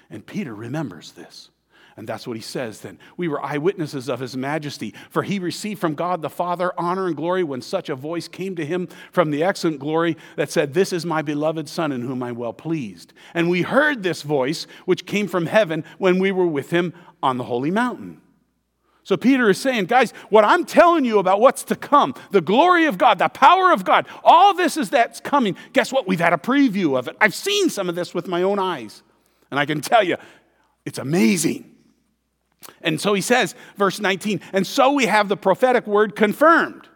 And 0.10 0.26
Peter 0.26 0.54
remembers 0.54 1.14
this. 1.14 1.50
And 1.96 2.06
that's 2.06 2.28
what 2.28 2.36
he 2.36 2.44
says 2.44 2.82
then. 2.82 3.00
We 3.16 3.30
were 3.30 3.42
eyewitnesses 3.42 4.10
of 4.10 4.20
his 4.20 4.36
majesty, 4.36 4.94
for 5.10 5.24
he 5.24 5.40
received 5.40 5.80
from 5.80 5.96
God 5.96 6.22
the 6.22 6.30
Father 6.30 6.74
honor 6.78 7.08
and 7.08 7.16
glory 7.16 7.46
when 7.46 7.62
such 7.62 7.88
a 7.88 7.96
voice 7.96 8.28
came 8.28 8.58
to 8.58 8.66
him 8.66 8.90
from 9.14 9.32
the 9.32 9.42
excellent 9.42 9.80
glory 9.80 10.18
that 10.36 10.52
said, 10.52 10.74
This 10.74 10.92
is 10.92 11.06
my 11.06 11.22
beloved 11.22 11.70
Son 11.70 11.94
in 11.94 12.02
whom 12.02 12.22
I'm 12.22 12.36
well 12.36 12.52
pleased. 12.52 13.14
And 13.34 13.50
we 13.50 13.62
heard 13.62 14.04
this 14.04 14.22
voice, 14.22 14.68
which 14.84 15.06
came 15.06 15.30
from 15.30 15.46
heaven 15.46 15.86
when 15.98 16.20
we 16.20 16.34
were 16.34 16.46
with 16.46 16.72
him 16.72 16.94
on 17.24 17.38
the 17.38 17.46
holy 17.46 17.72
mountain. 17.72 18.22
So 19.08 19.16
Peter 19.16 19.50
is 19.50 19.58
saying, 19.58 19.86
guys, 19.86 20.12
what 20.28 20.44
I'm 20.44 20.66
telling 20.66 21.06
you 21.06 21.18
about 21.18 21.40
what's 21.40 21.64
to 21.64 21.78
come, 21.78 22.14
the 22.32 22.42
glory 22.42 22.88
of 22.88 22.98
God, 22.98 23.20
the 23.20 23.30
power 23.30 23.72
of 23.72 23.86
God, 23.86 24.06
all 24.22 24.54
this 24.54 24.76
is 24.76 24.90
that's 24.90 25.22
coming. 25.22 25.56
Guess 25.72 25.94
what? 25.94 26.10
We've 26.10 26.20
had 26.20 26.34
a 26.34 26.38
preview 26.38 27.00
of 27.00 27.08
it. 27.08 27.16
I've 27.22 27.34
seen 27.34 27.70
some 27.70 27.88
of 27.88 27.96
this 27.96 28.14
with 28.14 28.28
my 28.28 28.42
own 28.42 28.60
eyes. 28.60 29.04
And 29.50 29.62
I 29.62 29.66
can 29.66 29.80
tell 29.80 30.04
you, 30.04 30.18
it's 30.86 31.00
amazing. 31.00 31.74
And 32.82 33.00
so 33.00 33.14
he 33.14 33.22
says, 33.22 33.56
verse 33.78 34.02
19, 34.02 34.42
and 34.52 34.68
so 34.68 34.92
we 34.92 35.06
have 35.06 35.30
the 35.30 35.38
prophetic 35.38 35.88
word 35.88 36.14
confirmed. 36.14 36.87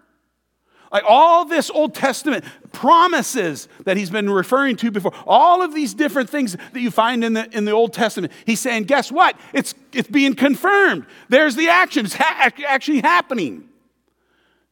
Like 0.92 1.04
all 1.08 1.46
this 1.46 1.70
Old 1.70 1.96
Testament 1.96 2.44
promises 2.74 3.70
that 3.86 3.96
he's 3.96 4.10
been 4.10 4.30
referring 4.30 4.76
to 4.78 4.92
before, 4.92 5.14
all 5.26 5.62
of 5.62 5.74
these 5.74 5.94
different 5.94 6.30
things 6.30 6.58
that 6.74 6.82
you 6.82 6.92
find 6.92 7.24
in 7.24 7.34
the, 7.34 7.50
in 7.56 7.64
the 7.66 7.72
Old 7.72 7.94
Testament, 7.94 8.34
he's 8.46 8.60
saying, 8.60 8.84
guess 8.84 9.12
what? 9.12 9.38
It's, 9.54 9.74
it's 9.94 10.10
being 10.10 10.36
confirmed. 10.36 11.06
There's 11.30 11.56
the 11.56 11.70
action, 11.70 12.06
it's 12.06 12.16
ha- 12.16 12.52
actually 12.68 13.00
happening. 13.00 13.70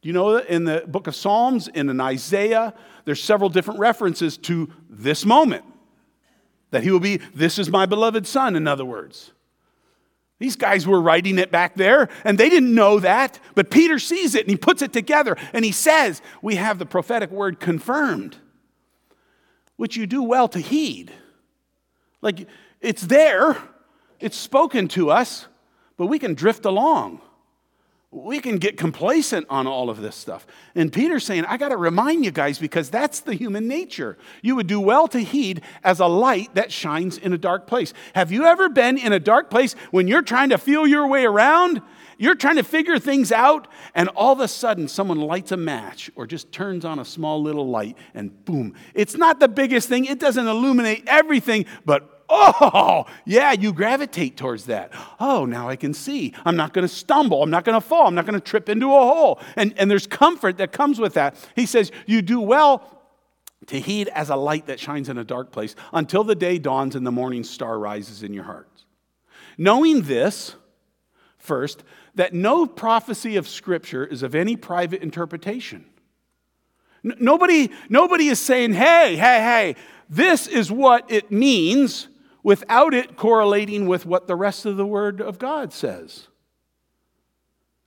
Do 0.02 0.08
you 0.08 0.12
know 0.12 0.34
that 0.34 0.46
in 0.46 0.64
the 0.64 0.84
book 0.86 1.06
of 1.06 1.14
Psalms, 1.14 1.68
and 1.68 1.90
in 1.90 2.00
Isaiah, 2.00 2.74
there's 3.04 3.22
several 3.22 3.50
different 3.50 3.80
references 3.80 4.36
to 4.38 4.70
this 4.88 5.24
moment? 5.24 5.64
That 6.70 6.82
he 6.82 6.90
will 6.90 7.00
be, 7.00 7.18
this 7.34 7.58
is 7.58 7.70
my 7.70 7.86
beloved 7.86 8.26
son, 8.26 8.56
in 8.56 8.66
other 8.66 8.84
words. 8.84 9.32
These 10.40 10.56
guys 10.56 10.86
were 10.86 11.00
writing 11.00 11.38
it 11.38 11.52
back 11.52 11.76
there, 11.76 12.08
and 12.24 12.38
they 12.38 12.48
didn't 12.48 12.74
know 12.74 12.98
that. 12.98 13.38
But 13.54 13.70
Peter 13.70 13.98
sees 13.98 14.34
it 14.34 14.40
and 14.40 14.50
he 14.50 14.56
puts 14.56 14.80
it 14.80 14.92
together 14.92 15.36
and 15.52 15.64
he 15.64 15.70
says, 15.70 16.22
We 16.42 16.56
have 16.56 16.78
the 16.78 16.86
prophetic 16.86 17.30
word 17.30 17.60
confirmed, 17.60 18.38
which 19.76 19.96
you 19.96 20.06
do 20.06 20.22
well 20.22 20.48
to 20.48 20.58
heed. 20.58 21.12
Like 22.22 22.48
it's 22.80 23.02
there, 23.02 23.56
it's 24.18 24.36
spoken 24.36 24.88
to 24.88 25.10
us, 25.10 25.46
but 25.98 26.06
we 26.06 26.18
can 26.18 26.32
drift 26.32 26.64
along 26.64 27.20
we 28.12 28.40
can 28.40 28.56
get 28.56 28.76
complacent 28.76 29.46
on 29.48 29.68
all 29.68 29.88
of 29.88 30.00
this 30.00 30.16
stuff. 30.16 30.44
And 30.74 30.92
Peter's 30.92 31.24
saying, 31.24 31.44
I 31.44 31.56
got 31.56 31.68
to 31.68 31.76
remind 31.76 32.24
you 32.24 32.32
guys 32.32 32.58
because 32.58 32.90
that's 32.90 33.20
the 33.20 33.34
human 33.34 33.68
nature. 33.68 34.18
You 34.42 34.56
would 34.56 34.66
do 34.66 34.80
well 34.80 35.06
to 35.08 35.20
heed 35.20 35.62
as 35.84 36.00
a 36.00 36.06
light 36.06 36.52
that 36.54 36.72
shines 36.72 37.18
in 37.18 37.32
a 37.32 37.38
dark 37.38 37.68
place. 37.68 37.94
Have 38.16 38.32
you 38.32 38.46
ever 38.46 38.68
been 38.68 38.98
in 38.98 39.12
a 39.12 39.20
dark 39.20 39.48
place 39.48 39.74
when 39.92 40.08
you're 40.08 40.22
trying 40.22 40.50
to 40.50 40.58
feel 40.58 40.88
your 40.88 41.06
way 41.06 41.24
around? 41.24 41.82
You're 42.18 42.34
trying 42.34 42.56
to 42.56 42.64
figure 42.64 42.98
things 42.98 43.32
out, 43.32 43.66
and 43.94 44.10
all 44.10 44.32
of 44.32 44.40
a 44.40 44.48
sudden 44.48 44.88
someone 44.88 45.20
lights 45.20 45.52
a 45.52 45.56
match 45.56 46.10
or 46.16 46.26
just 46.26 46.52
turns 46.52 46.84
on 46.84 46.98
a 46.98 47.04
small 47.04 47.40
little 47.40 47.70
light, 47.70 47.96
and 48.12 48.44
boom. 48.44 48.74
It's 48.92 49.16
not 49.16 49.40
the 49.40 49.48
biggest 49.48 49.88
thing, 49.88 50.04
it 50.04 50.18
doesn't 50.18 50.46
illuminate 50.46 51.04
everything, 51.06 51.64
but 51.86 52.19
Oh, 52.32 53.06
yeah, 53.24 53.52
you 53.52 53.72
gravitate 53.72 54.36
towards 54.36 54.66
that. 54.66 54.92
Oh, 55.18 55.44
now 55.44 55.68
I 55.68 55.74
can 55.74 55.92
see. 55.92 56.32
I'm 56.44 56.54
not 56.54 56.72
going 56.72 56.86
to 56.86 56.88
stumble. 56.88 57.42
I'm 57.42 57.50
not 57.50 57.64
going 57.64 57.74
to 57.74 57.86
fall. 57.86 58.06
I'm 58.06 58.14
not 58.14 58.24
going 58.24 58.38
to 58.38 58.40
trip 58.40 58.68
into 58.68 58.86
a 58.86 59.00
hole. 59.00 59.40
And, 59.56 59.74
and 59.76 59.90
there's 59.90 60.06
comfort 60.06 60.58
that 60.58 60.70
comes 60.70 61.00
with 61.00 61.14
that. 61.14 61.34
He 61.56 61.66
says, 61.66 61.90
You 62.06 62.22
do 62.22 62.40
well 62.40 63.02
to 63.66 63.80
heed 63.80 64.08
as 64.08 64.30
a 64.30 64.36
light 64.36 64.66
that 64.66 64.78
shines 64.78 65.08
in 65.08 65.18
a 65.18 65.24
dark 65.24 65.50
place 65.50 65.74
until 65.92 66.22
the 66.22 66.34
day 66.36 66.58
dawns 66.58 66.94
and 66.94 67.06
the 67.06 67.10
morning 67.10 67.42
star 67.42 67.78
rises 67.78 68.22
in 68.22 68.32
your 68.32 68.44
hearts. 68.44 68.84
Knowing 69.58 70.02
this, 70.02 70.54
first, 71.36 71.82
that 72.14 72.32
no 72.32 72.66
prophecy 72.66 73.36
of 73.36 73.48
Scripture 73.48 74.04
is 74.04 74.22
of 74.22 74.34
any 74.34 74.56
private 74.56 75.02
interpretation. 75.02 75.84
Nobody, 77.02 77.70
nobody 77.88 78.28
is 78.28 78.38
saying, 78.38 78.74
hey, 78.74 79.16
hey, 79.16 79.40
hey, 79.40 79.76
this 80.08 80.46
is 80.46 80.70
what 80.70 81.10
it 81.10 81.30
means 81.30 82.08
without 82.42 82.94
it 82.94 83.16
correlating 83.16 83.86
with 83.86 84.06
what 84.06 84.26
the 84.26 84.36
rest 84.36 84.66
of 84.66 84.76
the 84.76 84.86
Word 84.86 85.20
of 85.20 85.38
God 85.38 85.72
says. 85.72 86.28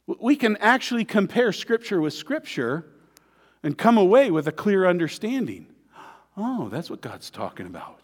We 0.05 0.35
can 0.35 0.57
actually 0.57 1.05
compare 1.05 1.51
Scripture 1.53 2.01
with 2.01 2.13
Scripture 2.13 2.85
and 3.63 3.77
come 3.77 3.97
away 3.97 4.29
with 4.31 4.47
a 4.47 4.51
clear 4.51 4.85
understanding. 4.85 5.67
Oh, 6.35 6.69
that's 6.69 6.89
what 6.89 7.01
God's 7.01 7.29
talking 7.29 7.65
about. 7.65 8.01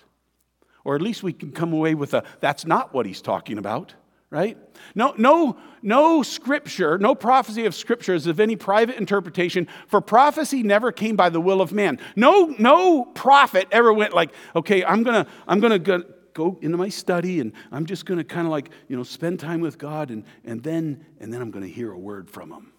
Or 0.83 0.95
at 0.95 1.01
least 1.01 1.23
we 1.23 1.33
can 1.33 1.51
come 1.51 1.73
away 1.73 1.93
with 1.93 2.13
a 2.13 2.23
that's 2.39 2.65
not 2.65 2.93
what 2.93 3.05
he's 3.05 3.21
talking 3.21 3.57
about, 3.57 3.93
right? 4.29 4.57
No, 4.95 5.13
no, 5.17 5.57
no 5.81 6.23
scripture, 6.23 6.97
no 6.97 7.15
prophecy 7.15 7.65
of 7.65 7.75
scripture 7.75 8.13
is 8.13 8.27
of 8.27 8.39
any 8.39 8.55
private 8.55 8.95
interpretation, 8.95 9.67
for 9.87 9.99
prophecy 9.99 10.63
never 10.63 10.91
came 10.91 11.15
by 11.15 11.29
the 11.29 11.41
will 11.41 11.61
of 11.61 11.73
man. 11.73 11.99
No, 12.15 12.55
no 12.57 13.03
prophet 13.03 13.67
ever 13.71 13.91
went 13.91 14.13
like, 14.13 14.31
okay, 14.55 14.85
I'm 14.85 15.03
gonna, 15.03 15.27
I'm 15.47 15.59
gonna 15.59 16.03
go 16.39 16.57
into 16.61 16.77
my 16.77 16.87
study 16.87 17.41
and 17.41 17.51
I'm 17.71 17.85
just 17.85 18.05
going 18.05 18.17
to 18.17 18.23
kind 18.23 18.47
of 18.47 18.51
like, 18.51 18.69
you 18.87 18.95
know, 18.95 19.03
spend 19.03 19.39
time 19.39 19.59
with 19.59 19.77
God 19.77 20.09
and, 20.09 20.23
and, 20.45 20.63
then, 20.63 21.05
and 21.19 21.33
then 21.33 21.41
I'm 21.41 21.51
going 21.51 21.65
to 21.65 21.71
hear 21.71 21.91
a 21.91 21.97
word 21.97 22.29
from 22.29 22.51
him. 22.51 22.71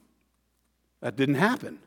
That 1.02 1.16
didn't 1.16 1.34
happen. 1.34 1.78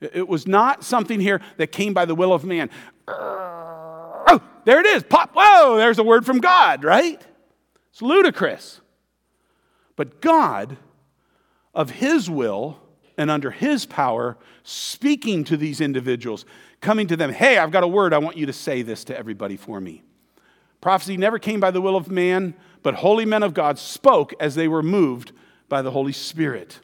It 0.00 0.26
was 0.26 0.46
not 0.46 0.82
something 0.82 1.20
here 1.20 1.40
that 1.58 1.68
came 1.68 1.92
by 1.92 2.06
the 2.06 2.14
will 2.14 2.32
of 2.32 2.44
man. 2.44 2.70
Uh, 3.06 3.12
oh, 4.26 4.42
there 4.64 4.80
it 4.80 4.86
is. 4.86 5.02
Pop. 5.02 5.32
Whoa, 5.34 5.76
there's 5.76 5.98
a 5.98 6.02
word 6.02 6.24
from 6.24 6.40
God, 6.40 6.82
right? 6.82 7.24
It's 7.90 8.02
ludicrous. 8.02 8.80
But 9.96 10.20
God, 10.20 10.76
of 11.74 11.90
His 11.90 12.28
will 12.28 12.80
and 13.16 13.30
under 13.30 13.50
His 13.50 13.86
power, 13.86 14.36
speaking 14.62 15.44
to 15.44 15.56
these 15.56 15.80
individuals, 15.80 16.44
coming 16.80 17.06
to 17.08 17.16
them, 17.16 17.32
hey, 17.32 17.58
I've 17.58 17.70
got 17.70 17.84
a 17.84 17.88
word. 17.88 18.12
I 18.12 18.18
want 18.18 18.36
you 18.36 18.46
to 18.46 18.52
say 18.52 18.82
this 18.82 19.04
to 19.04 19.16
everybody 19.16 19.56
for 19.56 19.80
me. 19.80 20.02
Prophecy 20.84 21.16
never 21.16 21.38
came 21.38 21.60
by 21.60 21.70
the 21.70 21.80
will 21.80 21.96
of 21.96 22.10
man, 22.10 22.52
but 22.82 22.96
holy 22.96 23.24
men 23.24 23.42
of 23.42 23.54
God 23.54 23.78
spoke 23.78 24.34
as 24.38 24.54
they 24.54 24.68
were 24.68 24.82
moved 24.82 25.32
by 25.66 25.80
the 25.80 25.90
Holy 25.90 26.12
Spirit. 26.12 26.78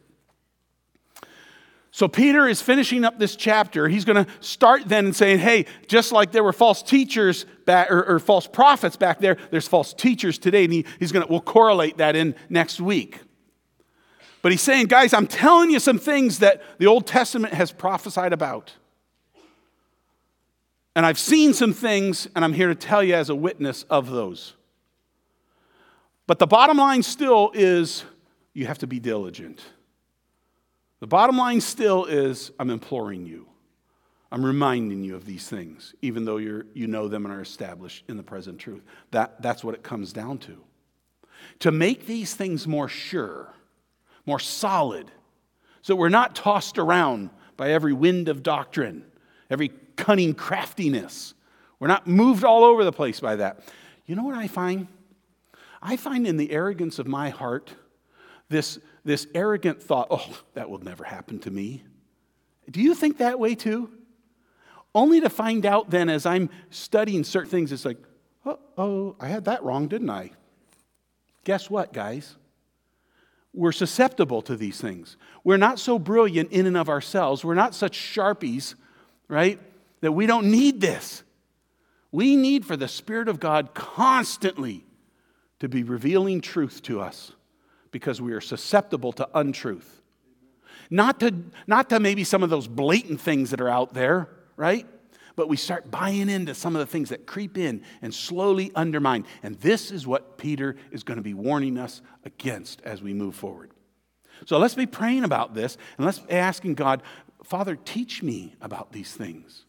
So 1.91 2.09
Peter 2.09 2.49
is 2.49 2.63
finishing 2.63 3.05
up 3.05 3.19
this 3.19 3.37
chapter. 3.37 3.89
He's 3.89 4.07
going 4.07 4.25
to 4.25 4.33
start 4.41 4.89
then 4.89 5.05
and 5.05 5.15
saying, 5.15 5.41
hey, 5.41 5.67
just 5.87 6.13
like 6.13 6.33
there 6.33 6.43
were 6.43 6.55
false 6.55 6.83
teachers 6.83 7.45
back, 7.67 7.91
or, 7.91 8.03
or, 8.05 8.19
false 8.19 8.47
prophets 8.47 8.97
back 8.97 9.21
there, 9.21 9.37
there's 9.51 9.69
false 9.69 9.93
teachers 9.93 10.39
today. 10.39 10.65
And 10.65 10.73
he, 10.73 10.87
he's 10.99 11.13
going 11.13 11.27
to, 11.27 11.31
we'll 11.31 11.43
correlate 11.43 11.99
that 11.99 12.17
in 12.17 12.35
next 12.49 12.81
week. 12.81 13.21
But 14.41 14.51
he's 14.51 14.63
saying, 14.63 14.87
guys, 14.87 15.13
I'm 15.13 15.27
telling 15.27 15.71
you 15.71 15.79
some 15.79 15.99
things 15.99 16.39
that 16.39 16.63
the 16.79 16.87
Old 16.87 17.07
Testament 17.07 17.53
has 17.53 17.71
prophesied 17.71 18.33
about. 18.33 18.73
And 20.97 21.07
I've 21.07 21.19
seen 21.19 21.55
some 21.55 21.73
things, 21.73 22.29
and 22.35 22.45
I'm 22.45 22.53
here 22.53 22.69
to 22.69 22.75
tell 22.75 23.03
you 23.03 23.15
as 23.15 23.31
a 23.31 23.35
witness 23.35 23.85
of 23.85 24.11
those. 24.11 24.55
But 26.27 26.39
the 26.39 26.47
bottom 26.47 26.79
line 26.79 27.03
still 27.03 27.51
is 27.55 28.05
you 28.53 28.67
have 28.67 28.79
to 28.79 28.87
be 28.87 28.99
diligent. 28.99 29.61
The 31.01 31.07
bottom 31.07 31.37
line 31.37 31.61
still 31.61 32.05
is 32.05 32.51
I'm 32.59 32.71
imploring 32.71 33.27
you. 33.27 33.47
I'm 34.33 34.45
reminding 34.45 35.03
you 35.03 35.17
of 35.17 35.25
these 35.25 35.49
things, 35.49 35.95
even 36.03 36.25
though 36.25 36.37
you're, 36.37 36.67
you 36.73 36.87
know 36.87 37.09
them 37.09 37.25
and 37.25 37.35
are 37.35 37.41
established 37.41 38.05
in 38.09 38.17
the 38.17 38.23
present 38.23 38.59
truth. 38.59 38.83
That, 39.11 39.43
that's 39.43 39.65
what 39.65 39.75
it 39.75 39.83
comes 39.83 40.13
down 40.13 40.39
to. 40.39 40.59
To 41.61 41.73
make 41.73 42.07
these 42.07 42.35
things 42.35 42.67
more 42.67 42.87
sure, 42.87 43.53
more 44.27 44.39
solid, 44.39 45.11
so 45.83 45.97
we're 45.97 46.11
not 46.11 46.37
tossed 46.37 46.79
around 46.79 47.31
by 47.57 47.73
every 47.73 47.93
wind 47.93 48.29
of 48.29 48.43
doctrine, 48.43 49.05
every 49.49 49.71
cunning 50.01 50.35
craftiness. 50.35 51.35
We're 51.79 51.89
not 51.89 52.07
moved 52.07 52.45
all 52.45 52.65
over 52.65 52.85
the 52.85 52.93
place 52.93 53.21
by 53.21 53.37
that. 53.37 53.65
You 54.07 54.17
know 54.17 54.25
what 54.25 54.35
I 54.35 54.49
find? 54.49 54.89
I 55.83 55.97
find 55.97 56.27
in 56.27 56.37
the 56.37 56.51
arrogance 56.51 56.99
of 56.99 57.07
my 57.07 57.31
heart 57.31 57.73
this, 58.49 58.79
this 59.05 59.27
arrogant 59.35 59.83
thought, 59.83 60.09
oh, 60.11 60.41
that 60.55 60.69
will 60.69 60.81
never 60.81 61.05
happen 61.05 61.39
to 61.41 61.51
me. 61.51 61.85
Do 62.71 62.81
you 62.81 62.95
think 62.95 63.19
that 63.19 63.39
way 63.39 63.55
too? 63.55 63.91
Only 64.95 65.21
to 65.21 65.31
find 65.31 65.65
out 65.65 65.91
then 65.91 66.09
as 66.09 66.27
I'm 66.27 66.51
studying 66.71 67.25
certain 67.25 67.51
things, 67.51 67.73
it's 67.73 67.85
like, 67.85 67.99
oh, 68.45 68.59
oh, 68.77 69.17
I 69.21 69.29
had 69.29 69.45
that 69.45 69.63
wrong, 69.63 69.87
didn't 69.87 70.11
I? 70.11 70.33
Guess 71.45 71.71
what, 71.71 71.93
guys? 71.93 72.37
We're 73.53 73.73
susceptible 73.73 74.43
to 74.43 74.57
these 74.57 74.81
things. 74.81 75.17
We're 75.45 75.57
not 75.57 75.79
so 75.79 75.99
brilliant 75.99 76.53
in 76.53 76.67
and 76.67 76.77
of 76.77 76.89
ourselves. 76.89 77.45
We're 77.45 77.55
not 77.55 77.75
such 77.75 77.97
sharpies, 77.97 78.75
right? 79.29 79.59
That 80.01 80.13
we 80.13 80.27
don't 80.27 80.51
need 80.51 80.81
this. 80.81 81.23
We 82.13 82.37
need 82.37 82.65
for 82.65 82.77
the 82.77 82.89
Spirit 82.89 83.29
of 83.29 83.39
God 83.39 83.75
constantly 83.75 84.85
to 85.61 85.69
be 85.69 85.83
revealing 85.83 86.41
truth 86.41 86.83
to 86.83 87.01
us 87.01 87.33
because 87.91 88.21
we 88.21 88.33
are 88.33 88.41
susceptible 88.41 89.13
to 89.13 89.29
untruth. 89.35 90.01
Not 90.91 91.21
to, 91.21 91.35
not 91.67 91.89
to 91.91 92.01
maybe 92.01 92.25
some 92.25 92.43
of 92.43 92.51
those 92.51 92.67
blatant 92.67 93.21
things 93.21 93.51
that 93.51 93.61
are 93.61 93.69
out 93.69 93.95
there, 93.95 94.29
right? 94.57 94.87
But 95.37 95.49
we 95.49 95.57
start 95.57 95.91
buying 95.91 96.29
into 96.29 96.55
some 96.55 96.75
of 96.75 96.81
the 96.81 96.87
things 96.87 97.11
that 97.11 97.27
creep 97.27 97.57
in 97.57 97.83
and 98.03 98.13
slowly 98.13 98.73
undermine. 98.75 99.25
And 99.43 99.55
this 99.57 99.91
is 99.91 100.07
what 100.07 100.37
Peter 100.37 100.77
is 100.91 101.05
going 101.05 101.17
to 101.17 101.23
be 101.23 101.35
warning 101.35 101.79
us 101.79 102.03
against 102.25 102.81
as 102.83 103.03
we 103.03 103.15
move 103.15 103.37
forward. 103.37 103.71
So 104.47 104.59
let's 104.59 104.75
be 104.75 104.87
praying 104.87 105.25
about 105.25 105.55
this 105.55 105.77
and 105.97 106.07
let's 106.07 106.19
be 106.19 106.33
asking 106.33 106.75
God, 106.75 107.03
Father, 107.45 107.77
teach 107.77 108.23
me 108.23 108.55
about 108.61 108.93
these 108.93 109.13
things. 109.13 109.65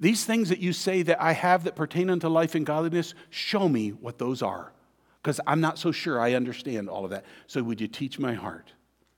These 0.00 0.24
things 0.24 0.48
that 0.50 0.60
you 0.60 0.72
say 0.72 1.02
that 1.02 1.20
I 1.20 1.32
have 1.32 1.64
that 1.64 1.74
pertain 1.74 2.08
unto 2.10 2.28
life 2.28 2.54
and 2.54 2.64
godliness, 2.64 3.14
show 3.30 3.68
me 3.68 3.90
what 3.90 4.18
those 4.18 4.42
are. 4.42 4.72
Because 5.22 5.40
I'm 5.46 5.60
not 5.60 5.78
so 5.78 5.90
sure 5.90 6.20
I 6.20 6.34
understand 6.34 6.88
all 6.88 7.04
of 7.04 7.10
that. 7.10 7.24
So 7.46 7.62
would 7.62 7.80
you 7.80 7.88
teach 7.88 8.18
my 8.18 8.34
heart? 8.34 8.72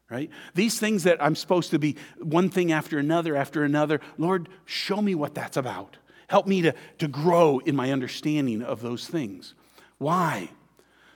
Right? 0.09 0.31
These 0.55 0.81
things 0.81 1.05
that 1.05 1.23
I'm 1.23 1.37
supposed 1.37 1.71
to 1.71 1.79
be 1.79 1.97
one 2.19 2.51
thing 2.51 2.73
after 2.73 2.99
another 2.99 3.37
after 3.37 3.63
another, 3.63 4.01
Lord, 4.19 4.49
show 4.65 5.01
me 5.01 5.15
what 5.15 5.35
that's 5.35 5.57
about. 5.57 5.99
Help 6.27 6.47
me 6.47 6.63
to, 6.63 6.75
to 6.99 7.09
grow 7.09 7.59
in 7.59 7.77
my 7.77 7.93
understanding 7.93 8.63
of 8.63 8.81
those 8.81 9.07
things. 9.07 9.55
Why? 9.99 10.51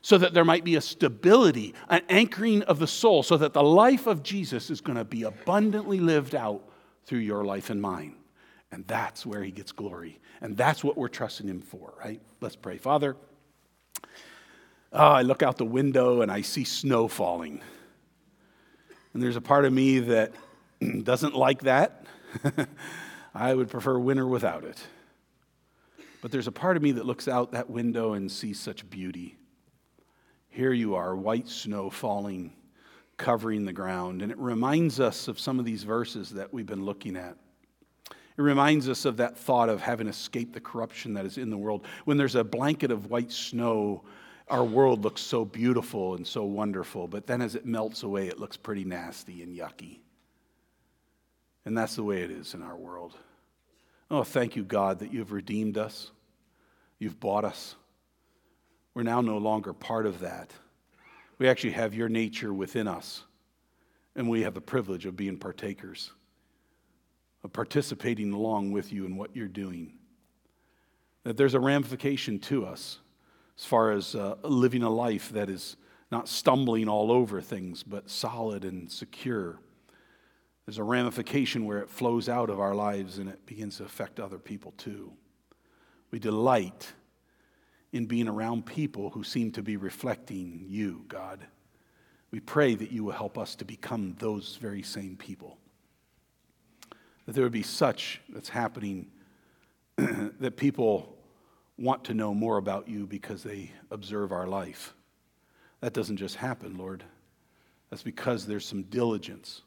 So 0.03 0.19
that 0.19 0.35
there 0.35 0.45
might 0.45 0.65
be 0.65 0.77
a 0.77 0.81
stability, 0.81 1.75
an 1.89 2.03
anchoring 2.09 2.63
of 2.63 2.79
the 2.79 2.87
soul, 2.87 3.23
so 3.23 3.37
that 3.39 3.53
the 3.53 3.63
life 3.63 4.07
of 4.07 4.23
Jesus 4.23 4.71
is 4.71 4.81
going 4.81 4.99
to 4.99 5.05
be 5.05 5.23
abundantly 5.23 5.99
lived 5.99 6.35
out 6.35 6.63
through 7.05 7.21
your 7.21 7.45
life 7.45 7.71
and 7.71 7.81
mine. 7.81 8.15
And 8.73 8.87
that's 8.87 9.25
where 9.25 9.43
he 9.43 9.51
gets 9.51 9.73
glory. 9.73 10.21
And 10.41 10.57
that's 10.57 10.83
what 10.83 10.97
we're 10.97 11.09
trusting 11.09 11.47
him 11.47 11.61
for, 11.61 11.95
right? 11.99 12.21
Let's 12.41 12.57
pray. 12.57 12.79
Father, 12.79 13.17
oh, 14.93 14.99
I 14.99 15.23
look 15.23 15.43
out 15.43 15.59
the 15.59 15.65
window 15.65 16.23
and 16.23 16.31
I 16.31 16.43
see 16.43 16.65
snow 16.65 17.09
falling. 17.09 17.63
And 19.13 19.23
there's 19.23 19.37
a 19.37 19.41
part 19.41 19.65
of 19.65 19.73
me 19.73 20.01
that 20.01 20.33
doesn't 21.05 21.35
like 21.35 21.63
that. 21.63 22.05
I 23.35 23.55
would 23.55 23.69
prefer 23.69 23.99
winter 23.99 24.27
without 24.27 24.65
it. 24.65 24.79
But 26.21 26.33
there's 26.33 26.47
a 26.47 26.53
part 26.53 26.77
of 26.77 26.83
me 26.83 26.93
that 26.93 27.05
looks 27.05 27.29
out 27.29 27.53
that 27.53 27.69
window 27.69 28.15
and 28.15 28.31
sees 28.31 28.59
such 28.59 28.89
beauty. 28.89 29.37
Here 30.49 30.73
you 30.73 30.95
are, 30.95 31.15
white 31.15 31.49
snow 31.49 31.91
falling, 31.91 32.53
covering 33.17 33.65
the 33.65 33.73
ground. 33.73 34.23
And 34.23 34.33
it 34.33 34.39
reminds 34.39 35.01
us 35.01 35.29
of 35.29 35.39
some 35.39 35.59
of 35.59 35.65
these 35.65 35.83
verses 35.83 36.31
that 36.31 36.53
we've 36.53 36.65
been 36.65 36.85
looking 36.85 37.17
at. 37.17 37.37
It 38.37 38.43
reminds 38.43 38.89
us 38.89 39.05
of 39.05 39.19
that 39.19 39.39
thought 39.39 39.69
of 39.69 39.81
having 39.81 40.09
escaped 40.09 40.55
the 40.55 40.61
corruption 40.61 41.15
that 41.15 41.25
is 41.25 41.39
in 41.39 41.51
the 41.51 41.59
world. 41.59 41.87
When 42.05 42.17
there's 42.17 42.35
a 42.35 42.43
blanket 42.43 42.91
of 42.91 43.11
white 43.11 43.31
snow, 43.31 44.03
our 44.49 44.65
world 44.65 45.05
looks 45.05 45.21
so 45.21 45.45
beautiful 45.45 46.17
and 46.17 46.27
so 46.27 46.45
wonderful, 46.45 47.07
but 47.07 47.27
then 47.27 47.41
as 47.41 47.55
it 47.55 47.65
melts 47.65 48.03
away, 48.03 48.27
it 48.27 48.41
looks 48.41 48.57
pretty 48.57 48.85
nasty 48.85 49.43
and 49.43 49.57
yucky. 49.57 50.01
And 51.65 51.79
that's 51.79 51.95
the 51.97 52.03
way 52.03 52.23
it 52.23 52.31
is 52.31 52.55
in 52.55 52.63
our 52.63 52.77
world. 52.77 53.15
Oh, 54.11 54.25
thank 54.25 54.57
you, 54.57 54.65
God, 54.65 54.99
that 54.99 55.13
you've 55.13 55.33
redeemed 55.33 55.79
us, 55.79 56.11
you've 56.99 57.21
bought 57.21 57.45
us. 57.45 57.77
We're 58.95 59.03
now 59.03 59.21
no 59.21 59.39
longer 59.39 59.73
part 59.73 60.07
of 60.07 60.21
that. 60.21 60.51
We 61.39 61.49
actually 61.49 61.73
have 61.73 61.95
your 61.95 62.09
nature 62.09 62.53
within 62.53 62.87
us, 62.87 63.25
and 64.15 64.29
we 64.29 64.43
have 64.43 64.55
the 64.55 64.61
privilege 64.61 65.07
of 65.07 65.17
being 65.17 65.39
partakers 65.39 66.11
of 67.45 67.53
participating 67.53 68.33
along 68.33 68.73
with 68.73 68.91
you 68.93 69.05
in 69.05 69.17
what 69.17 69.37
you're 69.37 69.47
doing. 69.47 69.93
That 71.25 71.37
there's 71.37 71.55
a 71.55 71.61
ramification 71.61 72.39
to 72.41 72.65
us 72.67 72.99
as 73.59 73.65
far 73.67 73.93
as 73.93 74.15
uh, 74.15 74.37
living 74.43 74.83
a 74.83 74.91
life 74.91 75.31
that 75.31 75.51
is 75.51 75.77
not 76.11 76.29
stumbling 76.29 76.89
all 76.89 77.13
over 77.13 77.41
things, 77.41 77.83
but 77.83 78.11
solid 78.11 78.65
and 78.65 78.91
secure. 78.91 79.61
There's 80.65 80.79
a 80.79 80.85
ramification 80.85 81.67
where 81.67 81.79
it 81.79 81.91
flows 81.91 82.29
out 82.29 82.49
of 82.49 82.59
our 82.59 82.75
lives 82.75 83.19
and 83.19 83.29
it 83.29 83.45
begins 83.45 83.77
to 83.77 83.85
affect 83.85 84.19
other 84.19 84.39
people 84.39 84.73
too. 84.79 85.13
We 86.11 86.19
delight 86.19 86.93
in 87.93 88.07
being 88.07 88.29
around 88.29 88.65
people 88.65 89.11
who 89.11 89.23
seem 89.23 89.53
to 89.53 89.63
be 89.63 89.77
reflecting 89.77 90.65
you, 90.67 91.05
God. 91.09 91.47
We 92.31 92.41
pray 92.41 92.75
that 92.75 92.91
you 92.91 93.05
will 93.05 93.13
help 93.13 93.37
us 93.37 93.55
to 93.57 93.65
become 93.65 94.17
those 94.19 94.57
very 94.61 94.83
same 94.83 95.17
people 95.17 95.59
that 97.27 97.33
there 97.33 97.45
would 97.45 97.53
be 97.53 97.63
such 97.63 98.21
that's 98.29 98.49
happening 98.49 99.07
that 99.97 100.57
people 100.57 101.17
want 101.79 102.05
to 102.05 102.15
know 102.15 102.35
more 102.35 102.59
about 102.59 102.89
you 102.89 103.07
because 103.07 103.43
they 103.43 103.71
observe 103.91 104.33
our 104.33 104.47
life. 104.47 104.95
That 105.81 105.93
doesn't 105.93 106.17
just 106.17 106.37
happen, 106.37 106.77
Lord. 106.77 107.05
That's 107.91 108.03
because 108.03 108.47
there's 108.47 108.67
some 108.67 108.83
diligence. 108.85 109.63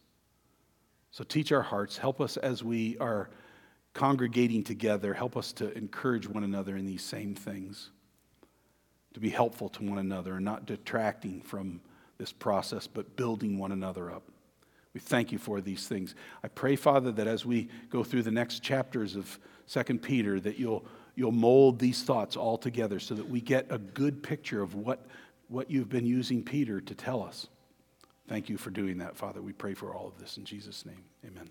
So 1.12 1.24
teach 1.24 1.52
our 1.52 1.62
hearts. 1.62 1.98
Help 1.98 2.22
us 2.22 2.38
as 2.38 2.64
we 2.64 2.98
are 3.00 3.30
congregating 3.94 4.64
together. 4.64 5.14
Help 5.14 5.36
us 5.36 5.52
to 5.54 5.76
encourage 5.78 6.28
one 6.28 6.44
another 6.44 6.78
in 6.78 6.86
these 6.86 7.04
same 7.04 7.34
things, 7.34 7.90
to 9.14 9.20
be 9.20 9.30
helpful 9.30 9.70
to 9.70 9.84
one 9.84 9.98
another 9.98 10.36
and 10.36 10.46
not 10.46 10.66
detracting 10.66 11.42
from 11.42 11.82
this 12.18 12.32
process, 12.32 12.88
but 12.88 13.16
building 13.16 13.58
one 13.58 13.72
another 13.72 14.12
up. 14.12 14.24
We 14.98 15.02
thank 15.02 15.32
you 15.32 15.38
for 15.38 15.62
these 15.62 15.88
things. 15.88 16.16
I 16.44 16.48
pray, 16.48 16.76
Father, 16.76 17.12
that 17.12 17.28
as 17.28 17.46
we 17.46 17.70
go 17.92 18.04
through 18.04 18.24
the 18.24 18.32
next 18.32 18.64
chapters 18.64 19.16
of 19.16 19.38
2 19.70 20.00
Peter, 20.00 20.40
that 20.40 20.58
you'll, 20.58 20.88
you'll 21.14 21.32
mold 21.32 21.78
these 21.78 22.02
thoughts 22.02 22.36
all 22.36 22.58
together 22.58 23.00
so 23.00 23.14
that 23.14 23.30
we 23.30 23.40
get 23.40 23.68
a 23.70 23.78
good 23.78 24.24
picture 24.24 24.60
of 24.60 24.74
what, 24.74 25.06
what 25.50 25.70
you've 25.70 25.88
been 25.88 26.08
using 26.08 26.42
Peter 26.42 26.82
to 26.82 26.96
tell 26.96 27.22
us. 27.22 27.46
Thank 28.28 28.50
you 28.50 28.58
for 28.58 28.72
doing 28.72 28.98
that, 28.98 29.16
Father. 29.16 29.40
We 29.40 29.54
pray 29.54 29.76
for 29.76 29.94
all 29.94 30.08
of 30.08 30.18
this 30.18 30.38
in 30.38 30.46
Jesus' 30.46 30.84
name. 30.84 31.04
Amen. 31.24 31.48